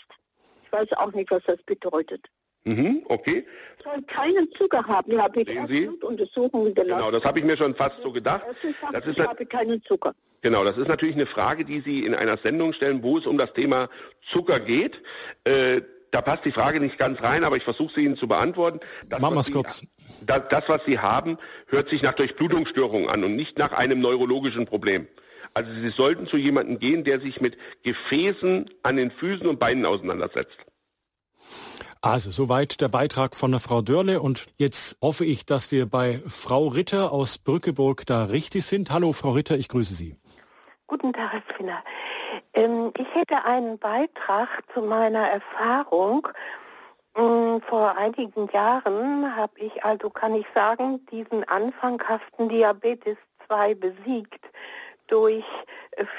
Ich 0.63 0.71
weiß 0.71 0.93
auch 0.93 1.11
nicht, 1.13 1.29
was 1.29 1.43
das 1.43 1.61
bedeutet. 1.63 2.25
Mhm, 2.63 3.03
okay. 3.07 3.45
Soll 3.83 4.01
keinen 4.03 4.51
Zucker 4.53 4.83
haben. 4.85 5.11
Ich 5.11 5.19
habe 5.19 5.89
Untersuchungen 6.01 6.73
gelassen. 6.73 6.99
Genau, 6.99 7.11
das 7.11 7.23
habe 7.23 7.39
ich 7.39 7.45
mir 7.45 7.57
schon 7.57 7.73
fast 7.75 7.95
so 8.03 8.11
gedacht. 8.11 8.43
Das 8.91 9.05
ist, 9.05 9.17
ich 9.17 9.27
habe 9.27 9.45
keinen 9.45 9.81
Zucker. 9.83 10.13
Genau, 10.41 10.63
das 10.63 10.77
ist 10.77 10.87
natürlich 10.87 11.15
eine 11.15 11.25
Frage, 11.25 11.65
die 11.65 11.81
Sie 11.81 12.05
in 12.05 12.15
einer 12.15 12.37
Sendung 12.37 12.73
stellen, 12.73 13.03
wo 13.03 13.17
es 13.17 13.25
um 13.25 13.37
das 13.37 13.53
Thema 13.53 13.89
Zucker 14.27 14.59
geht. 14.59 15.01
Äh, 15.43 15.81
da 16.11 16.21
passt 16.21 16.45
die 16.45 16.51
Frage 16.51 16.79
nicht 16.79 16.97
ganz 16.97 17.21
rein, 17.21 17.43
aber 17.43 17.57
ich 17.57 17.63
versuche 17.63 17.93
sie 17.95 18.05
Ihnen 18.05 18.17
zu 18.17 18.27
beantworten. 18.27 18.79
Das, 19.07 19.21
Machen 19.21 19.35
wir 19.35 19.39
es 19.39 19.51
kurz. 19.51 19.83
Das, 20.25 20.41
das, 20.49 20.63
was 20.67 20.81
Sie 20.85 20.99
haben, 20.99 21.37
hört 21.67 21.89
sich 21.89 22.01
nach 22.01 22.13
Durchblutungsstörung 22.13 23.09
an 23.09 23.23
und 23.23 23.35
nicht 23.35 23.57
nach 23.57 23.71
einem 23.71 24.01
neurologischen 24.01 24.65
Problem. 24.65 25.07
Also 25.53 25.71
Sie 25.73 25.89
sollten 25.89 26.27
zu 26.27 26.37
jemandem 26.37 26.79
gehen, 26.79 27.03
der 27.03 27.21
sich 27.21 27.39
mit 27.39 27.57
Gefäßen 27.83 28.69
an 28.83 28.97
den 28.97 29.11
Füßen 29.11 29.47
und 29.47 29.59
Beinen 29.59 29.85
auseinandersetzt. 29.85 30.57
Also 32.03 32.31
soweit 32.31 32.81
der 32.81 32.87
Beitrag 32.87 33.35
von 33.35 33.51
der 33.51 33.59
Frau 33.59 33.83
Dörle 33.83 34.21
und 34.21 34.47
jetzt 34.57 34.97
hoffe 35.03 35.23
ich, 35.23 35.45
dass 35.45 35.71
wir 35.71 35.85
bei 35.85 36.19
Frau 36.27 36.67
Ritter 36.67 37.11
aus 37.11 37.37
Brückeburg 37.37 38.07
da 38.07 38.25
richtig 38.25 38.65
sind. 38.65 38.89
Hallo 38.89 39.13
Frau 39.13 39.33
Ritter, 39.33 39.55
ich 39.55 39.67
grüße 39.67 39.93
Sie. 39.93 40.15
Guten 40.87 41.13
Tag, 41.13 41.31
Herr 41.31 41.43
Finner. 41.55 41.83
Ähm, 42.53 42.91
ich 42.97 43.05
hätte 43.13 43.45
einen 43.45 43.77
Beitrag 43.77 44.63
zu 44.73 44.81
meiner 44.81 45.29
Erfahrung. 45.29 46.27
Ähm, 47.15 47.61
vor 47.69 47.95
einigen 47.95 48.49
Jahren 48.51 49.35
habe 49.35 49.59
ich, 49.59 49.85
also 49.85 50.09
kann 50.09 50.33
ich 50.33 50.47
sagen, 50.55 51.05
diesen 51.11 51.47
anfanghaften 51.47 52.49
Diabetes 52.49 53.17
2 53.47 53.75
besiegt 53.75 54.43
durch 55.05 55.45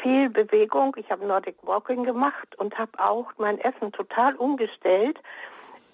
viel 0.00 0.30
Bewegung. 0.30 0.94
Ich 0.96 1.10
habe 1.10 1.26
Nordic 1.26 1.56
Walking 1.62 2.04
gemacht 2.04 2.54
und 2.56 2.78
habe 2.78 2.92
auch 2.98 3.32
mein 3.36 3.58
Essen 3.58 3.90
total 3.90 4.36
umgestellt. 4.36 5.18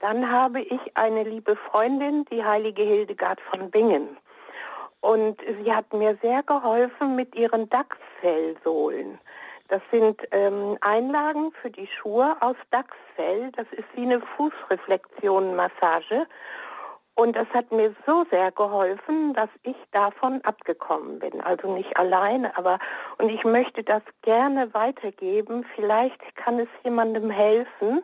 Dann 0.01 0.31
habe 0.31 0.61
ich 0.61 0.81
eine 0.95 1.25
liebe 1.25 1.57
Freundin, 1.57 2.25
die 2.31 2.45
heilige 2.45 2.83
Hildegard 2.83 3.41
von 3.41 3.71
Bingen. 3.71 4.17
Und 5.01 5.41
sie 5.63 5.73
hat 5.73 5.93
mir 5.93 6.17
sehr 6.23 6.43
geholfen 6.43 7.17
mit 7.17 7.35
ihren 7.35 7.69
Dachsfellsohlen. 7.69 9.19
Das 9.69 9.83
sind 9.93 10.21
ähm, 10.31 10.79
Einlagen 10.81 11.53
für 11.61 11.71
die 11.71 11.87
Schuhe 11.87 12.37
aus 12.41 12.57
Dachsfell. 12.71 13.53
Das 13.57 13.67
ist 13.73 13.85
wie 13.95 14.03
eine 14.03 14.21
Fußreflexionenmassage. 14.37 16.27
Und 17.15 17.35
das 17.37 17.49
hat 17.53 17.73
mir 17.73 17.95
so 18.07 18.25
sehr 18.31 18.53
geholfen, 18.53 19.35
dass 19.35 19.49
ich 19.65 19.77
davon 19.91 20.41
abgekommen 20.43 21.19
bin. 21.19 21.41
Also 21.41 21.75
nicht 21.75 21.97
alleine, 21.99 22.57
aber 22.57 22.79
und 23.19 23.29
ich 23.29 23.45
möchte 23.45 23.83
das 23.83 24.03
gerne 24.23 24.73
weitergeben. 24.73 25.67
Vielleicht 25.75 26.37
kann 26.37 26.61
es 26.61 26.69
jemandem 26.85 27.29
helfen. 27.29 28.03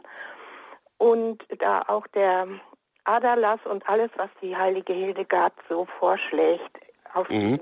Und 1.05 1.45
da 1.59 1.83
auch 1.89 2.07
der 2.07 2.47
Adalas 3.05 3.59
und 3.67 3.87
alles, 3.87 4.09
was 4.17 4.31
die 4.41 4.57
heilige 4.57 4.95
Hildegard 4.95 5.53
so 5.69 5.87
vorschlägt, 5.99 6.79
auf 7.13 7.29
mhm. 7.29 7.61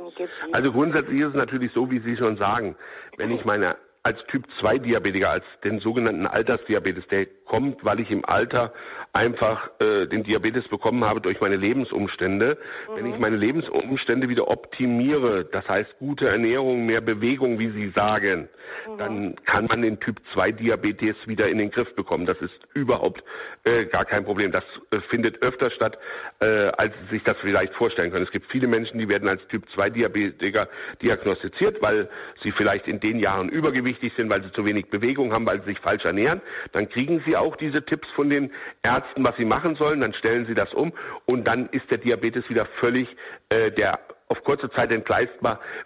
Also 0.53 0.71
grundsätzlich 0.71 1.23
ist 1.23 1.31
es 1.31 1.35
natürlich 1.35 1.73
so, 1.73 1.91
wie 1.91 1.99
Sie 1.99 2.17
schon 2.17 2.37
sagen, 2.37 2.77
wenn 3.17 3.33
ich 3.33 3.45
meine 3.45 3.77
als 4.05 4.25
Typ 4.27 4.47
2 4.59 4.79
Diabetiker, 4.79 5.31
als 5.31 5.45
den 5.63 5.79
sogenannten 5.79 6.27
Altersdiabetes. 6.27 7.07
Der 7.09 7.27
kommt, 7.45 7.85
weil 7.85 8.01
ich 8.01 8.11
im 8.11 8.25
Alter 8.25 8.73
einfach 9.13 9.71
äh, 9.81 10.07
den 10.07 10.25
Diabetes 10.25 10.69
bekommen 10.69 11.05
habe 11.05 11.21
durch 11.21 11.41
meine 11.41 11.57
Lebensumstände. 11.57 12.59
Mhm. 12.89 12.97
Wenn 12.97 13.13
ich 13.13 13.19
meine 13.19 13.37
Lebensumstände 13.37 14.29
wieder 14.29 14.49
optimiere, 14.49 15.45
das 15.45 15.69
heißt 15.69 15.99
gute 15.99 16.29
Ernährung, 16.29 16.87
mehr 16.87 17.01
Bewegung, 17.01 17.59
wie 17.59 17.71
Sie 17.71 17.91
sagen, 17.91 18.49
mhm. 18.89 18.99
dann 18.99 19.35
kann 19.45 19.67
man 19.67 19.83
den 19.83 20.01
Typ 20.01 20.21
2 20.33 20.53
Diabetes 20.53 21.17
wieder 21.27 21.49
in 21.49 21.59
den 21.59 21.71
Griff 21.71 21.95
bekommen. 21.95 22.27
Das 22.27 22.39
ist 22.41 22.59
überhaupt 22.75 23.25
äh, 23.65 23.85
gar 23.87 24.05
kein 24.05 24.25
Problem. 24.25 24.53
Das 24.53 24.65
äh, 24.91 25.01
findet 25.09 25.43
öfter 25.43 25.71
statt, 25.71 25.99
äh, 26.41 26.47
als 26.77 26.95
Sie 27.03 27.17
sich 27.17 27.23
das 27.23 27.37
vielleicht 27.41 27.75
vorstellen 27.75 28.11
können. 28.11 28.25
Es 28.25 28.33
gibt 28.33 28.51
viele 28.51 28.67
Menschen, 28.67 28.99
die 28.99 29.09
werden 29.09 29.29
als 29.29 29.47
Typ 29.49 29.69
2 29.75 29.91
Diabetiker 29.91 30.69
diagnostiziert, 31.01 31.83
weil 31.83 32.09
sie 32.43 32.53
vielleicht 32.53 32.89
in 32.89 33.01
den 33.01 33.19
Jahren 33.19 33.49
übergewichtig 33.49 34.13
sind, 34.17 34.31
weil 34.31 34.43
sie 34.43 34.53
zu 34.53 34.65
wenig 34.65 34.89
Bewegung 34.89 35.33
haben, 35.33 35.47
weil 35.47 35.61
sie 35.61 35.71
sich 35.71 35.81
falsch 35.81 36.05
ernähren. 36.05 36.41
Dann 36.73 36.89
kriegen 36.89 37.23
sie 37.27 37.37
auch 37.37 37.57
diese 37.57 37.85
Tipps 37.85 38.09
von 38.09 38.31
den 38.31 38.51
Ärzten, 38.83 39.25
was 39.25 39.37
sie 39.37 39.45
machen 39.45 39.77
sollen, 39.77 40.01
dann 40.01 40.15
stellen 40.15 40.47
sie 40.47 40.55
das 40.55 40.75
um 40.75 40.93
und 41.27 41.47
dann 41.47 41.69
ist 41.71 41.91
der 41.91 41.99
Diabetes 41.99 42.49
wieder 42.49 42.67
völlig, 42.67 43.09
äh, 43.49 43.71
der 43.71 44.01
auf 44.33 44.43
kurze 44.45 44.71
Zeit 44.71 44.91
entgleist 44.91 45.33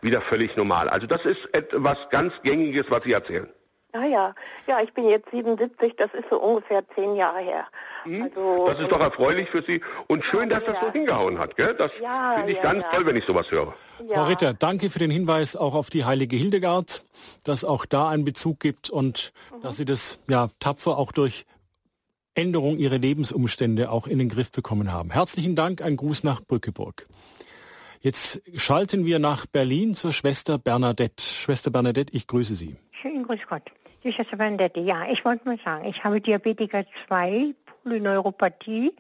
wieder 0.00 0.20
völlig 0.20 0.56
normal. 0.56 0.88
Also 0.88 1.06
das 1.06 1.24
ist 1.24 1.52
etwas 1.52 1.98
ganz 2.10 2.32
Gängiges, 2.42 2.86
was 2.88 3.02
Sie 3.02 3.12
erzählen. 3.12 3.48
Ah 3.92 4.04
ja, 4.04 4.34
ja, 4.66 4.80
ich 4.82 4.92
bin 4.92 5.08
jetzt 5.08 5.30
77, 5.30 5.94
das 5.96 6.12
ist 6.12 6.28
so 6.30 6.38
ungefähr 6.38 6.82
zehn 6.94 7.16
Jahre 7.16 7.40
her. 7.40 7.66
Mhm. 8.04 8.24
Also, 8.24 8.66
das 8.68 8.80
ist 8.80 8.92
doch 8.92 9.00
erfreulich 9.00 9.48
für 9.48 9.62
Sie 9.62 9.80
und 10.06 10.24
schön, 10.24 10.50
ja, 10.50 10.60
dass 10.60 10.64
das 10.64 10.80
so 10.80 10.92
hingehauen 10.92 11.38
hat. 11.38 11.56
Gell? 11.56 11.74
Das 11.74 11.90
ja, 12.00 12.34
finde 12.36 12.52
ich 12.52 12.58
ja, 12.58 12.72
ganz 12.72 12.84
toll, 12.92 13.06
wenn 13.06 13.16
ich 13.16 13.24
sowas 13.24 13.50
höre. 13.50 13.74
Frau 14.12 14.24
Ritter, 14.24 14.52
danke 14.52 14.90
für 14.90 14.98
den 14.98 15.10
Hinweis 15.10 15.56
auch 15.56 15.74
auf 15.74 15.88
die 15.88 16.04
heilige 16.04 16.36
Hildegard, 16.36 17.04
dass 17.44 17.64
auch 17.64 17.86
da 17.86 18.10
einen 18.10 18.24
Bezug 18.26 18.60
gibt 18.60 18.90
und 18.90 19.32
mhm. 19.54 19.62
dass 19.62 19.78
Sie 19.78 19.86
das 19.86 20.18
ja 20.28 20.50
tapfer 20.60 20.98
auch 20.98 21.12
durch 21.12 21.46
Änderung 22.34 22.76
ihrer 22.76 22.98
Lebensumstände 22.98 23.90
auch 23.90 24.06
in 24.06 24.18
den 24.18 24.28
Griff 24.28 24.52
bekommen 24.52 24.92
haben. 24.92 25.10
Herzlichen 25.10 25.54
Dank, 25.54 25.80
ein 25.80 25.96
Gruß 25.96 26.22
nach 26.22 26.42
Brückeburg. 26.42 27.06
Jetzt 28.00 28.42
schalten 28.56 29.04
wir 29.04 29.18
nach 29.18 29.46
Berlin 29.46 29.94
zur 29.94 30.12
Schwester 30.12 30.58
Bernadette. 30.58 31.22
Schwester 31.22 31.70
Bernadette, 31.70 32.14
ich 32.14 32.26
grüße 32.26 32.54
Sie. 32.54 32.76
Schönen 32.92 33.24
Grüß 33.24 33.46
Gott. 33.48 33.62
Die 34.04 34.12
Schwester 34.12 34.36
Bernadette, 34.36 34.80
ja, 34.80 35.06
ich 35.10 35.24
wollte 35.24 35.46
mal 35.48 35.58
sagen, 35.64 35.86
ich 35.86 36.04
habe 36.04 36.20
Diabetiker 36.20 36.84
2, 37.08 37.54
Polyneuropathie 37.82 38.92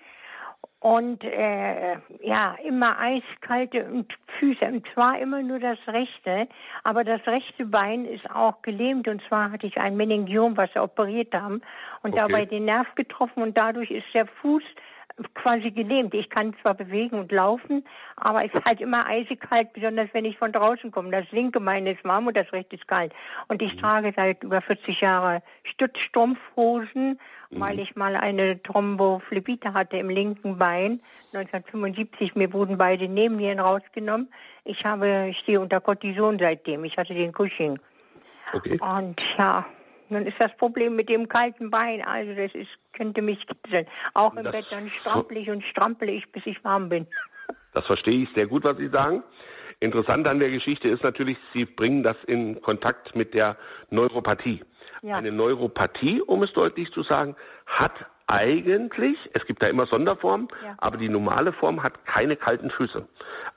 und 0.80 1.24
äh, 1.24 1.96
ja, 2.22 2.56
immer 2.64 2.98
eiskalte 3.00 4.04
Füße. 4.38 4.66
Und 4.66 4.86
zwar 4.94 5.18
immer 5.18 5.42
nur 5.42 5.58
das 5.58 5.78
rechte, 5.88 6.48
aber 6.84 7.02
das 7.02 7.26
rechte 7.26 7.66
Bein 7.66 8.04
ist 8.04 8.30
auch 8.30 8.62
gelähmt. 8.62 9.08
Und 9.08 9.22
zwar 9.28 9.50
hatte 9.50 9.66
ich 9.66 9.78
ein 9.78 9.96
Meningiom, 9.96 10.56
was 10.56 10.70
sie 10.74 10.80
operiert 10.80 11.34
haben 11.34 11.60
und 12.02 12.12
okay. 12.12 12.20
dabei 12.28 12.44
den 12.44 12.66
Nerv 12.66 12.94
getroffen 12.94 13.42
und 13.42 13.58
dadurch 13.58 13.90
ist 13.90 14.06
der 14.14 14.26
Fuß 14.26 14.62
quasi 15.34 15.70
gelähmt. 15.70 16.14
Ich 16.14 16.28
kann 16.28 16.54
zwar 16.60 16.74
bewegen 16.74 17.18
und 17.18 17.32
laufen, 17.32 17.84
aber 18.16 18.44
es 18.44 18.52
ist 18.52 18.64
halt 18.64 18.80
immer 18.80 19.06
eisig 19.06 19.40
kalt, 19.40 19.72
besonders 19.72 20.08
wenn 20.12 20.24
ich 20.24 20.36
von 20.36 20.52
draußen 20.52 20.90
komme. 20.90 21.10
Das 21.10 21.30
linke 21.30 21.60
Bein 21.60 21.86
ist 21.86 22.04
warm 22.04 22.26
und 22.26 22.36
das 22.36 22.52
rechte 22.52 22.76
ist 22.76 22.86
kalt. 22.86 23.12
Und 23.48 23.62
ich 23.62 23.74
mhm. 23.76 23.80
trage 23.80 24.12
seit 24.14 24.42
über 24.42 24.60
40 24.60 25.00
Jahren 25.00 25.40
Stützstrumpfhosen, 25.62 27.18
mhm. 27.50 27.60
weil 27.60 27.78
ich 27.78 27.96
mal 27.96 28.16
eine 28.16 28.62
Thrombophlebite 28.62 29.72
hatte 29.72 29.96
im 29.96 30.10
linken 30.10 30.58
Bein. 30.58 31.00
1975, 31.32 32.34
mir 32.34 32.52
wurden 32.52 32.76
beide 32.76 33.08
Nebennieren 33.08 33.60
rausgenommen. 33.60 34.28
Ich 34.64 34.84
habe, 34.84 35.28
ich 35.30 35.38
stehe 35.38 35.60
unter 35.60 35.80
Cortison 35.80 36.38
seitdem. 36.38 36.84
Ich 36.84 36.98
hatte 36.98 37.14
den 37.14 37.32
Cushing. 37.32 37.78
Okay. 38.52 38.78
Und 38.80 39.20
ja, 39.38 39.64
nun 40.10 40.26
ist 40.26 40.36
das 40.38 40.56
Problem 40.56 40.96
mit 40.96 41.08
dem 41.08 41.28
kalten 41.28 41.70
Bein, 41.70 42.02
also 42.02 42.34
das 42.34 42.54
ist, 42.54 42.70
könnte 42.92 43.22
mich 43.22 43.46
kitzeln. 43.46 43.86
Auch 44.14 44.34
im 44.34 44.44
das 44.44 44.52
Bett, 44.52 44.66
dann 44.70 44.90
strampel 44.90 45.38
ich 45.38 45.50
und 45.50 45.64
strampel 45.64 46.08
ich, 46.08 46.30
bis 46.32 46.44
ich 46.46 46.62
warm 46.64 46.88
bin. 46.88 47.06
Das 47.72 47.86
verstehe 47.86 48.22
ich 48.22 48.28
sehr 48.34 48.46
gut, 48.46 48.64
was 48.64 48.76
Sie 48.78 48.88
sagen. 48.88 49.22
Interessant 49.80 50.26
an 50.26 50.38
der 50.38 50.50
Geschichte 50.50 50.88
ist 50.88 51.02
natürlich, 51.02 51.36
Sie 51.52 51.66
bringen 51.66 52.02
das 52.02 52.16
in 52.26 52.62
Kontakt 52.62 53.14
mit 53.14 53.34
der 53.34 53.56
Neuropathie. 53.90 54.64
Ja. 55.02 55.16
Eine 55.16 55.32
Neuropathie, 55.32 56.22
um 56.22 56.42
es 56.42 56.52
deutlich 56.52 56.90
zu 56.92 57.02
sagen, 57.02 57.36
hat 57.66 58.06
eigentlich, 58.26 59.16
es 59.34 59.46
gibt 59.46 59.62
da 59.62 59.68
immer 59.68 59.86
Sonderformen, 59.86 60.48
ja. 60.64 60.74
aber 60.78 60.96
die 60.96 61.08
normale 61.08 61.52
Form 61.52 61.82
hat 61.82 62.06
keine 62.06 62.36
kalten 62.36 62.70
Füße. 62.70 63.06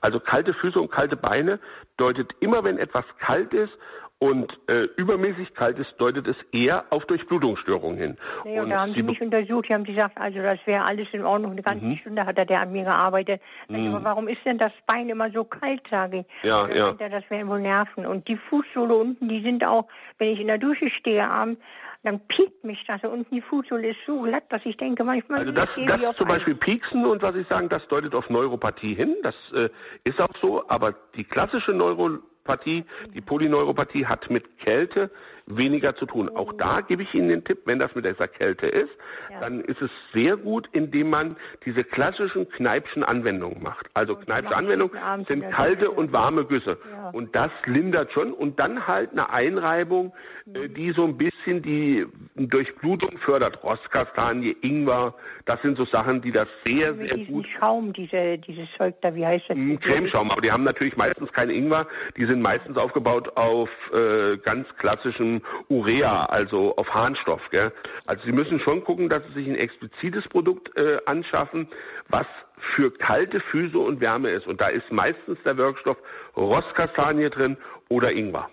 Also 0.00 0.20
kalte 0.20 0.54
Füße 0.54 0.80
und 0.80 0.90
kalte 0.90 1.16
Beine 1.16 1.58
deutet 1.96 2.34
immer, 2.40 2.62
wenn 2.62 2.78
etwas 2.78 3.04
kalt 3.18 3.52
ist 3.52 3.72
und 4.20 4.60
äh, 4.66 4.82
übermäßig 4.96 5.54
kalt 5.54 5.78
ist, 5.78 5.94
deutet 5.96 6.28
es 6.28 6.36
eher 6.52 6.84
auf 6.90 7.06
Durchblutungsstörungen 7.06 7.98
hin. 7.98 8.16
Ja, 8.44 8.62
und 8.62 8.70
da 8.70 8.82
haben 8.82 8.92
Sie 8.92 9.02
mich 9.02 9.20
untersucht, 9.20 9.70
die 9.70 9.74
haben 9.74 9.84
gesagt, 9.84 10.20
also 10.20 10.40
das 10.42 10.58
wäre 10.66 10.84
alles 10.84 11.08
in 11.12 11.24
Ordnung. 11.24 11.52
Eine 11.52 11.62
ganze 11.62 11.86
mhm. 11.86 11.96
Stunde 11.96 12.26
hat 12.26 12.36
er 12.36 12.44
der 12.44 12.60
an 12.60 12.70
mir 12.70 12.84
gearbeitet. 12.84 13.40
Mhm. 13.68 13.94
Aber 13.94 14.04
warum 14.04 14.28
ist 14.28 14.44
denn 14.44 14.58
das 14.58 14.72
Bein 14.86 15.08
immer 15.08 15.30
so 15.30 15.44
kalt, 15.44 15.80
sage 15.90 16.18
ich. 16.18 16.46
Ja, 16.46 16.68
ja. 16.68 16.94
Er, 16.98 17.08
das 17.08 17.24
wären 17.30 17.48
wohl 17.48 17.60
Nerven. 17.60 18.04
Und 18.04 18.28
die 18.28 18.36
Fußsohle 18.36 18.94
unten, 18.94 19.26
die 19.26 19.40
sind 19.40 19.64
auch, 19.64 19.88
wenn 20.18 20.28
ich 20.28 20.40
in 20.40 20.48
der 20.48 20.58
Dusche 20.58 20.90
stehe 20.90 21.26
abends, 21.26 21.58
dann 22.02 22.20
piekt 22.28 22.62
mich 22.62 22.84
das. 22.86 23.02
Und 23.04 23.10
unten 23.10 23.34
die 23.34 23.40
Fußsohle 23.40 23.88
ist 23.88 24.00
so 24.06 24.20
glatt, 24.20 24.44
dass 24.50 24.60
ich 24.66 24.76
denke, 24.76 25.02
manchmal... 25.02 25.40
Also 25.40 25.52
das, 25.52 25.68
das 25.74 26.16
zum 26.16 26.28
Beispiel 26.28 26.54
Pieksen 26.54 27.06
und 27.06 27.22
was 27.22 27.36
ich 27.36 27.48
sagen, 27.48 27.70
das 27.70 27.88
deutet 27.88 28.14
auf 28.14 28.28
Neuropathie 28.28 28.94
hin. 28.94 29.16
Das 29.22 29.34
äh, 29.54 29.70
ist 30.04 30.20
auch 30.20 30.36
so. 30.42 30.68
Aber 30.68 30.94
die 31.16 31.24
klassische 31.24 31.72
Neuro 31.72 32.18
Neuropathie. 32.44 32.84
Die 33.14 33.20
Polyneuropathie 33.20 34.06
hat 34.06 34.30
mit 34.30 34.58
Kälte 34.58 35.10
weniger 35.46 35.96
zu 35.96 36.06
tun. 36.06 36.28
Auch 36.34 36.52
da 36.52 36.80
gebe 36.80 37.02
ich 37.02 37.14
Ihnen 37.14 37.28
den 37.28 37.44
Tipp, 37.44 37.60
wenn 37.64 37.78
das 37.78 37.94
mit 37.94 38.04
dieser 38.04 38.28
Kälte 38.28 38.66
ist, 38.66 38.90
ja. 39.30 39.40
dann 39.40 39.60
ist 39.60 39.82
es 39.82 39.90
sehr 40.12 40.36
gut, 40.36 40.68
indem 40.72 41.10
man 41.10 41.36
diese 41.64 41.84
klassischen 41.84 42.48
Kneipschen 42.48 43.02
Anwendungen 43.02 43.62
macht. 43.62 43.86
Also 43.94 44.16
Kneipsche 44.16 44.56
Anwendungen 44.56 44.98
sind 45.26 45.50
kalte 45.50 45.90
und 45.90 46.12
warme 46.12 46.44
Güsse. 46.44 46.78
Ja. 46.90 47.10
Und 47.10 47.34
das 47.34 47.50
lindert 47.66 48.12
schon. 48.12 48.32
Und 48.32 48.60
dann 48.60 48.86
halt 48.86 49.12
eine 49.12 49.30
Einreibung, 49.30 50.12
äh, 50.46 50.68
mhm. 50.68 50.74
die 50.74 50.90
so 50.92 51.04
ein 51.04 51.16
bisschen 51.16 51.62
die 51.62 52.06
Durchblutung 52.36 53.18
fördert. 53.18 53.62
Rostkastanie, 53.62 54.56
Ingwer, 54.62 55.14
das 55.44 55.60
sind 55.62 55.76
so 55.76 55.84
Sachen, 55.84 56.22
die 56.22 56.32
das 56.32 56.48
sehr, 56.64 56.94
sehr 56.94 57.18
gut... 57.18 57.46
Schaum, 57.46 57.92
diese, 57.92 58.38
dieses 58.38 58.68
Zeug 58.76 58.94
da, 59.00 59.14
wie 59.14 59.26
heißt 59.26 59.50
das? 59.50 59.56
Hm, 59.56 59.80
Cremeschaum, 59.80 60.30
aber 60.30 60.40
die 60.40 60.52
haben 60.52 60.64
natürlich 60.64 60.96
meistens 60.96 61.32
keinen 61.32 61.50
Ingwer. 61.50 61.86
Die 62.16 62.24
sind 62.24 62.40
meistens 62.42 62.76
aufgebaut 62.76 63.36
auf 63.36 63.68
äh, 63.92 64.36
ganz 64.38 64.66
Urea, 65.68 66.26
also 66.26 66.76
auf 66.76 66.94
Harnstoff. 66.94 67.50
Gell? 67.50 67.72
Also 68.06 68.24
Sie 68.24 68.32
müssen 68.32 68.60
schon 68.60 68.84
gucken, 68.84 69.08
dass 69.08 69.22
Sie 69.28 69.40
sich 69.40 69.48
ein 69.48 69.56
explizites 69.56 70.28
Produkt 70.28 70.76
äh, 70.76 70.98
anschaffen, 71.06 71.68
was 72.08 72.26
für 72.58 72.90
kalte 72.90 73.40
Füße 73.40 73.78
und 73.78 74.00
Wärme 74.00 74.30
ist. 74.30 74.46
Und 74.46 74.60
da 74.60 74.68
ist 74.68 74.90
meistens 74.90 75.38
der 75.44 75.56
Wirkstoff 75.56 75.96
Rostkastanie 76.36 77.30
drin 77.30 77.56
oder 77.88 78.12
Ingwer. 78.12 78.50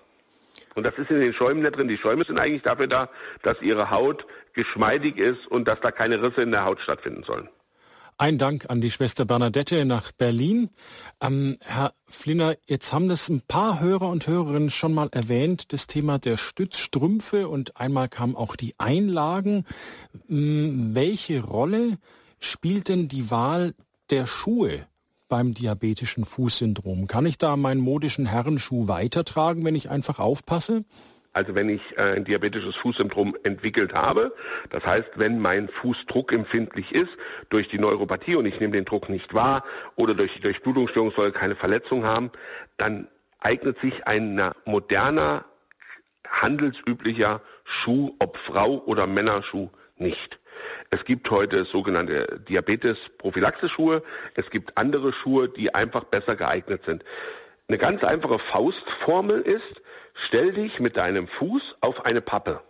Und 0.76 0.84
das 0.84 0.98
ist 0.98 1.10
in 1.10 1.20
den 1.20 1.34
Schäumen 1.34 1.62
nicht 1.62 1.76
drin. 1.76 1.88
Die 1.88 1.98
Schäume 1.98 2.24
sind 2.24 2.40
eigentlich 2.40 2.62
dafür 2.62 2.88
da, 2.88 3.10
dass 3.42 3.62
Ihre 3.62 3.90
Haut 3.90 4.26
geschmeidig 4.54 5.18
ist 5.18 5.48
und 5.48 5.68
dass 5.68 5.80
da 5.82 5.92
keine 5.92 6.22
Risse 6.22 6.42
in 6.42 6.52
der 6.52 6.66
Haut 6.66 6.80
stattfinden 6.82 7.24
sollen. 7.24 7.50
Ein 8.20 8.40
Dank 8.40 8.68
an 8.72 8.82
die 8.82 8.90
Schwester 8.90 9.26
Bernadette 9.26 9.86
nach 9.86 10.12
Berlin. 10.12 10.72
Ähm, 11.22 11.58
Herr 11.62 11.94
Flinner, 12.08 12.56
jetzt 12.66 12.92
haben 12.92 13.10
das 13.10 13.30
ein 13.30 13.42
paar 13.42 13.80
Hörer 13.80 14.10
und 14.10 14.26
Hörerinnen 14.26 14.72
schon 14.72 14.92
mal 14.96 15.08
erwähnt, 15.12 15.72
das 15.72 15.86
Thema 15.86 16.18
der 16.18 16.36
Stützstrümpfe 16.36 17.48
und 17.48 17.78
einmal 17.78 18.10
kamen 18.10 18.36
auch 18.36 18.56
die 18.56 18.74
Einlagen. 18.80 19.66
Ähm, 20.28 20.96
welche 20.96 21.44
Rolle 21.44 22.00
spielt 22.40 22.90
denn 22.90 23.08
die 23.08 23.30
Wahl 23.30 23.76
der 24.10 24.26
Schuhe 24.26 24.88
beim 25.30 25.54
diabetischen 25.54 26.26
Fußsyndrom? 26.26 27.06
Kann 27.06 27.28
ich 27.28 27.38
da 27.38 27.56
meinen 27.56 27.82
modischen 27.82 28.26
Herrenschuh 28.26 28.88
weitertragen, 28.88 29.64
wenn 29.64 29.76
ich 29.76 29.92
einfach 29.92 30.18
aufpasse? 30.18 30.86
Also 31.34 31.56
wenn 31.56 31.70
ich 31.70 31.82
äh, 31.98 32.16
ein 32.16 32.26
diabetisches 32.26 32.76
Fußsyndrom 32.76 33.36
entwickelt 33.44 33.94
habe, 33.94 34.34
das 34.70 34.86
heißt, 34.86 35.10
wenn 35.16 35.40
mein 35.40 35.68
Fuß 35.68 36.06
druckempfindlich 36.08 36.94
ist 36.94 37.12
durch 37.50 37.68
die 37.68 37.80
Neuropathie 37.80 38.36
und 38.36 38.46
ich 38.46 38.60
nehme 38.60 38.74
den 38.74 38.86
Druck 38.86 39.10
nicht 39.10 39.34
wahr 39.34 39.64
oder 39.96 40.14
durch 40.14 40.34
die 40.34 40.42
Durchblutungsstörung 40.42 41.12
soll 41.12 41.32
keine 41.32 41.56
Verletzung 41.56 42.06
haben, 42.06 42.32
dann 42.78 43.08
eignet 43.40 43.80
sich 43.80 44.08
ein 44.08 44.52
moderner, 44.66 45.46
handelsüblicher 46.28 47.42
Schuh, 47.64 48.16
ob 48.20 48.38
Frau 48.38 48.84
oder 48.86 49.08
Männerschuh, 49.08 49.70
nicht. 49.98 50.40
Es 50.90 51.04
gibt 51.06 51.30
heute 51.32 51.66
sogenannte 51.66 52.40
Diabetes-Prophylaxe-Schuhe. 52.48 54.04
Es 54.36 54.50
gibt 54.50 54.78
andere 54.78 55.14
Schuhe, 55.14 55.50
die 55.50 55.74
einfach 55.74 56.04
besser 56.06 56.36
geeignet 56.36 56.84
sind. 56.86 57.04
Eine 57.68 57.78
ganz 57.78 58.04
einfache 58.04 58.40
Faustformel 58.40 59.42
ist, 59.42 59.82
Stell 60.20 60.52
dich 60.52 60.80
mit 60.80 60.98
deinem 60.98 61.28
Fuß 61.28 61.78
auf 61.82 62.06
eine 62.06 62.22
Pappe, 62.22 62.62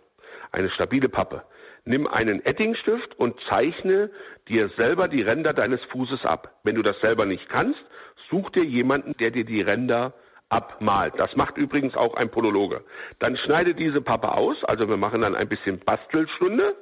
eine 0.52 0.68
stabile 0.68 1.08
Pappe. 1.08 1.42
Nimm 1.84 2.06
einen 2.06 2.44
Ettingstift 2.44 3.18
und 3.18 3.40
zeichne 3.40 4.10
dir 4.48 4.68
selber 4.76 5.08
die 5.08 5.22
Ränder 5.22 5.54
deines 5.54 5.82
Fußes 5.86 6.26
ab. 6.26 6.58
Wenn 6.62 6.74
du 6.74 6.82
das 6.82 7.00
selber 7.00 7.24
nicht 7.24 7.48
kannst, 7.48 7.82
such 8.30 8.50
dir 8.50 8.64
jemanden, 8.64 9.16
der 9.16 9.30
dir 9.30 9.44
die 9.44 9.62
Ränder 9.62 10.12
abmalt. 10.50 11.14
Das 11.16 11.36
macht 11.36 11.56
übrigens 11.56 11.96
auch 11.96 12.14
ein 12.14 12.30
Podologe. 12.30 12.84
Dann 13.18 13.36
schneide 13.36 13.74
diese 13.74 14.02
Pappe 14.02 14.32
aus, 14.32 14.62
also 14.64 14.88
wir 14.88 14.98
machen 14.98 15.22
dann 15.22 15.34
ein 15.34 15.48
bisschen 15.48 15.78
Bastelstunde 15.78 16.76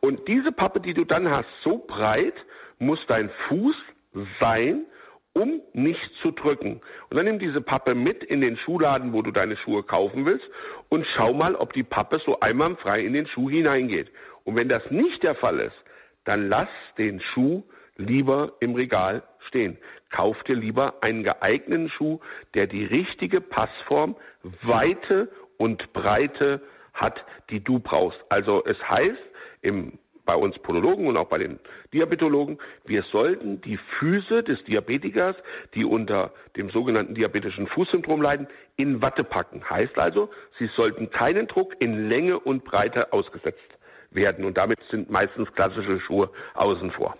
und 0.00 0.28
diese 0.28 0.52
Pappe, 0.52 0.80
die 0.80 0.94
du 0.94 1.04
dann 1.04 1.30
hast, 1.30 1.48
so 1.62 1.78
breit 1.78 2.34
muss 2.78 3.04
dein 3.06 3.28
Fuß 3.48 3.76
sein, 4.38 4.86
um 5.34 5.62
nicht 5.72 6.14
zu 6.20 6.30
drücken. 6.30 6.80
Und 7.10 7.16
dann 7.16 7.24
nimm 7.24 7.38
diese 7.38 7.60
Pappe 7.60 7.94
mit 7.94 8.22
in 8.22 8.40
den 8.40 8.56
Schuhladen, 8.56 9.12
wo 9.12 9.22
du 9.22 9.30
deine 9.30 9.56
Schuhe 9.56 9.82
kaufen 9.82 10.26
willst 10.26 10.46
und 10.88 11.06
schau 11.06 11.32
mal, 11.32 11.54
ob 11.54 11.72
die 11.72 11.82
Pappe 11.82 12.18
so 12.18 12.40
einwandfrei 12.40 13.00
in 13.00 13.12
den 13.12 13.26
Schuh 13.26 13.48
hineingeht. 13.48 14.10
Und 14.44 14.56
wenn 14.56 14.68
das 14.68 14.90
nicht 14.90 15.22
der 15.22 15.34
Fall 15.34 15.60
ist, 15.60 15.76
dann 16.24 16.48
lass 16.48 16.68
den 16.98 17.20
Schuh 17.20 17.62
lieber 17.96 18.54
im 18.60 18.74
Regal 18.74 19.22
stehen. 19.46 19.78
Kauf 20.10 20.42
dir 20.44 20.56
lieber 20.56 20.96
einen 21.00 21.22
geeigneten 21.22 21.88
Schuh, 21.88 22.20
der 22.54 22.66
die 22.66 22.84
richtige 22.84 23.40
Passform, 23.40 24.16
Weite 24.62 25.30
und 25.56 25.92
Breite 25.92 26.60
hat, 26.92 27.24
die 27.50 27.62
du 27.62 27.78
brauchst. 27.78 28.20
Also 28.28 28.62
es 28.64 28.76
heißt 28.88 29.22
im 29.62 29.98
bei 30.24 30.34
uns 30.34 30.58
Podologen 30.58 31.06
und 31.06 31.16
auch 31.16 31.26
bei 31.26 31.38
den 31.38 31.58
Diabetologen, 31.92 32.58
wir 32.84 33.02
sollten 33.02 33.60
die 33.60 33.76
Füße 33.76 34.42
des 34.42 34.62
Diabetikers, 34.64 35.36
die 35.74 35.84
unter 35.84 36.32
dem 36.56 36.70
sogenannten 36.70 37.14
diabetischen 37.14 37.66
Fußsyndrom 37.66 38.22
leiden, 38.22 38.46
in 38.76 39.02
Watte 39.02 39.24
packen. 39.24 39.68
Heißt 39.68 39.98
also, 39.98 40.30
sie 40.58 40.66
sollten 40.66 41.10
keinen 41.10 41.46
Druck 41.46 41.74
in 41.80 42.08
Länge 42.08 42.38
und 42.38 42.64
Breite 42.64 43.12
ausgesetzt 43.12 43.60
werden. 44.10 44.44
Und 44.44 44.56
damit 44.56 44.78
sind 44.90 45.10
meistens 45.10 45.52
klassische 45.52 46.00
Schuhe 46.00 46.30
außen 46.54 46.90
vor. 46.90 47.16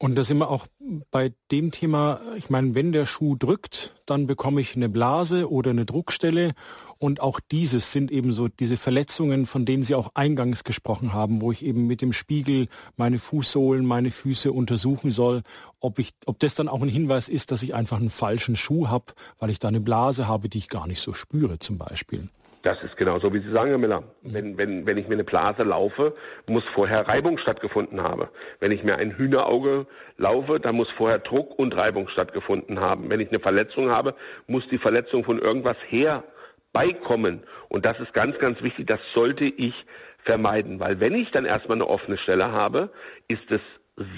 Und 0.00 0.14
da 0.14 0.22
sind 0.22 0.38
wir 0.38 0.48
auch 0.48 0.68
bei 1.10 1.32
dem 1.50 1.72
Thema, 1.72 2.20
ich 2.36 2.50
meine, 2.50 2.76
wenn 2.76 2.92
der 2.92 3.04
Schuh 3.04 3.34
drückt, 3.34 3.94
dann 4.06 4.28
bekomme 4.28 4.60
ich 4.60 4.76
eine 4.76 4.88
Blase 4.88 5.50
oder 5.50 5.70
eine 5.70 5.86
Druckstelle 5.86 6.54
und 6.98 7.20
auch 7.20 7.40
dieses 7.40 7.92
sind 7.92 8.12
eben 8.12 8.32
so 8.32 8.46
diese 8.46 8.76
Verletzungen, 8.76 9.46
von 9.46 9.64
denen 9.64 9.82
Sie 9.82 9.96
auch 9.96 10.10
eingangs 10.14 10.62
gesprochen 10.62 11.14
haben, 11.14 11.40
wo 11.40 11.50
ich 11.50 11.64
eben 11.64 11.86
mit 11.86 12.00
dem 12.00 12.12
Spiegel 12.12 12.68
meine 12.96 13.18
Fußsohlen, 13.18 13.84
meine 13.84 14.12
Füße 14.12 14.52
untersuchen 14.52 15.10
soll, 15.10 15.42
ob 15.80 15.98
ich, 15.98 16.12
ob 16.26 16.38
das 16.38 16.54
dann 16.54 16.68
auch 16.68 16.82
ein 16.82 16.88
Hinweis 16.88 17.28
ist, 17.28 17.50
dass 17.50 17.62
ich 17.64 17.74
einfach 17.74 17.98
einen 17.98 18.10
falschen 18.10 18.56
Schuh 18.56 18.88
habe, 18.88 19.14
weil 19.38 19.50
ich 19.50 19.58
da 19.58 19.68
eine 19.68 19.80
Blase 19.80 20.28
habe, 20.28 20.48
die 20.48 20.58
ich 20.58 20.68
gar 20.68 20.86
nicht 20.86 21.00
so 21.00 21.12
spüre 21.12 21.58
zum 21.58 21.78
Beispiel. 21.78 22.28
Das 22.62 22.82
ist 22.82 22.96
genau 22.96 23.20
so, 23.20 23.32
wie 23.32 23.38
Sie 23.38 23.52
sagen, 23.52 23.70
Herr 23.70 23.78
Miller. 23.78 24.02
Wenn, 24.22 24.58
wenn, 24.58 24.86
wenn 24.86 24.98
ich 24.98 25.06
mir 25.06 25.14
eine 25.14 25.24
Blase 25.24 25.62
laufe, 25.62 26.14
muss 26.46 26.64
vorher 26.64 27.06
Reibung 27.06 27.38
stattgefunden 27.38 28.02
haben. 28.02 28.28
Wenn 28.58 28.72
ich 28.72 28.82
mir 28.82 28.96
ein 28.96 29.16
Hühnerauge 29.16 29.86
laufe, 30.16 30.58
dann 30.58 30.74
muss 30.74 30.90
vorher 30.90 31.20
Druck 31.20 31.58
und 31.58 31.76
Reibung 31.76 32.08
stattgefunden 32.08 32.80
haben. 32.80 33.10
Wenn 33.10 33.20
ich 33.20 33.28
eine 33.28 33.38
Verletzung 33.38 33.90
habe, 33.90 34.14
muss 34.46 34.66
die 34.68 34.78
Verletzung 34.78 35.24
von 35.24 35.38
irgendwas 35.38 35.76
her 35.86 36.24
beikommen. 36.72 37.42
Und 37.68 37.86
das 37.86 38.00
ist 38.00 38.12
ganz, 38.12 38.38
ganz 38.38 38.62
wichtig, 38.62 38.86
das 38.86 39.00
sollte 39.14 39.44
ich 39.44 39.86
vermeiden, 40.18 40.80
weil 40.80 41.00
wenn 41.00 41.14
ich 41.14 41.30
dann 41.30 41.44
erstmal 41.44 41.76
eine 41.76 41.88
offene 41.88 42.18
Stelle 42.18 42.52
habe, 42.52 42.90
ist 43.28 43.50
es 43.50 43.60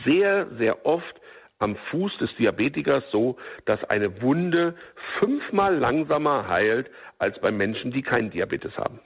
sehr, 0.04 0.46
sehr 0.58 0.84
oft 0.86 1.20
am 1.60 1.76
Fuß 1.76 2.18
des 2.18 2.34
Diabetikers 2.36 3.04
so, 3.12 3.36
dass 3.66 3.84
eine 3.84 4.20
Wunde 4.22 4.74
fünfmal 5.18 5.76
langsamer 5.76 6.48
heilt 6.48 6.90
als 7.18 7.38
bei 7.40 7.52
Menschen, 7.52 7.92
die 7.92 8.02
keinen 8.02 8.30
Diabetes 8.30 8.76
haben. 8.76 8.98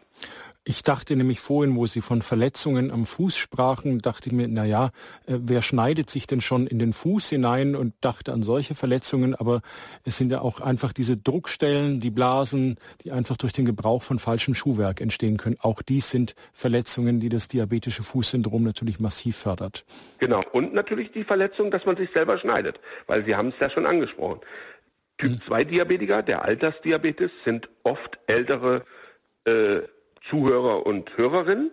Ich 0.67 0.83
dachte 0.83 1.15
nämlich 1.15 1.41
vorhin, 1.41 1.77
wo 1.77 1.87
Sie 1.87 2.01
von 2.01 2.23
Verletzungen 2.23 2.91
am 2.91 3.05
Fuß 3.05 3.37
sprachen, 3.37 3.99
dachte 3.99 4.31
ich 4.31 4.33
mir, 4.33 4.49
na 4.49 4.65
ja, 4.65 4.87
äh, 5.27 5.37
wer 5.43 5.61
schneidet 5.61 6.09
sich 6.09 6.27
denn 6.27 6.41
schon 6.41 6.67
in 6.67 6.79
den 6.79 6.95
Fuß 6.95 7.29
hinein 7.29 7.77
und 7.77 7.93
dachte 8.01 8.33
an 8.33 8.43
solche 8.43 8.75
Verletzungen, 8.75 9.35
aber 9.35 9.61
es 10.05 10.17
sind 10.17 10.33
ja 10.33 10.41
auch 10.41 10.61
einfach 10.61 10.95
diese 10.95 11.19
Druckstellen, 11.19 12.01
die 12.01 12.11
Blasen, 12.11 12.79
die 13.03 13.13
einfach 13.13 13.37
durch 13.37 13.53
den 13.53 13.67
Gebrauch 13.67 14.03
von 14.03 14.19
falschem 14.19 14.55
Schuhwerk 14.55 15.03
entstehen 15.03 15.37
können. 15.37 15.59
Auch 15.61 15.83
dies 15.83 16.09
sind 16.09 16.35
Verletzungen, 16.55 17.21
die 17.21 17.29
das 17.29 17.47
diabetische 17.47 18.03
Fußsyndrom 18.03 18.63
natürlich 18.63 18.99
massiv 18.99 19.37
fördert. 19.37 19.85
Genau, 20.17 20.43
und 20.53 20.73
natürlich 20.73 21.13
die 21.13 21.25
Verletzung, 21.25 21.71
dass 21.71 21.85
man 21.85 21.99
sich 21.99 22.09
selber 22.15 22.39
schneidet, 22.39 22.81
weil 23.07 23.23
Sie 23.27 23.37
haben 23.37 23.49
es 23.49 23.55
ja 23.61 23.69
schon 23.69 23.85
angesprochen. 23.85 24.41
Typ 25.19 25.45
2 25.47 25.65
Diabetiker, 25.65 26.23
der 26.23 26.43
Altersdiabetes, 26.43 27.31
sind 27.45 27.69
oft 27.83 28.19
ältere 28.27 28.83
äh, 29.45 29.83
Zuhörer 30.29 30.87
und 30.87 31.17
Hörerinnen. 31.17 31.71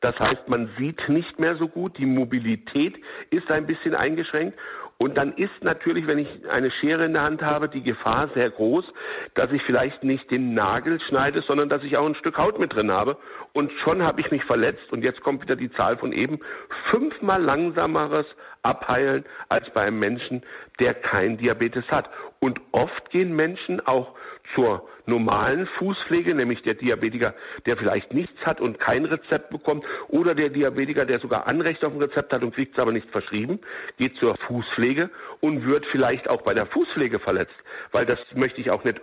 Das 0.00 0.18
heißt, 0.18 0.48
man 0.48 0.68
sieht 0.76 1.08
nicht 1.08 1.38
mehr 1.38 1.56
so 1.56 1.68
gut, 1.68 1.96
die 1.96 2.06
Mobilität 2.06 3.00
ist 3.30 3.50
ein 3.52 3.66
bisschen 3.66 3.94
eingeschränkt. 3.94 4.58
Und 4.98 5.16
dann 5.16 5.32
ist 5.32 5.62
natürlich, 5.62 6.06
wenn 6.06 6.18
ich 6.18 6.28
eine 6.48 6.70
Schere 6.70 7.04
in 7.04 7.12
der 7.12 7.22
Hand 7.22 7.42
habe, 7.42 7.68
die 7.68 7.82
Gefahr 7.82 8.28
sehr 8.34 8.50
groß, 8.50 8.84
dass 9.34 9.50
ich 9.50 9.62
vielleicht 9.62 10.04
nicht 10.04 10.30
den 10.30 10.54
Nagel 10.54 11.00
schneide, 11.00 11.42
sondern 11.42 11.68
dass 11.68 11.82
ich 11.82 11.96
auch 11.96 12.06
ein 12.06 12.14
Stück 12.14 12.38
Haut 12.38 12.60
mit 12.60 12.74
drin 12.74 12.92
habe. 12.92 13.16
Und 13.52 13.72
schon 13.72 14.02
habe 14.02 14.20
ich 14.20 14.30
mich 14.30 14.44
verletzt. 14.44 14.92
Und 14.92 15.02
jetzt 15.02 15.20
kommt 15.20 15.42
wieder 15.42 15.56
die 15.56 15.72
Zahl 15.72 15.96
von 15.96 16.12
eben. 16.12 16.38
Fünfmal 16.84 17.42
langsameres 17.42 18.26
Abheilen 18.62 19.24
als 19.48 19.70
bei 19.70 19.82
einem 19.82 19.98
Menschen, 19.98 20.42
der 20.78 20.94
kein 20.94 21.36
Diabetes 21.36 21.84
hat. 21.90 22.10
Und 22.40 22.60
oft 22.72 23.10
gehen 23.10 23.34
Menschen 23.34 23.84
auch 23.86 24.14
zur 24.54 24.88
normalen 25.06 25.66
Fußpflege, 25.66 26.34
nämlich 26.34 26.62
der 26.62 26.74
Diabetiker, 26.74 27.34
der 27.66 27.76
vielleicht 27.76 28.12
nichts 28.12 28.44
hat 28.46 28.60
und 28.60 28.78
kein 28.78 29.04
Rezept 29.04 29.50
bekommt, 29.50 29.84
oder 30.08 30.34
der 30.34 30.48
Diabetiker, 30.48 31.04
der 31.04 31.18
sogar 31.20 31.46
Anrecht 31.46 31.84
auf 31.84 31.92
ein 31.92 32.00
Rezept 32.00 32.32
hat 32.32 32.42
und 32.42 32.54
kriegt 32.54 32.74
es 32.76 32.82
aber 32.82 32.92
nicht 32.92 33.10
verschrieben, 33.10 33.60
geht 33.98 34.16
zur 34.16 34.36
Fußpflege 34.36 35.10
und 35.40 35.66
wird 35.66 35.86
vielleicht 35.86 36.28
auch 36.28 36.42
bei 36.42 36.54
der 36.54 36.66
Fußpflege 36.66 37.18
verletzt, 37.18 37.56
weil 37.90 38.06
das 38.06 38.18
möchte 38.34 38.60
ich 38.60 38.70
auch 38.70 38.84
nicht 38.84 39.00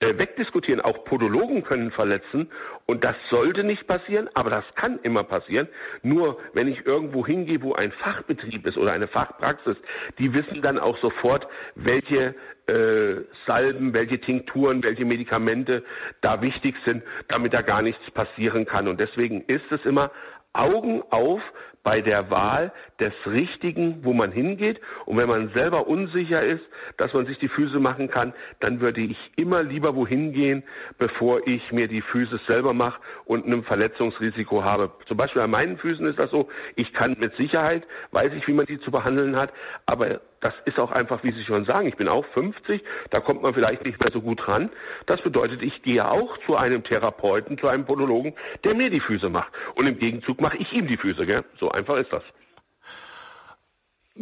wegdiskutieren. 0.00 0.80
Auch 0.80 1.04
Podologen 1.04 1.62
können 1.62 1.90
verletzen 1.90 2.50
und 2.86 3.04
das 3.04 3.16
sollte 3.28 3.64
nicht 3.64 3.86
passieren, 3.86 4.28
aber 4.34 4.50
das 4.50 4.64
kann 4.74 4.98
immer 5.02 5.24
passieren. 5.24 5.68
Nur 6.02 6.38
wenn 6.54 6.68
ich 6.68 6.86
irgendwo 6.86 7.26
hingehe, 7.26 7.62
wo 7.62 7.74
ein 7.74 7.92
Fachbetrieb 7.92 8.66
ist 8.66 8.78
oder 8.78 8.92
eine 8.92 9.08
Fachpraxis, 9.08 9.76
die 10.18 10.32
wissen 10.32 10.62
dann 10.62 10.78
auch 10.78 10.98
sofort, 10.98 11.46
welche 11.74 12.34
äh, 12.66 13.22
Salben, 13.46 13.92
welche 13.92 14.20
Tinkturen, 14.20 14.82
welche 14.82 15.04
Medikamente 15.04 15.84
da 16.22 16.40
wichtig 16.40 16.76
sind, 16.84 17.02
damit 17.28 17.52
da 17.52 17.62
gar 17.62 17.82
nichts 17.82 18.10
passieren 18.10 18.64
kann. 18.64 18.88
Und 18.88 19.00
deswegen 19.00 19.42
ist 19.42 19.70
es 19.70 19.84
immer 19.84 20.10
Augen 20.52 21.02
auf 21.10 21.42
bei 21.82 22.00
der 22.00 22.30
Wahl 22.30 22.72
des 23.00 23.12
Richtigen, 23.26 24.04
wo 24.04 24.12
man 24.12 24.30
hingeht. 24.32 24.80
Und 25.06 25.16
wenn 25.16 25.28
man 25.28 25.52
selber 25.52 25.86
unsicher 25.86 26.42
ist, 26.42 26.62
dass 26.96 27.12
man 27.12 27.26
sich 27.26 27.38
die 27.38 27.48
Füße 27.48 27.80
machen 27.80 28.08
kann, 28.08 28.32
dann 28.60 28.80
würde 28.80 29.00
ich 29.00 29.32
immer 29.36 29.62
lieber 29.62 29.96
wohin 29.96 30.32
gehen, 30.32 30.62
bevor 30.98 31.46
ich 31.46 31.72
mir 31.72 31.88
die 31.88 32.02
Füße 32.02 32.40
selber 32.46 32.74
mache 32.74 33.00
und 33.24 33.46
ein 33.46 33.62
Verletzungsrisiko 33.62 34.64
habe. 34.64 34.90
Zum 35.06 35.16
Beispiel 35.16 35.42
an 35.42 35.50
meinen 35.50 35.78
Füßen 35.78 36.06
ist 36.06 36.18
das 36.18 36.30
so, 36.30 36.48
ich 36.76 36.92
kann 36.92 37.16
mit 37.18 37.36
Sicherheit, 37.36 37.86
weiß 38.12 38.32
ich, 38.34 38.46
wie 38.46 38.52
man 38.52 38.66
die 38.66 38.80
zu 38.80 38.90
behandeln 38.90 39.36
hat, 39.36 39.52
aber 39.86 40.20
das 40.40 40.54
ist 40.64 40.78
auch 40.78 40.90
einfach, 40.90 41.22
wie 41.22 41.32
Sie 41.32 41.44
schon 41.44 41.66
sagen, 41.66 41.86
ich 41.86 41.96
bin 41.96 42.08
auch 42.08 42.24
50, 42.24 42.82
da 43.10 43.20
kommt 43.20 43.42
man 43.42 43.52
vielleicht 43.52 43.84
nicht 43.84 44.00
mehr 44.00 44.10
so 44.10 44.22
gut 44.22 44.48
ran. 44.48 44.70
Das 45.06 45.20
bedeutet, 45.20 45.62
ich 45.62 45.82
gehe 45.82 46.10
auch 46.10 46.38
zu 46.46 46.56
einem 46.56 46.82
Therapeuten, 46.82 47.58
zu 47.58 47.68
einem 47.68 47.84
Podologen, 47.84 48.34
der 48.64 48.74
mir 48.74 48.90
die 48.90 49.00
Füße 49.00 49.28
macht. 49.28 49.52
Und 49.74 49.86
im 49.86 49.98
Gegenzug 49.98 50.40
mache 50.40 50.56
ich 50.56 50.72
ihm 50.72 50.86
die 50.86 50.96
Füße. 50.96 51.26
Gell? 51.26 51.44
So 51.58 51.70
einfach 51.70 51.96
ist 51.98 52.12
das. 52.12 52.22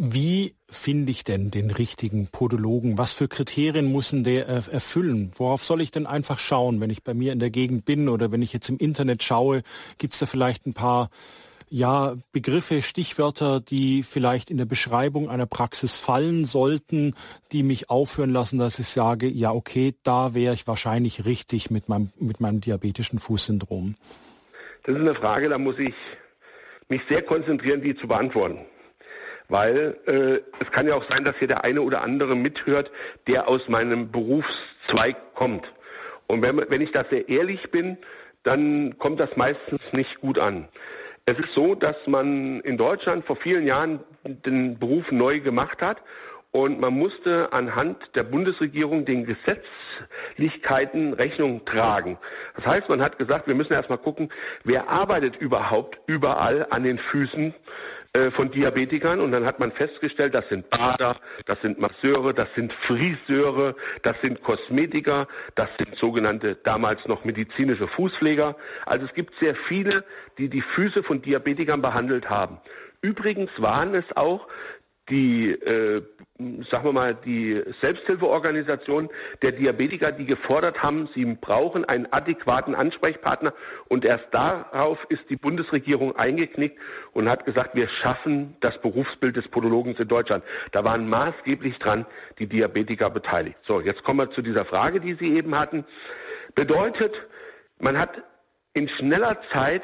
Wie 0.01 0.55
finde 0.69 1.11
ich 1.11 1.25
denn 1.25 1.51
den 1.51 1.71
richtigen 1.71 2.27
Podologen? 2.27 2.97
Was 2.97 3.11
für 3.11 3.27
Kriterien 3.27 3.91
muss 3.91 4.11
der 4.13 4.47
erfüllen? 4.47 5.31
Worauf 5.35 5.65
soll 5.65 5.81
ich 5.81 5.91
denn 5.91 6.05
einfach 6.05 6.39
schauen, 6.39 6.79
wenn 6.79 6.89
ich 6.89 7.03
bei 7.03 7.13
mir 7.13 7.33
in 7.33 7.39
der 7.39 7.49
Gegend 7.49 7.83
bin 7.83 8.07
oder 8.07 8.31
wenn 8.31 8.41
ich 8.41 8.53
jetzt 8.53 8.69
im 8.69 8.77
Internet 8.77 9.23
schaue? 9.23 9.61
Gibt 9.97 10.13
es 10.13 10.21
da 10.21 10.25
vielleicht 10.25 10.65
ein 10.65 10.73
paar 10.73 11.09
ja, 11.67 12.15
Begriffe, 12.31 12.81
Stichwörter, 12.81 13.59
die 13.59 14.03
vielleicht 14.03 14.49
in 14.49 14.55
der 14.55 14.63
Beschreibung 14.63 15.29
einer 15.29 15.45
Praxis 15.45 15.97
fallen 15.97 16.45
sollten, 16.45 17.13
die 17.51 17.61
mich 17.61 17.89
aufhören 17.89 18.31
lassen, 18.31 18.57
dass 18.57 18.79
ich 18.79 18.87
sage, 18.87 19.27
ja, 19.27 19.51
okay, 19.51 19.95
da 20.03 20.33
wäre 20.33 20.53
ich 20.53 20.65
wahrscheinlich 20.65 21.25
richtig 21.25 21.71
mit 21.71 21.89
meinem, 21.89 22.13
mit 22.17 22.39
meinem 22.39 22.61
diabetischen 22.61 23.19
Fußsyndrom? 23.19 23.95
Das 24.83 24.95
ist 24.95 25.01
eine 25.01 25.13
Frage, 25.13 25.49
da 25.49 25.57
muss 25.57 25.77
ich 25.77 25.93
mich 26.87 27.01
sehr 27.09 27.21
konzentrieren, 27.21 27.81
die 27.81 27.97
zu 27.97 28.07
beantworten. 28.07 28.59
Weil 29.49 29.97
äh, 30.05 30.63
es 30.63 30.71
kann 30.71 30.87
ja 30.87 30.95
auch 30.95 31.05
sein, 31.09 31.23
dass 31.23 31.35
hier 31.37 31.47
der 31.47 31.63
eine 31.63 31.81
oder 31.81 32.01
andere 32.01 32.35
mithört, 32.35 32.91
der 33.27 33.49
aus 33.49 33.67
meinem 33.67 34.11
Berufszweig 34.11 35.33
kommt. 35.33 35.65
Und 36.27 36.41
wenn, 36.43 36.57
wenn 36.69 36.81
ich 36.81 36.91
da 36.91 37.03
sehr 37.09 37.27
ehrlich 37.27 37.71
bin, 37.71 37.97
dann 38.43 38.97
kommt 38.99 39.19
das 39.19 39.35
meistens 39.35 39.81
nicht 39.91 40.21
gut 40.21 40.39
an. 40.39 40.67
Es 41.25 41.37
ist 41.37 41.53
so, 41.53 41.75
dass 41.75 41.95
man 42.05 42.61
in 42.61 42.77
Deutschland 42.77 43.25
vor 43.25 43.35
vielen 43.35 43.67
Jahren 43.67 43.99
den 44.23 44.79
Beruf 44.79 45.11
neu 45.11 45.39
gemacht 45.39 45.81
hat 45.81 45.97
und 46.51 46.79
man 46.79 46.93
musste 46.93 47.53
anhand 47.53 47.97
der 48.15 48.23
Bundesregierung 48.23 49.05
den 49.05 49.25
Gesetzlichkeiten 49.25 51.13
Rechnung 51.13 51.65
tragen. 51.65 52.17
Das 52.55 52.65
heißt, 52.65 52.89
man 52.89 53.01
hat 53.01 53.19
gesagt, 53.19 53.47
wir 53.47 53.53
müssen 53.53 53.73
erstmal 53.73 53.99
gucken, 53.99 54.29
wer 54.63 54.89
arbeitet 54.89 55.35
überhaupt 55.35 55.99
überall 56.07 56.65
an 56.71 56.83
den 56.83 56.97
Füßen 56.97 57.53
äh, 58.13 58.31
von 58.31 58.49
Diabetikern 58.49 59.19
und 59.19 59.31
dann 59.31 59.45
hat 59.45 59.59
man 59.59 59.71
festgestellt, 59.71 60.33
das 60.33 60.49
sind 60.49 60.69
Bader, 60.71 61.15
das 61.45 61.61
sind 61.61 61.79
Masseure, 61.79 62.33
das 62.33 62.47
sind 62.55 62.73
Friseure, 62.73 63.75
das 64.01 64.15
sind 64.21 64.41
Kosmetiker, 64.41 65.27
das 65.53 65.69
sind 65.77 65.95
sogenannte 65.95 66.55
damals 66.55 67.05
noch 67.05 67.23
medizinische 67.23 67.87
Fußpfleger. 67.87 68.55
Also 68.87 69.05
es 69.05 69.13
gibt 69.13 69.37
sehr 69.39 69.53
viele, 69.53 70.03
die 70.39 70.49
die 70.49 70.61
Füße 70.61 71.03
von 71.03 71.21
Diabetikern 71.21 71.83
behandelt 71.83 72.31
haben. 72.31 72.57
Übrigens 73.01 73.51
waren 73.57 73.93
es 73.93 74.05
auch 74.15 74.47
die, 75.09 75.51
äh, 75.51 76.01
sagen 76.69 76.85
wir 76.85 76.93
mal, 76.93 77.15
die 77.15 77.61
Selbsthilfeorganisation 77.81 79.09
der 79.41 79.51
Diabetiker, 79.51 80.11
die 80.11 80.25
gefordert 80.25 80.83
haben, 80.83 81.09
sie 81.13 81.25
brauchen 81.25 81.85
einen 81.85 82.07
adäquaten 82.11 82.75
Ansprechpartner. 82.75 83.53
Und 83.87 84.05
erst 84.05 84.27
darauf 84.31 85.05
ist 85.09 85.23
die 85.29 85.35
Bundesregierung 85.35 86.15
eingeknickt 86.15 86.79
und 87.13 87.29
hat 87.29 87.45
gesagt, 87.45 87.75
wir 87.75 87.87
schaffen 87.87 88.55
das 88.59 88.79
Berufsbild 88.81 89.35
des 89.35 89.47
Podologen 89.47 89.95
in 89.95 90.07
Deutschland. 90.07 90.43
Da 90.71 90.83
waren 90.83 91.09
maßgeblich 91.09 91.79
dran 91.79 92.05
die 92.37 92.47
Diabetiker 92.47 93.09
beteiligt. 93.09 93.57
So, 93.67 93.81
jetzt 93.81 94.03
kommen 94.03 94.19
wir 94.19 94.31
zu 94.31 94.41
dieser 94.41 94.65
Frage, 94.65 94.99
die 94.99 95.15
Sie 95.15 95.35
eben 95.35 95.57
hatten. 95.57 95.85
Bedeutet, 96.55 97.27
man 97.79 97.97
hat 97.97 98.23
in 98.73 98.87
schneller 98.87 99.37
Zeit 99.51 99.81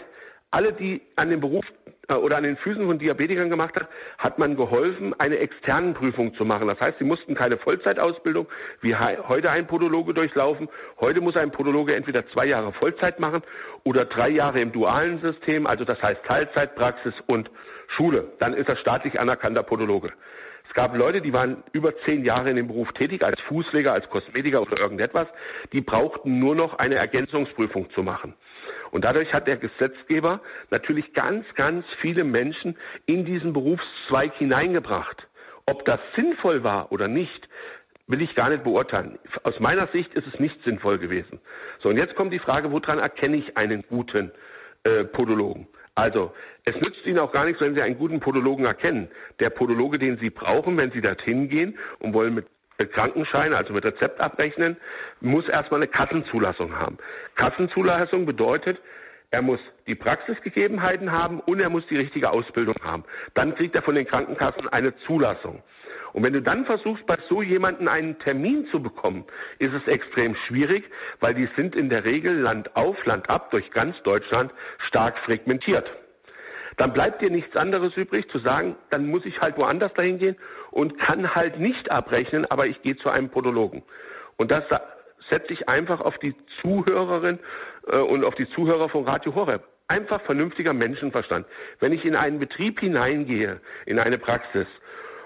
alle, 0.51 0.71
die 0.71 1.01
an 1.15 1.29
dem 1.29 1.41
Beruf 1.41 1.65
oder 2.13 2.37
an 2.37 2.43
den 2.43 2.57
Füßen 2.57 2.85
von 2.85 2.99
Diabetikern 2.99 3.49
gemacht 3.49 3.75
hat, 3.75 3.87
hat 4.17 4.37
man 4.39 4.55
geholfen, 4.55 5.13
eine 5.19 5.39
externen 5.39 5.93
Prüfung 5.93 6.35
zu 6.35 6.45
machen. 6.45 6.67
Das 6.67 6.79
heißt, 6.79 6.99
sie 6.99 7.05
mussten 7.05 7.35
keine 7.35 7.57
Vollzeitausbildung 7.57 8.47
wie 8.81 8.95
heute 8.95 9.51
ein 9.51 9.67
Podologe 9.67 10.13
durchlaufen. 10.13 10.69
Heute 10.99 11.21
muss 11.21 11.35
ein 11.35 11.51
Podologe 11.51 11.95
entweder 11.95 12.27
zwei 12.29 12.45
Jahre 12.45 12.71
Vollzeit 12.73 13.19
machen 13.19 13.41
oder 13.83 14.05
drei 14.05 14.29
Jahre 14.29 14.61
im 14.61 14.71
dualen 14.71 15.21
System, 15.21 15.65
also 15.65 15.85
das 15.85 16.01
heißt 16.01 16.23
Teilzeitpraxis 16.23 17.13
und 17.27 17.49
Schule. 17.87 18.31
Dann 18.39 18.53
ist 18.53 18.69
er 18.69 18.75
staatlich 18.75 19.19
anerkannter 19.19 19.63
Podologe. 19.63 20.11
Es 20.67 20.73
gab 20.73 20.97
Leute, 20.97 21.21
die 21.21 21.33
waren 21.33 21.63
über 21.71 21.97
zehn 21.99 22.25
Jahre 22.25 22.49
in 22.49 22.55
dem 22.57 22.67
Beruf 22.67 22.91
tätig, 22.91 23.23
als 23.23 23.39
Fußleger, 23.41 23.93
als 23.93 24.09
Kosmetiker 24.09 24.61
oder 24.61 24.77
irgendetwas. 24.79 25.27
Die 25.71 25.81
brauchten 25.81 26.39
nur 26.39 26.55
noch 26.55 26.77
eine 26.79 26.95
Ergänzungsprüfung 26.95 27.89
zu 27.91 28.03
machen. 28.03 28.33
Und 28.95 29.03
dadurch 29.03 29.33
hat 29.33 29.45
der 29.49 29.57
Gesetzgeber 29.57 30.39
natürlich 30.69 31.11
ganz, 31.11 31.45
ganz 31.55 31.85
viele 31.99 32.23
Menschen 32.23 32.77
in 33.05 33.25
diesen 33.25 33.51
Berufszweig 33.51 34.33
hineingebracht. 34.35 35.27
Ob 35.65 35.83
das 35.83 35.99
sinnvoll 36.15 36.63
war 36.63 36.93
oder 36.93 37.09
nicht, 37.09 37.49
will 38.07 38.21
ich 38.21 38.35
gar 38.35 38.49
nicht 38.49 38.63
beurteilen. 38.63 39.19
Aus 39.43 39.59
meiner 39.59 39.87
Sicht 39.87 40.13
ist 40.13 40.27
es 40.33 40.39
nicht 40.39 40.63
sinnvoll 40.63 40.97
gewesen. 40.97 41.41
So, 41.83 41.89
und 41.89 41.97
jetzt 41.97 42.15
kommt 42.15 42.31
die 42.31 42.39
Frage, 42.39 42.71
woran 42.71 42.99
erkenne 42.99 43.35
ich 43.35 43.57
einen 43.57 43.83
guten 43.85 44.31
äh, 44.85 45.03
Podologen? 45.03 45.67
Also, 45.95 46.33
es 46.63 46.75
nützt 46.75 47.05
Ihnen 47.05 47.19
auch 47.19 47.33
gar 47.33 47.43
nichts, 47.43 47.59
wenn 47.59 47.75
Sie 47.75 47.81
einen 47.81 47.97
guten 47.97 48.21
Podologen 48.21 48.63
erkennen. 48.63 49.09
Der 49.41 49.49
Podologe, 49.49 49.99
den 49.99 50.19
Sie 50.19 50.29
brauchen, 50.29 50.77
wenn 50.77 50.93
Sie 50.93 51.01
dorthin 51.01 51.49
gehen 51.49 51.77
und 51.99 52.13
wollen 52.13 52.33
mit 52.33 52.47
Krankenscheine, 52.77 53.55
also 53.55 53.73
mit 53.73 53.85
Rezept 53.85 54.19
abrechnen, 54.19 54.77
muss 55.21 55.47
erstmal 55.47 55.79
eine 55.79 55.87
Kassenzulassung 55.87 56.77
haben. 56.77 56.97
Kassenzulassung 57.35 58.25
bedeutet, 58.25 58.79
er 59.31 59.41
muss 59.41 59.59
die 59.87 59.95
Praxisgegebenheiten 59.95 61.11
haben 61.11 61.39
und 61.39 61.59
er 61.59 61.69
muss 61.69 61.85
die 61.87 61.97
richtige 61.97 62.29
Ausbildung 62.29 62.75
haben. 62.83 63.03
Dann 63.33 63.55
kriegt 63.55 63.75
er 63.75 63.81
von 63.81 63.95
den 63.95 64.05
Krankenkassen 64.05 64.69
eine 64.69 64.95
Zulassung. 64.97 65.61
Und 66.13 66.23
wenn 66.23 66.33
du 66.33 66.41
dann 66.41 66.65
versuchst, 66.65 67.05
bei 67.05 67.17
so 67.27 67.41
jemanden 67.41 67.89
einen 67.89 68.17
Termin 68.19 68.67
zu 68.71 68.81
bekommen, 68.81 69.25
ist 69.59 69.73
es 69.73 69.85
extrem 69.87 70.35
schwierig, 70.35 70.89
weil 71.19 71.33
die 71.33 71.49
sind 71.57 71.75
in 71.75 71.89
der 71.89 72.05
Regel 72.05 72.37
Land 72.39 72.75
auf, 72.75 73.05
Land 73.05 73.29
ab 73.29 73.51
durch 73.51 73.71
ganz 73.71 74.01
Deutschland 74.03 74.53
stark 74.77 75.17
fragmentiert 75.17 75.91
dann 76.77 76.93
bleibt 76.93 77.21
dir 77.21 77.29
nichts 77.29 77.55
anderes 77.55 77.95
übrig, 77.95 78.29
zu 78.29 78.39
sagen, 78.39 78.75
dann 78.89 79.07
muss 79.07 79.25
ich 79.25 79.41
halt 79.41 79.57
woanders 79.57 79.93
dahin 79.93 80.17
gehen 80.17 80.35
und 80.71 80.97
kann 80.97 81.35
halt 81.35 81.59
nicht 81.59 81.91
abrechnen, 81.91 82.45
aber 82.49 82.67
ich 82.67 82.81
gehe 82.81 82.97
zu 82.97 83.09
einem 83.09 83.29
Podologen. 83.29 83.83
Und 84.37 84.51
das 84.51 84.63
setze 85.29 85.53
ich 85.53 85.69
einfach 85.69 86.01
auf 86.01 86.17
die 86.17 86.35
Zuhörerin 86.61 87.39
äh, 87.87 87.97
und 87.97 88.23
auf 88.25 88.35
die 88.35 88.49
Zuhörer 88.49 88.89
von 88.89 89.05
Radio 89.05 89.33
Horeb. 89.35 89.63
Einfach 89.87 90.21
vernünftiger 90.21 90.73
Menschenverstand. 90.73 91.45
Wenn 91.79 91.93
ich 91.93 92.05
in 92.05 92.15
einen 92.15 92.39
Betrieb 92.39 92.79
hineingehe, 92.79 93.61
in 93.85 93.99
eine 93.99 94.17
Praxis 94.17 94.67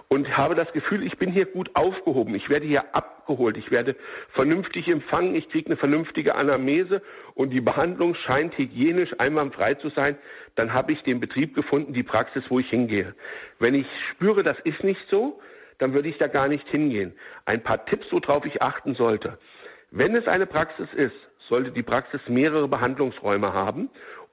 und 0.10 0.38
habe 0.38 0.56
das 0.56 0.74
Gefühl, 0.74 1.04
ich 1.04 1.18
bin 1.18 1.32
hier 1.32 1.46
gut 1.46 1.70
aufgehoben, 1.76 2.34
ich 2.34 2.50
werde 2.50 2.66
hier 2.66 2.96
abgeholt, 2.96 3.58
ich 3.58 3.70
werde 3.70 3.96
vernünftig 4.34 4.88
empfangen, 4.88 5.36
ich 5.36 5.50
kriege 5.50 5.68
eine 5.68 5.78
vernünftige 5.78 6.34
Anamnese 6.36 7.04
und 7.36 7.52
die 7.52 7.62
Behandlung 7.62 8.16
scheint 8.16 8.58
hygienisch 8.58 9.16
einwandfrei 9.20 9.76
zu 9.76 9.90
sein, 9.90 10.18
dann 10.56 10.74
habe 10.74 10.94
ich 10.94 11.04
den 11.04 11.20
Betrieb 11.20 11.56
gefunden, 11.56 11.94
die 11.94 12.04
Praxis, 12.04 12.44
wo 12.50 12.60
ich 12.60 12.70
hingehe. 12.72 13.14
Wenn 13.60 13.76
ich 13.76 13.86
spüre, 14.10 14.42
das 14.42 14.58
ist 14.64 14.84
nicht 14.84 15.02
so, 15.12 15.40
dann 15.78 15.94
würde 15.94 16.10
ich 16.10 16.18
da 16.18 16.28
gar 16.28 16.48
nicht 16.48 16.68
hingehen. 16.68 17.14
Ein 17.46 17.62
paar 17.62 17.86
Tipps, 17.86 18.08
worauf 18.12 18.46
ich 18.48 18.64
achten 18.64 18.96
sollte. 18.96 19.38
Wenn 19.92 20.16
es 20.16 20.28
eine 20.28 20.48
Praxis 20.48 20.88
ist, 20.96 21.16
sollte 21.48 21.72
die 21.72 21.84
Praxis 21.84 22.22
mehrere 22.28 22.68
Behandlungsräume 22.68 23.54
haben 23.54 23.90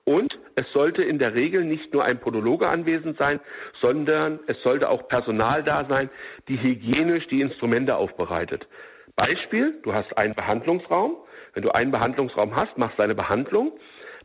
und 0.07 0.39
es 0.55 0.71
sollte 0.73 1.03
in 1.03 1.19
der 1.19 1.35
Regel 1.35 1.65
nicht 1.65 1.93
nur 1.93 2.05
ein 2.05 2.19
Podologe 2.19 2.69
anwesend 2.69 3.19
sein, 3.19 3.41
sondern 3.81 4.39
es 4.47 4.63
sollte 4.63 4.89
auch 4.89 5.09
Personal 5.09 5.65
da 5.65 5.85
sein, 5.89 6.09
die 6.49 6.63
hygienisch 6.63 7.27
die 7.27 7.41
Instrumente 7.41 7.97
aufbereitet. 7.97 8.69
Beispiel, 9.17 9.79
du 9.83 9.93
hast 9.93 10.17
einen 10.17 10.35
Behandlungsraum. 10.35 11.17
Wenn 11.55 11.65
du 11.65 11.73
einen 11.73 11.91
Behandlungsraum 11.91 12.55
hast, 12.55 12.79
machst 12.79 12.99
deine 12.99 13.17
Behandlung, 13.17 13.73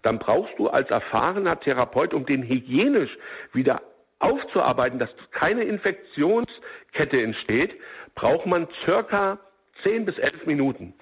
dann 0.04 0.20
brauchst 0.20 0.54
du 0.60 0.70
als 0.70 0.92
erfahrener 0.92 1.60
Therapeut, 1.60 2.14
um 2.14 2.26
den 2.26 2.44
hygienisch 2.44 3.18
wieder 3.52 3.82
aufzuarbeiten, 4.20 5.00
dass 5.00 5.10
keine 5.32 5.64
Infektionskette 5.64 7.24
entsteht, 7.24 7.76
braucht 8.14 8.46
man 8.46 8.68
circa 8.84 9.40
10 9.84 10.06
bis 10.06 10.20
11 10.20 10.46
Minuten. 10.46 10.94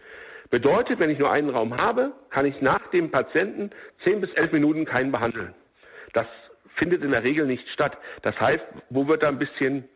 Bedeutet, 0.50 1.00
wenn 1.00 1.10
ich 1.10 1.20
nur 1.20 1.32
einen 1.32 1.50
Raum 1.50 1.78
habe, 1.78 2.12
kann 2.30 2.46
ich 2.46 2.62
nach 2.62 2.88
dem 2.88 3.12
Patienten 3.12 3.70
zehn 4.04 4.20
bis 4.20 4.32
elf 4.32 4.52
Minuten 4.52 4.86
keinen 4.86 5.12
behandeln. 5.12 5.54
Das 6.14 6.26
findet 6.76 7.04
in 7.04 7.12
der 7.12 7.24
Regel 7.24 7.46
nicht 7.46 7.70
statt. 7.70 7.98
Das 8.24 8.40
heißt, 8.40 8.64
wo 8.90 9.08
wird 9.08 9.24
da 9.24 9.28
ein 9.28 9.38
bisschen 9.38 9.88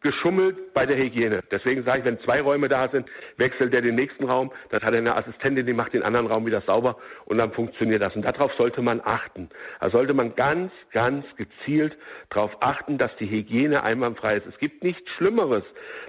geschummelt 0.00 0.72
bei 0.74 0.86
der 0.86 0.96
Hygiene. 0.96 1.40
Deswegen 1.50 1.84
sage 1.84 2.00
ich, 2.00 2.04
wenn 2.04 2.20
zwei 2.20 2.40
Räume 2.40 2.68
da 2.68 2.88
sind, 2.88 3.08
wechselt 3.38 3.72
der 3.72 3.80
den 3.80 3.94
nächsten 3.94 4.24
Raum, 4.24 4.52
dann 4.70 4.82
hat 4.82 4.92
er 4.92 4.98
eine 4.98 5.16
Assistentin, 5.16 5.66
die 5.66 5.72
macht 5.72 5.94
den 5.94 6.02
anderen 6.02 6.26
Raum 6.26 6.46
wieder 6.46 6.60
sauber 6.60 6.96
und 7.24 7.38
dann 7.38 7.52
funktioniert 7.52 8.02
das. 8.02 8.14
Und 8.14 8.22
darauf 8.22 8.54
sollte 8.54 8.82
man 8.82 9.00
achten. 9.04 9.48
Da 9.80 9.90
sollte 9.90 10.14
man 10.14 10.34
ganz, 10.34 10.72
ganz 10.92 11.24
gezielt 11.36 11.96
darauf 12.30 12.56
achten, 12.60 12.98
dass 12.98 13.16
die 13.16 13.28
Hygiene 13.28 13.82
einwandfrei 13.82 14.36
ist. 14.36 14.46
Es 14.46 14.58
gibt 14.58 14.84
nichts 14.84 15.10
Schlimmeres, 15.10 15.64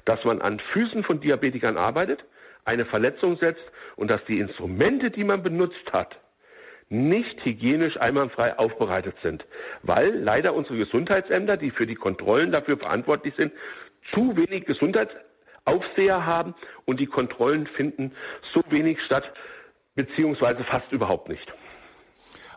dass 0.06 0.24
man 0.26 0.42
an 0.42 0.60
Füßen 0.60 1.04
von 1.04 1.20
Diabetikern 1.20 1.78
arbeitet, 1.78 2.26
eine 2.68 2.86
Verletzung 2.86 3.38
setzt 3.38 3.64
und 3.96 4.12
dass 4.12 4.24
die 4.26 4.40
Instrumente, 4.40 5.10
die 5.10 5.24
man 5.24 5.42
benutzt 5.42 5.92
hat, 5.94 6.20
nicht 6.90 7.44
hygienisch 7.44 8.00
einwandfrei 8.00 8.58
aufbereitet 8.58 9.16
sind, 9.22 9.46
weil 9.84 10.18
leider 10.18 10.54
unsere 10.54 10.78
Gesundheitsämter, 10.78 11.58
die 11.58 11.72
für 11.72 11.86
die 11.86 11.96
Kontrollen 11.96 12.52
dafür 12.52 12.78
verantwortlich 12.78 13.34
sind, 13.36 13.52
zu 14.14 14.38
wenig 14.38 14.66
Gesundheitsaufseher 14.66 16.26
haben 16.26 16.56
und 16.86 17.00
die 17.00 17.08
Kontrollen 17.08 17.68
finden 17.68 18.14
so 18.54 18.64
wenig 18.70 19.02
statt, 19.02 19.34
beziehungsweise 19.96 20.64
fast 20.64 20.92
überhaupt 20.92 21.28
nicht. 21.28 21.54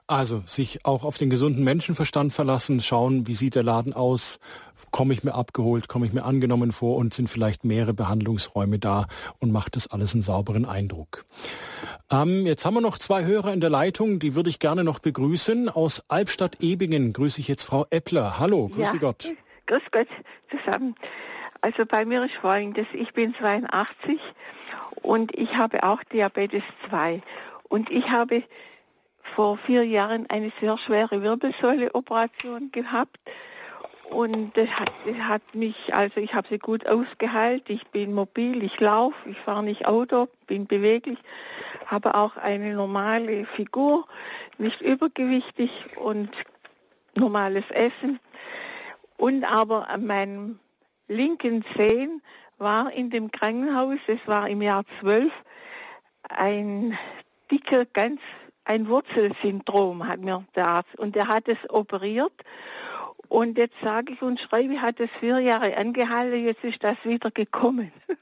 Also 0.07 0.43
sich 0.45 0.85
auch 0.85 1.05
auf 1.05 1.19
den 1.19 1.31
gesunden 1.31 1.63
Menschenverstand 1.63 2.33
verlassen, 2.33 2.81
schauen, 2.81 3.29
wie 3.29 3.35
sieht 3.35 3.55
der 3.55 3.63
Laden 3.63 3.93
aus, 3.93 4.41
komme 4.91 5.15
ich 5.15 5.25
mir 5.25 5.35
abgeholt, 5.35 5.89
komme 5.89 6.07
ich 6.07 6.13
mir 6.13 6.25
angenommen 6.25 6.73
vor 6.73 6.97
und 6.97 7.15
sind 7.15 7.29
vielleicht 7.29 7.65
mehrere 7.65 7.95
Behandlungsräume 7.95 8.79
da 8.79 9.07
und 9.39 9.53
macht 9.53 9.77
das 9.77 9.89
alles 9.89 10.15
einen 10.15 10.23
sauberen 10.23 10.65
Eindruck. 10.65 11.25
Ähm, 12.11 12.47
jetzt 12.47 12.65
haben 12.65 12.75
wir 12.75 12.81
noch 12.81 12.99
zwei 12.99 13.25
Hörer 13.25 13.53
in 13.53 13.61
der 13.61 13.71
Leitung, 13.71 14.19
die 14.19 14.35
würde 14.35 14.51
ich 14.51 14.59
gerne 14.59 14.85
noch 14.85 14.99
begrüßen. 14.99 15.69
Aus 15.69 16.03
Albstadt-Ebingen 16.09 17.13
grüße 17.13 17.41
ich 17.41 17.49
jetzt 17.49 17.65
Frau 17.65 17.87
Eppler. 17.91 18.39
Hallo, 18.39 18.69
grüße 18.69 18.95
ja, 18.95 19.01
Gott. 19.01 19.29
Grüß 19.67 19.83
Gott 19.93 20.09
zusammen. 20.51 20.95
Also 21.61 21.85
bei 21.87 22.05
mir 22.05 22.25
ist 22.25 22.35
folgendes, 22.35 22.87
ich 22.93 23.13
bin 23.13 23.35
82 23.35 24.19
und 25.03 25.37
ich 25.37 25.57
habe 25.57 25.83
auch 25.85 26.03
Diabetes 26.05 26.63
2 26.89 27.23
und 27.69 27.91
ich 27.91 28.11
habe 28.11 28.43
vor 29.35 29.59
vier 29.59 29.85
Jahren 29.85 30.27
eine 30.29 30.53
sehr 30.61 30.77
schwere 30.79 31.23
Wirbelsäuleoperation 31.23 32.73
gehabt. 32.73 33.19
Und 34.11 34.57
das 34.57 34.69
hat, 34.71 34.93
das 35.07 35.17
hat 35.19 35.55
mich, 35.55 35.95
also 35.95 36.21
ich 36.21 36.35
habe 36.35 36.49
sie 36.51 36.59
gut 36.59 36.87
ausgeheilt. 36.87 37.71
Ich 37.71 37.87
bin 37.89 38.13
mobil, 38.13 38.63
ich 38.65 38.81
laufe, 38.81 39.17
ich 39.29 39.39
fahre 39.39 39.63
nicht 39.63 39.87
Auto, 39.87 40.29
bin 40.49 40.67
beweglich, 40.67 41.19
habe 41.87 42.17
auch 42.17 42.37
eine 42.37 42.75
normale 42.75 43.47
Figur, 43.47 44.07
nicht 44.59 44.81
übergewichtig 44.81 45.71
und 45.97 46.29
normales 47.15 47.65
Essen. 47.71 48.19
Und 49.17 49.45
aber 49.45 49.89
an 49.89 50.07
meinem 50.07 50.59
linken 51.07 51.65
Zehen 51.77 52.21
war 52.59 52.93
in 52.93 53.11
dem 53.11 53.31
Krankenhaus, 53.31 53.99
es 54.09 54.21
war 54.27 54.49
im 54.49 54.61
Jahr 54.61 54.85
12, 55.01 55.33
ein 56.29 56.99
dicker, 57.51 57.85
ganz 57.87 58.21
ein 58.65 58.89
Wurzelsyndrom 58.89 60.07
hat 60.07 60.21
mir 60.21 60.45
der 60.55 60.67
Arzt 60.67 60.97
und 60.97 61.17
der 61.17 61.29
hat 61.29 61.49
es 61.49 61.59
operiert 61.71 62.33
Und 63.31 63.59
jetzt 63.59 63.77
sage 63.81 64.13
ich 64.13 64.23
und 64.23 64.41
schreibe, 64.41 64.83
hat 64.83 64.99
es 64.99 65.09
vier 65.21 65.39
Jahre 65.39 65.77
angehalten, 65.77 66.45
jetzt 66.45 66.65
ist 66.65 66.83
das 66.83 66.97
wieder 67.05 67.31
gekommen. 67.31 67.93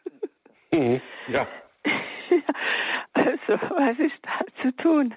Mhm, 0.70 1.00
ja. 1.28 1.46
also, 3.14 3.58
was 3.70 3.98
ist 3.98 4.18
da 4.20 4.44
zu 4.60 4.70
tun? 4.76 5.14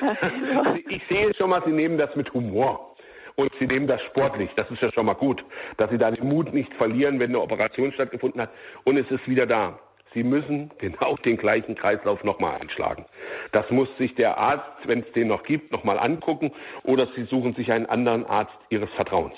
Also, 0.00 0.76
ich 0.88 1.02
sehe 1.08 1.34
schon 1.34 1.50
mal, 1.50 1.60
Sie 1.66 1.72
nehmen 1.72 1.98
das 1.98 2.14
mit 2.14 2.32
Humor. 2.32 2.94
Und 3.34 3.50
Sie 3.58 3.66
nehmen 3.66 3.88
das 3.88 4.00
sportlich. 4.02 4.48
Das 4.54 4.70
ist 4.70 4.80
ja 4.80 4.92
schon 4.92 5.06
mal 5.06 5.14
gut, 5.14 5.44
dass 5.76 5.90
Sie 5.90 5.98
da 5.98 6.08
den 6.12 6.28
Mut 6.28 6.54
nicht 6.54 6.72
verlieren, 6.74 7.18
wenn 7.18 7.30
eine 7.30 7.40
Operation 7.40 7.90
stattgefunden 7.90 8.42
hat 8.42 8.50
und 8.84 8.96
es 8.96 9.10
ist 9.10 9.26
wieder 9.26 9.44
da. 9.44 9.80
Sie 10.14 10.24
müssen 10.24 10.70
genau 10.78 11.16
den 11.24 11.36
gleichen 11.36 11.74
Kreislauf 11.74 12.24
nochmal 12.24 12.60
einschlagen. 12.60 13.04
Das 13.52 13.70
muss 13.70 13.88
sich 13.98 14.14
der 14.14 14.38
Arzt, 14.38 14.64
wenn 14.84 15.00
es 15.00 15.12
den 15.12 15.28
noch 15.28 15.42
gibt, 15.42 15.72
nochmal 15.72 15.98
angucken 15.98 16.52
oder 16.82 17.08
Sie 17.14 17.24
suchen 17.24 17.54
sich 17.54 17.72
einen 17.72 17.86
anderen 17.86 18.26
Arzt 18.26 18.56
Ihres 18.70 18.90
Vertrauens. 18.90 19.36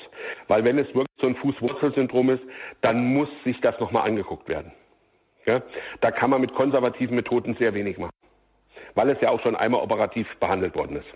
Weil 0.49 0.65
wenn 0.65 0.79
es 0.79 0.89
wirklich 0.89 1.07
so 1.21 1.27
ein 1.27 1.37
Fußwurzelsyndrom 1.37 2.31
ist, 2.31 2.43
dann 2.81 3.13
muss 3.15 3.29
sich 3.45 3.61
das 3.61 3.79
nochmal 3.81 4.07
angeguckt 4.09 4.49
werden. 4.49 4.73
Ja? 5.47 5.63
Da 6.01 6.11
kann 6.11 6.31
man 6.31 6.41
mit 6.41 6.55
konservativen 6.55 7.17
Methoden 7.17 7.57
sehr 7.59 7.75
wenig 7.75 7.99
machen, 7.99 8.13
weil 8.95 9.11
es 9.11 9.21
ja 9.21 9.31
auch 9.31 9.41
schon 9.41 9.57
einmal 9.57 9.81
operativ 9.81 10.37
behandelt 10.37 10.75
worden 10.75 10.97
ist. 10.97 11.09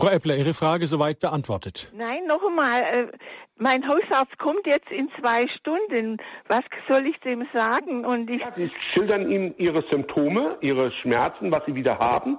Frau 0.00 0.08
Eppler, 0.08 0.34
Ihre 0.36 0.54
Frage 0.54 0.86
soweit 0.86 1.18
beantwortet. 1.18 1.92
Nein, 1.94 2.24
noch 2.26 2.42
einmal. 2.42 2.80
Äh, 2.80 3.06
mein 3.58 3.86
Hausarzt 3.86 4.38
kommt 4.38 4.66
jetzt 4.66 4.90
in 4.90 5.10
zwei 5.20 5.46
Stunden. 5.46 6.16
Was 6.48 6.62
soll 6.88 7.04
ich 7.04 7.20
dem 7.20 7.46
sagen? 7.52 8.06
Und 8.06 8.30
ich 8.30 8.40
ja, 8.40 8.50
Sie 8.56 8.70
schildern 8.80 9.30
ihm 9.30 9.54
Ihre 9.58 9.82
Symptome, 9.82 10.56
Ihre 10.62 10.90
Schmerzen, 10.90 11.52
was 11.52 11.66
Sie 11.66 11.74
wieder 11.74 11.98
haben. 11.98 12.38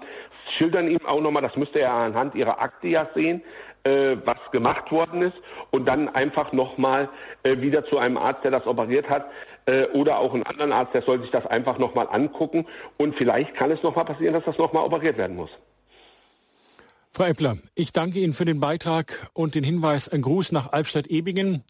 Schildern 0.49 0.89
ihm 0.89 1.05
auch 1.05 1.21
nochmal, 1.21 1.43
das 1.43 1.55
müsste 1.55 1.81
er 1.81 1.93
anhand 1.93 2.33
Ihrer 2.33 2.59
Akte 2.59 2.87
ja 2.87 3.07
sehen, 3.13 3.43
äh, 3.83 4.17
was 4.25 4.39
gemacht 4.51 4.91
worden 4.91 5.21
ist. 5.21 5.37
Und 5.69 5.87
dann 5.87 6.09
einfach 6.09 6.53
nochmal 6.53 7.09
äh, 7.43 7.57
wieder 7.61 7.85
zu 7.85 7.99
einem 7.99 8.17
Arzt, 8.17 8.43
der 8.43 8.49
das 8.49 8.65
operiert 8.65 9.07
hat. 9.07 9.27
Äh, 9.67 9.83
oder 9.93 10.17
auch 10.17 10.33
einen 10.33 10.47
anderen 10.47 10.71
Arzt, 10.71 10.95
der 10.95 11.03
soll 11.03 11.21
sich 11.21 11.29
das 11.29 11.45
einfach 11.45 11.77
nochmal 11.77 12.07
angucken. 12.09 12.65
Und 12.97 13.15
vielleicht 13.15 13.53
kann 13.53 13.69
es 13.69 13.83
nochmal 13.83 14.05
passieren, 14.05 14.33
dass 14.33 14.45
das 14.45 14.57
nochmal 14.57 14.83
operiert 14.83 15.19
werden 15.19 15.35
muss. 15.35 15.51
Frau 17.13 17.25
Eppler, 17.25 17.57
ich 17.75 17.91
danke 17.91 18.19
Ihnen 18.19 18.33
für 18.33 18.45
den 18.45 18.61
Beitrag 18.61 19.29
und 19.33 19.53
den 19.53 19.65
Hinweis, 19.65 20.07
ein 20.07 20.21
Gruß 20.21 20.53
nach 20.53 20.71
Albstadt-Ebingen. 20.71 21.61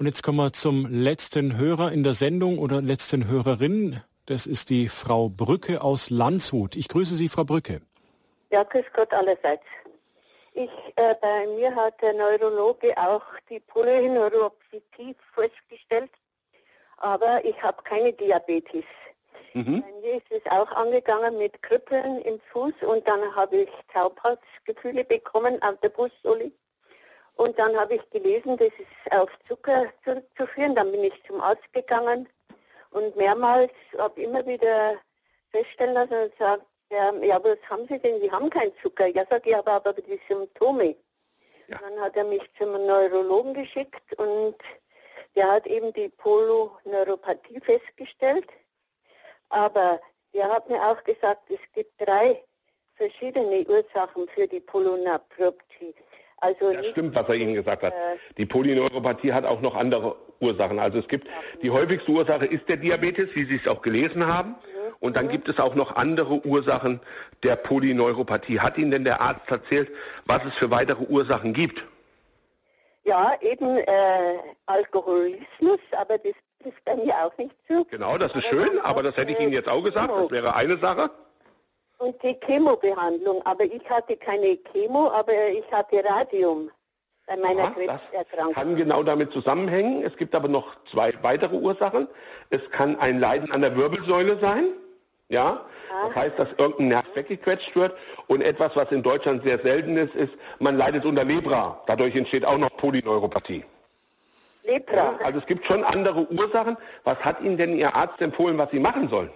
Und 0.00 0.06
jetzt 0.06 0.24
kommen 0.24 0.38
wir 0.38 0.52
zum 0.52 0.84
letzten 0.86 1.56
Hörer 1.56 1.92
in 1.92 2.02
der 2.02 2.14
Sendung 2.14 2.58
oder 2.58 2.82
letzten 2.82 3.28
Hörerin. 3.28 4.00
Das 4.26 4.48
ist 4.48 4.68
die 4.68 4.88
Frau 4.88 5.28
Brücke 5.28 5.80
aus 5.80 6.10
Landshut. 6.10 6.74
Ich 6.74 6.88
grüße 6.88 7.14
Sie, 7.14 7.28
Frau 7.28 7.44
Brücke. 7.44 7.82
Ja, 8.50 8.64
grüß 8.64 8.84
Gott 8.92 9.14
allerseits. 9.14 9.62
Ich, 10.54 10.70
äh, 10.96 11.14
bei 11.22 11.46
mir 11.54 11.72
hat 11.72 12.02
der 12.02 12.14
Neurologe 12.14 12.92
auch 12.98 13.22
die 13.48 13.60
Polyneuropathie 13.60 15.14
festgestellt, 15.32 16.10
aber 16.96 17.44
ich 17.44 17.62
habe 17.62 17.80
keine 17.84 18.12
Diabetes. 18.12 18.84
Mhm. 19.52 19.82
Bei 19.82 19.92
mir 20.00 20.14
ist 20.16 20.30
es 20.30 20.52
auch 20.52 20.70
angegangen 20.72 21.38
mit 21.38 21.60
Kribbeln 21.62 22.22
im 22.22 22.40
Fuß 22.52 22.74
und 22.82 23.06
dann 23.08 23.34
habe 23.34 23.56
ich 23.56 23.70
Taubheitsgefühle 23.92 25.04
bekommen 25.04 25.60
auf 25.62 25.78
der 25.80 25.90
Fußsohle. 25.90 26.52
Und 27.36 27.58
dann 27.58 27.76
habe 27.76 27.94
ich 27.94 28.10
gelesen, 28.10 28.56
das 28.58 28.68
ist 28.68 29.12
auf 29.12 29.30
Zucker 29.48 29.86
zurückzuführen. 30.04 30.74
Dann 30.74 30.92
bin 30.92 31.04
ich 31.04 31.14
zum 31.26 31.40
Arzt 31.40 31.72
gegangen 31.72 32.28
und 32.90 33.16
mehrmals 33.16 33.72
habe 33.98 34.22
immer 34.22 34.44
wieder 34.46 34.96
feststellen 35.50 35.94
lassen 35.94 36.14
und 36.14 36.32
sagt, 36.38 36.64
ja, 36.90 37.12
ja, 37.22 37.42
was 37.42 37.58
haben 37.68 37.86
Sie 37.88 37.98
denn? 37.98 38.20
Sie 38.20 38.30
haben 38.30 38.50
keinen 38.50 38.72
Zucker. 38.82 39.06
Ja, 39.06 39.24
sage 39.30 39.50
ich, 39.50 39.56
aber, 39.56 39.72
aber 39.72 39.92
die 39.94 40.20
Symptome. 40.28 40.96
Ja. 41.68 41.78
Dann 41.78 42.00
hat 42.00 42.16
er 42.16 42.24
mich 42.24 42.42
zum 42.58 42.72
Neurologen 42.72 43.54
geschickt 43.54 44.18
und 44.18 44.56
der 45.36 45.50
hat 45.50 45.66
eben 45.66 45.92
die 45.92 46.08
Poloneuropathie 46.08 47.60
festgestellt. 47.60 48.48
Aber 49.50 50.00
er 50.32 50.48
hat 50.48 50.68
mir 50.68 50.80
auch 50.82 51.02
gesagt, 51.04 51.50
es 51.50 51.58
gibt 51.74 51.92
drei 52.00 52.42
verschiedene 52.94 53.64
Ursachen 53.66 54.28
für 54.34 54.46
die 54.46 54.60
Polyneuropathie. 54.60 55.94
Also 56.38 56.70
ja, 56.70 56.82
stimmt, 56.84 57.14
was 57.14 57.28
er 57.28 57.34
Ihnen 57.34 57.54
gesagt 57.54 57.82
hat. 57.82 57.92
Äh, 57.92 58.16
die 58.38 58.46
Polyneuropathie 58.46 59.32
hat 59.32 59.44
auch 59.44 59.60
noch 59.60 59.74
andere 59.74 60.16
Ursachen. 60.40 60.78
Also 60.78 60.98
es 60.98 61.08
gibt 61.08 61.28
die 61.62 61.70
häufigste 61.70 62.10
Ursache 62.10 62.46
ist 62.46 62.68
der 62.68 62.78
Diabetes, 62.78 63.28
wie 63.34 63.44
Sie 63.44 63.56
es 63.56 63.68
auch 63.68 63.82
gelesen 63.82 64.26
haben. 64.26 64.50
Mhm. 64.50 64.94
Und 65.00 65.16
dann 65.16 65.26
mhm. 65.26 65.30
gibt 65.30 65.48
es 65.48 65.58
auch 65.58 65.74
noch 65.74 65.96
andere 65.96 66.44
Ursachen 66.46 67.00
der 67.42 67.56
Polyneuropathie. 67.56 68.60
Hat 68.60 68.78
Ihnen 68.78 68.90
denn 68.90 69.04
der 69.04 69.20
Arzt 69.20 69.50
erzählt, 69.50 69.90
was 70.24 70.44
es 70.44 70.54
für 70.54 70.70
weitere 70.70 71.04
Ursachen 71.04 71.52
gibt? 71.52 71.84
Ja, 73.04 73.34
eben 73.40 73.78
äh, 73.78 74.38
Alkoholismus, 74.66 75.80
aber 75.92 76.18
das 76.18 76.34
trifft 76.62 76.84
bei 76.84 76.96
mir 76.96 77.14
auch 77.24 77.36
nicht 77.38 77.54
zu. 77.66 77.84
Genau, 77.86 78.18
das 78.18 78.34
ist 78.34 78.46
schön, 78.46 78.78
aber 78.80 79.02
das 79.02 79.16
hätte 79.16 79.32
ich 79.32 79.40
Ihnen 79.40 79.52
jetzt 79.52 79.68
auch 79.68 79.82
gesagt. 79.82 80.10
Das 80.10 80.30
wäre 80.30 80.54
eine 80.54 80.78
Sache. 80.78 81.10
Und 81.98 82.22
die 82.22 82.38
Chemobehandlung, 82.46 83.44
aber 83.44 83.64
ich 83.64 83.88
hatte 83.90 84.16
keine 84.16 84.56
Chemo, 84.72 85.10
aber 85.10 85.32
ich 85.52 85.70
hatte 85.70 86.02
Radium 86.02 86.70
bei 87.26 87.36
meiner 87.36 87.64
Aha, 87.64 87.70
Krebserkrankung. 87.70 88.54
Das 88.54 88.54
kann 88.54 88.76
genau 88.76 89.02
damit 89.02 89.32
zusammenhängen. 89.32 90.02
Es 90.02 90.16
gibt 90.16 90.34
aber 90.34 90.48
noch 90.48 90.66
zwei 90.90 91.12
weitere 91.22 91.56
Ursachen. 91.56 92.08
Es 92.48 92.60
kann 92.70 92.98
ein 92.98 93.20
Leiden 93.20 93.52
an 93.52 93.60
der 93.60 93.76
Wirbelsäule 93.76 94.38
sein. 94.40 94.68
Ja, 95.28 95.64
das 96.06 96.14
heißt, 96.16 96.38
dass 96.38 96.48
irgendein 96.58 96.88
Nerv 96.88 97.06
weggequetscht 97.14 97.76
wird. 97.76 97.94
Und 98.26 98.42
etwas, 98.42 98.74
was 98.74 98.90
in 98.90 99.02
Deutschland 99.02 99.44
sehr 99.44 99.60
selten 99.60 99.96
ist, 99.96 100.14
ist, 100.14 100.32
man 100.58 100.76
leidet 100.76 101.04
unter 101.04 101.24
Lebra. 101.24 101.82
Dadurch 101.86 102.16
entsteht 102.16 102.44
auch 102.44 102.58
noch 102.58 102.76
Polyneuropathie. 102.76 103.64
Lepra. 104.64 105.18
Also 105.24 105.38
es 105.38 105.46
gibt 105.46 105.66
schon 105.66 105.84
andere 105.84 106.30
Ursachen. 106.30 106.76
Was 107.04 107.18
hat 107.24 107.40
Ihnen 107.40 107.56
denn 107.56 107.76
Ihr 107.76 107.94
Arzt 107.94 108.20
empfohlen, 108.20 108.58
was 108.58 108.70
Sie 108.70 108.80
machen 108.80 109.08
sollen? 109.08 109.30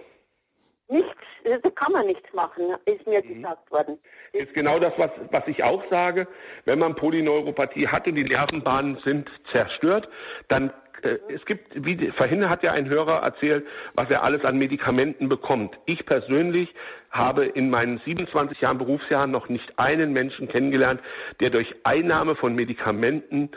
Nichts, 0.87 1.15
da 1.43 1.69
kann 1.71 1.93
man 1.93 2.05
nichts 2.05 2.31
machen, 2.33 2.75
ist 2.85 3.07
mir 3.07 3.23
mhm. 3.23 3.35
gesagt 3.35 3.71
worden. 3.71 3.97
Ist 4.33 4.53
genau 4.53 4.77
das, 4.77 4.93
was, 4.97 5.09
was 5.31 5.47
ich 5.47 5.63
auch 5.63 5.83
sage. 5.89 6.27
Wenn 6.65 6.77
man 6.77 6.95
Polyneuropathie 6.95 7.87
hat 7.87 8.07
und 8.07 8.15
die 8.15 8.23
Nervenbahnen 8.23 8.99
sind 9.03 9.29
zerstört, 9.51 10.07
dann 10.47 10.71
äh, 11.01 11.17
es 11.33 11.45
gibt, 11.45 11.71
wie 11.73 12.11
vorhin 12.11 12.49
hat 12.49 12.63
ja 12.63 12.73
ein 12.73 12.87
Hörer 12.87 13.23
erzählt, 13.23 13.65
was 13.95 14.09
er 14.09 14.23
alles 14.23 14.43
an 14.45 14.57
Medikamenten 14.57 15.27
bekommt. 15.27 15.79
Ich 15.85 16.05
persönlich 16.05 16.73
habe 17.09 17.45
in 17.45 17.69
meinen 17.69 17.99
27 18.03 18.59
Jahren 18.59 18.77
Berufsjahren 18.77 19.31
noch 19.31 19.49
nicht 19.49 19.79
einen 19.79 20.13
Menschen 20.13 20.47
kennengelernt, 20.47 21.01
der 21.39 21.49
durch 21.49 21.73
Einnahme 21.83 22.35
von 22.35 22.55
Medikamenten 22.55 23.49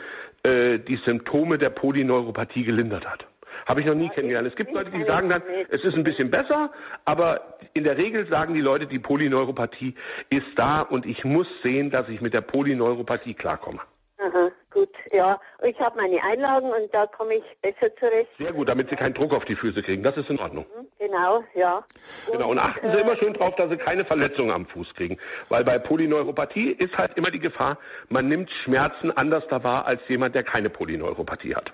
äh, 0.43 0.79
die 0.79 0.97
Symptome 0.97 1.57
der 1.57 1.69
Polyneuropathie 1.69 2.63
gelindert 2.63 3.05
hat. 3.05 3.25
Habe 3.65 3.81
ich 3.81 3.85
noch 3.85 3.95
nie 3.95 4.09
kennengelernt. 4.09 4.47
Es 4.47 4.55
gibt 4.55 4.73
Leute, 4.73 4.91
die 4.91 5.03
sagen 5.03 5.29
dann, 5.29 5.43
es 5.69 5.83
ist 5.83 5.95
ein 5.95 6.03
bisschen 6.03 6.31
besser, 6.31 6.71
aber 7.05 7.57
in 7.73 7.83
der 7.83 7.97
Regel 7.97 8.27
sagen 8.27 8.53
die 8.53 8.61
Leute, 8.61 8.87
die 8.87 8.99
Polyneuropathie 8.99 9.95
ist 10.29 10.47
da 10.55 10.81
und 10.81 11.05
ich 11.05 11.23
muss 11.23 11.47
sehen, 11.61 11.91
dass 11.91 12.09
ich 12.09 12.21
mit 12.21 12.33
der 12.33 12.41
Polyneuropathie 12.41 13.33
klarkomme. 13.33 13.81
Aha, 14.21 14.51
gut, 14.69 14.89
ja. 15.13 15.39
Ich 15.63 15.79
habe 15.79 15.95
meine 15.95 16.21
Einlagen 16.21 16.69
und 16.69 16.93
da 16.93 17.05
komme 17.05 17.35
ich 17.35 17.43
besser 17.61 17.95
zurecht. 17.95 18.29
Sehr 18.37 18.51
gut, 18.51 18.67
damit 18.67 18.89
Sie 18.89 18.97
keinen 18.97 19.13
Druck 19.13 19.33
auf 19.33 19.45
die 19.45 19.55
Füße 19.55 19.81
kriegen. 19.81 20.03
Das 20.03 20.17
ist 20.17 20.29
in 20.29 20.37
Ordnung. 20.39 20.65
Mhm, 20.77 20.87
genau, 20.99 21.43
ja. 21.55 21.85
Genau, 22.29 22.49
und 22.49 22.59
achten 22.59 22.91
Sie 22.91 22.97
äh, 22.97 23.01
immer 23.01 23.15
schön 23.15 23.33
drauf, 23.33 23.55
dass 23.55 23.69
Sie 23.69 23.77
keine 23.77 24.03
Verletzungen 24.03 24.51
am 24.51 24.65
Fuß 24.65 24.93
kriegen. 24.93 25.17
Weil 25.47 25.63
bei 25.63 25.79
Polyneuropathie 25.79 26.71
ist 26.71 26.97
halt 26.97 27.15
immer 27.15 27.31
die 27.31 27.39
Gefahr, 27.39 27.77
man 28.09 28.27
nimmt 28.27 28.51
Schmerzen 28.51 29.15
anders 29.15 29.45
da 29.49 29.63
wahr 29.63 29.85
als 29.85 30.01
jemand, 30.09 30.35
der 30.35 30.43
keine 30.43 30.69
Polyneuropathie 30.69 31.55
hat. 31.55 31.71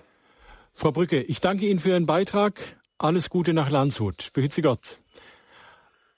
Frau 0.75 0.91
Brücke, 0.91 1.21
ich 1.21 1.41
danke 1.41 1.65
Ihnen 1.65 1.79
für 1.79 1.89
Ihren 1.89 2.05
Beitrag. 2.05 2.59
Alles 2.99 3.31
Gute 3.31 3.53
nach 3.53 3.71
Landshut. 3.71 4.31
Behüt 4.33 4.53
Sie 4.53 4.61
Gott. 4.61 4.99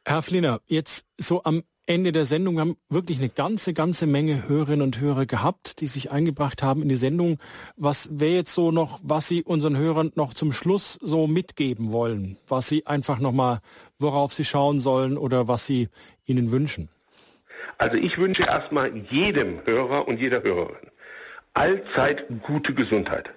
Herr 0.03 0.21
Flinner, 0.21 0.59
jetzt 0.65 1.05
so 1.17 1.43
am 1.43 1.63
Ende 1.87 2.11
der 2.11 2.25
Sendung. 2.25 2.55
Wir 2.55 2.61
haben 2.61 2.77
wirklich 2.89 3.17
eine 3.17 3.29
ganze, 3.29 3.73
ganze 3.73 4.05
Menge 4.05 4.47
Hörerinnen 4.47 4.81
und 4.81 4.99
Hörer 4.99 5.25
gehabt, 5.25 5.79
die 5.79 5.87
sich 5.87 6.11
eingebracht 6.11 6.61
haben 6.61 6.81
in 6.81 6.89
die 6.89 6.95
Sendung. 6.95 7.39
Was 7.77 8.09
wäre 8.11 8.35
jetzt 8.35 8.53
so 8.53 8.71
noch, 8.71 8.99
was 9.03 9.27
Sie 9.27 9.41
unseren 9.41 9.77
Hörern 9.77 10.11
noch 10.15 10.33
zum 10.33 10.51
Schluss 10.51 10.99
so 11.01 11.27
mitgeben 11.27 11.91
wollen? 11.91 12.37
Was 12.47 12.67
Sie 12.67 12.85
einfach 12.85 13.19
nochmal, 13.19 13.61
worauf 13.99 14.33
Sie 14.33 14.45
schauen 14.45 14.81
sollen 14.81 15.17
oder 15.17 15.47
was 15.47 15.65
Sie 15.65 15.89
ihnen 16.25 16.51
wünschen? 16.51 16.89
Also 17.77 17.95
ich 17.95 18.17
wünsche 18.17 18.43
erstmal 18.43 18.95
jedem 19.09 19.65
Hörer 19.65 20.07
und 20.07 20.19
jeder 20.19 20.43
Hörerin 20.43 20.91
allzeit 21.57 22.25
gute 22.43 22.73
Gesundheit. 22.73 23.31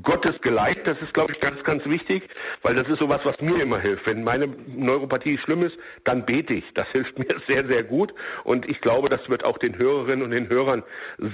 Gottes 0.00 0.40
geleitet. 0.40 0.86
Das 0.86 1.00
ist, 1.00 1.12
glaube 1.12 1.32
ich, 1.32 1.40
ganz, 1.40 1.62
ganz 1.64 1.84
wichtig, 1.84 2.28
weil 2.62 2.74
das 2.74 2.88
ist 2.88 2.98
sowas, 2.98 3.20
was 3.24 3.40
mir 3.40 3.62
immer 3.62 3.78
hilft. 3.78 4.06
Wenn 4.06 4.24
meine 4.24 4.46
Neuropathie 4.46 5.38
schlimm 5.38 5.62
ist, 5.62 5.76
dann 6.04 6.24
bete 6.24 6.54
ich. 6.54 6.64
Das 6.74 6.88
hilft 6.88 7.18
mir 7.18 7.36
sehr, 7.46 7.66
sehr 7.66 7.82
gut. 7.82 8.14
Und 8.44 8.68
ich 8.68 8.80
glaube, 8.80 9.08
das 9.08 9.28
wird 9.28 9.44
auch 9.44 9.58
den 9.58 9.76
Hörerinnen 9.76 10.24
und 10.24 10.30
den 10.30 10.48
Hörern 10.48 10.82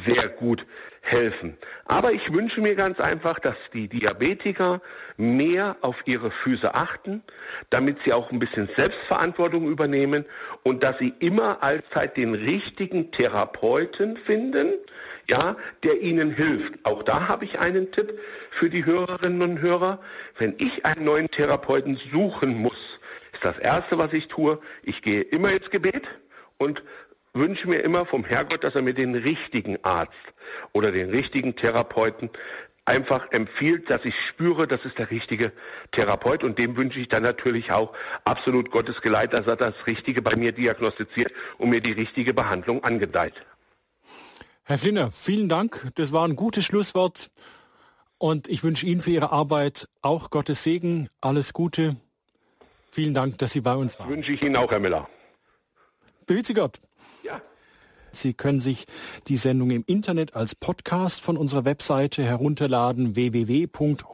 sehr 0.06 0.28
gut 0.28 0.66
helfen. 1.00 1.56
Aber 1.86 2.12
ich 2.12 2.32
wünsche 2.32 2.60
mir 2.60 2.74
ganz 2.74 3.00
einfach, 3.00 3.38
dass 3.38 3.56
die 3.72 3.88
Diabetiker 3.88 4.80
mehr 5.16 5.76
auf 5.80 5.96
ihre 6.04 6.30
Füße 6.30 6.74
achten, 6.74 7.22
damit 7.70 7.98
sie 8.04 8.12
auch 8.12 8.30
ein 8.30 8.38
bisschen 8.38 8.68
Selbstverantwortung 8.76 9.68
übernehmen 9.68 10.24
und 10.62 10.82
dass 10.82 10.98
sie 10.98 11.14
immer 11.18 11.62
allzeit 11.62 12.16
den 12.16 12.34
richtigen 12.34 13.10
Therapeuten 13.10 14.16
finden, 14.16 14.74
ja, 15.28 15.56
der 15.82 16.00
ihnen 16.00 16.30
hilft. 16.30 16.74
Auch 16.84 17.02
da 17.02 17.28
habe 17.28 17.44
ich 17.44 17.58
einen 17.58 17.92
Tipp 17.92 18.18
für 18.50 18.70
die 18.70 18.84
Hörerinnen 18.84 19.42
und 19.42 19.60
Hörer. 19.60 20.00
Wenn 20.38 20.54
ich 20.58 20.84
einen 20.86 21.04
neuen 21.04 21.30
Therapeuten 21.30 22.00
suchen 22.10 22.56
muss, 22.56 22.98
ist 23.32 23.44
das 23.44 23.58
Erste, 23.58 23.98
was 23.98 24.12
ich 24.12 24.28
tue, 24.28 24.58
ich 24.82 25.02
gehe 25.02 25.22
immer 25.22 25.52
ins 25.52 25.70
Gebet 25.70 26.06
und 26.56 26.82
wünsche 27.34 27.68
mir 27.68 27.80
immer 27.80 28.06
vom 28.06 28.24
Herrgott, 28.24 28.64
dass 28.64 28.74
er 28.74 28.82
mir 28.82 28.94
den 28.94 29.14
richtigen 29.14 29.78
Arzt 29.84 30.12
oder 30.72 30.92
den 30.92 31.10
richtigen 31.10 31.54
Therapeuten 31.54 32.30
einfach 32.86 33.30
empfiehlt, 33.32 33.90
dass 33.90 34.04
ich 34.04 34.18
spüre, 34.18 34.66
das 34.66 34.82
ist 34.86 34.98
der 34.98 35.10
richtige 35.10 35.52
Therapeut 35.92 36.42
und 36.42 36.58
dem 36.58 36.74
wünsche 36.76 36.98
ich 36.98 37.08
dann 37.08 37.22
natürlich 37.22 37.70
auch 37.70 37.92
absolut 38.24 38.70
Gottes 38.70 39.02
Geleit, 39.02 39.34
dass 39.34 39.46
er 39.46 39.56
das 39.56 39.74
Richtige 39.86 40.22
bei 40.22 40.34
mir 40.36 40.52
diagnostiziert 40.52 41.32
und 41.58 41.68
mir 41.68 41.82
die 41.82 41.92
richtige 41.92 42.32
Behandlung 42.32 42.82
angedeiht. 42.82 43.34
Herr 44.68 44.76
Flinner, 44.76 45.10
vielen 45.10 45.48
Dank. 45.48 45.90
Das 45.94 46.12
war 46.12 46.28
ein 46.28 46.36
gutes 46.36 46.62
Schlusswort 46.62 47.30
und 48.18 48.48
ich 48.48 48.62
wünsche 48.62 48.84
Ihnen 48.84 49.00
für 49.00 49.10
Ihre 49.10 49.32
Arbeit 49.32 49.88
auch 50.02 50.28
Gottes 50.28 50.62
Segen, 50.62 51.08
alles 51.22 51.54
Gute. 51.54 51.96
Vielen 52.90 53.14
Dank, 53.14 53.38
dass 53.38 53.54
Sie 53.54 53.62
bei 53.62 53.74
uns 53.74 53.98
waren. 53.98 54.10
Wünsche 54.10 54.32
ich 54.32 54.42
Ihnen 54.42 54.56
auch, 54.56 54.70
Herr 54.70 54.78
Miller. 54.78 55.08
Behüte 56.26 56.52
Gott. 56.52 56.80
Sie 58.12 58.34
können 58.34 58.60
sich 58.60 58.86
die 59.26 59.36
Sendung 59.36 59.70
im 59.70 59.84
Internet 59.86 60.34
als 60.34 60.54
Podcast 60.54 61.20
von 61.20 61.36
unserer 61.36 61.64
Webseite 61.64 62.24
herunterladen 62.24 63.16
www.horeb.org 63.16 64.04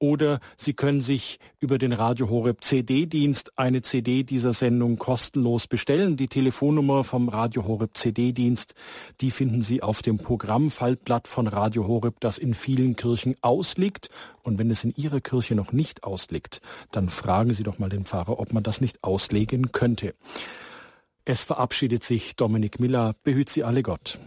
oder 0.00 0.38
Sie 0.56 0.74
können 0.74 1.00
sich 1.00 1.40
über 1.58 1.76
den 1.76 1.92
Radio 1.92 2.30
Horeb 2.30 2.62
CD-Dienst 2.62 3.58
eine 3.58 3.82
CD 3.82 4.22
dieser 4.22 4.52
Sendung 4.52 4.96
kostenlos 4.96 5.66
bestellen. 5.66 6.16
Die 6.16 6.28
Telefonnummer 6.28 7.02
vom 7.02 7.28
Radio 7.28 7.66
Horeb 7.66 7.96
CD-Dienst, 7.96 8.74
die 9.20 9.32
finden 9.32 9.62
Sie 9.62 9.82
auf 9.82 10.02
dem 10.02 10.18
Programmfaltblatt 10.18 11.26
von 11.26 11.48
Radio 11.48 11.88
Horeb, 11.88 12.20
das 12.20 12.38
in 12.38 12.54
vielen 12.54 12.94
Kirchen 12.94 13.34
ausliegt. 13.40 14.08
Und 14.42 14.58
wenn 14.58 14.70
es 14.70 14.84
in 14.84 14.94
Ihrer 14.94 15.20
Kirche 15.20 15.56
noch 15.56 15.72
nicht 15.72 16.04
ausliegt, 16.04 16.60
dann 16.92 17.08
fragen 17.08 17.52
Sie 17.52 17.64
doch 17.64 17.78
mal 17.78 17.88
den 17.88 18.04
Pfarrer, 18.04 18.38
ob 18.38 18.52
man 18.52 18.62
das 18.62 18.80
nicht 18.80 19.02
auslegen 19.02 19.72
könnte. 19.72 20.14
Es 21.30 21.44
verabschiedet 21.44 22.04
sich 22.04 22.36
Dominik 22.36 22.80
Miller. 22.80 23.14
Behüt 23.22 23.50
Sie 23.50 23.62
alle 23.62 23.82
Gott. 23.82 24.18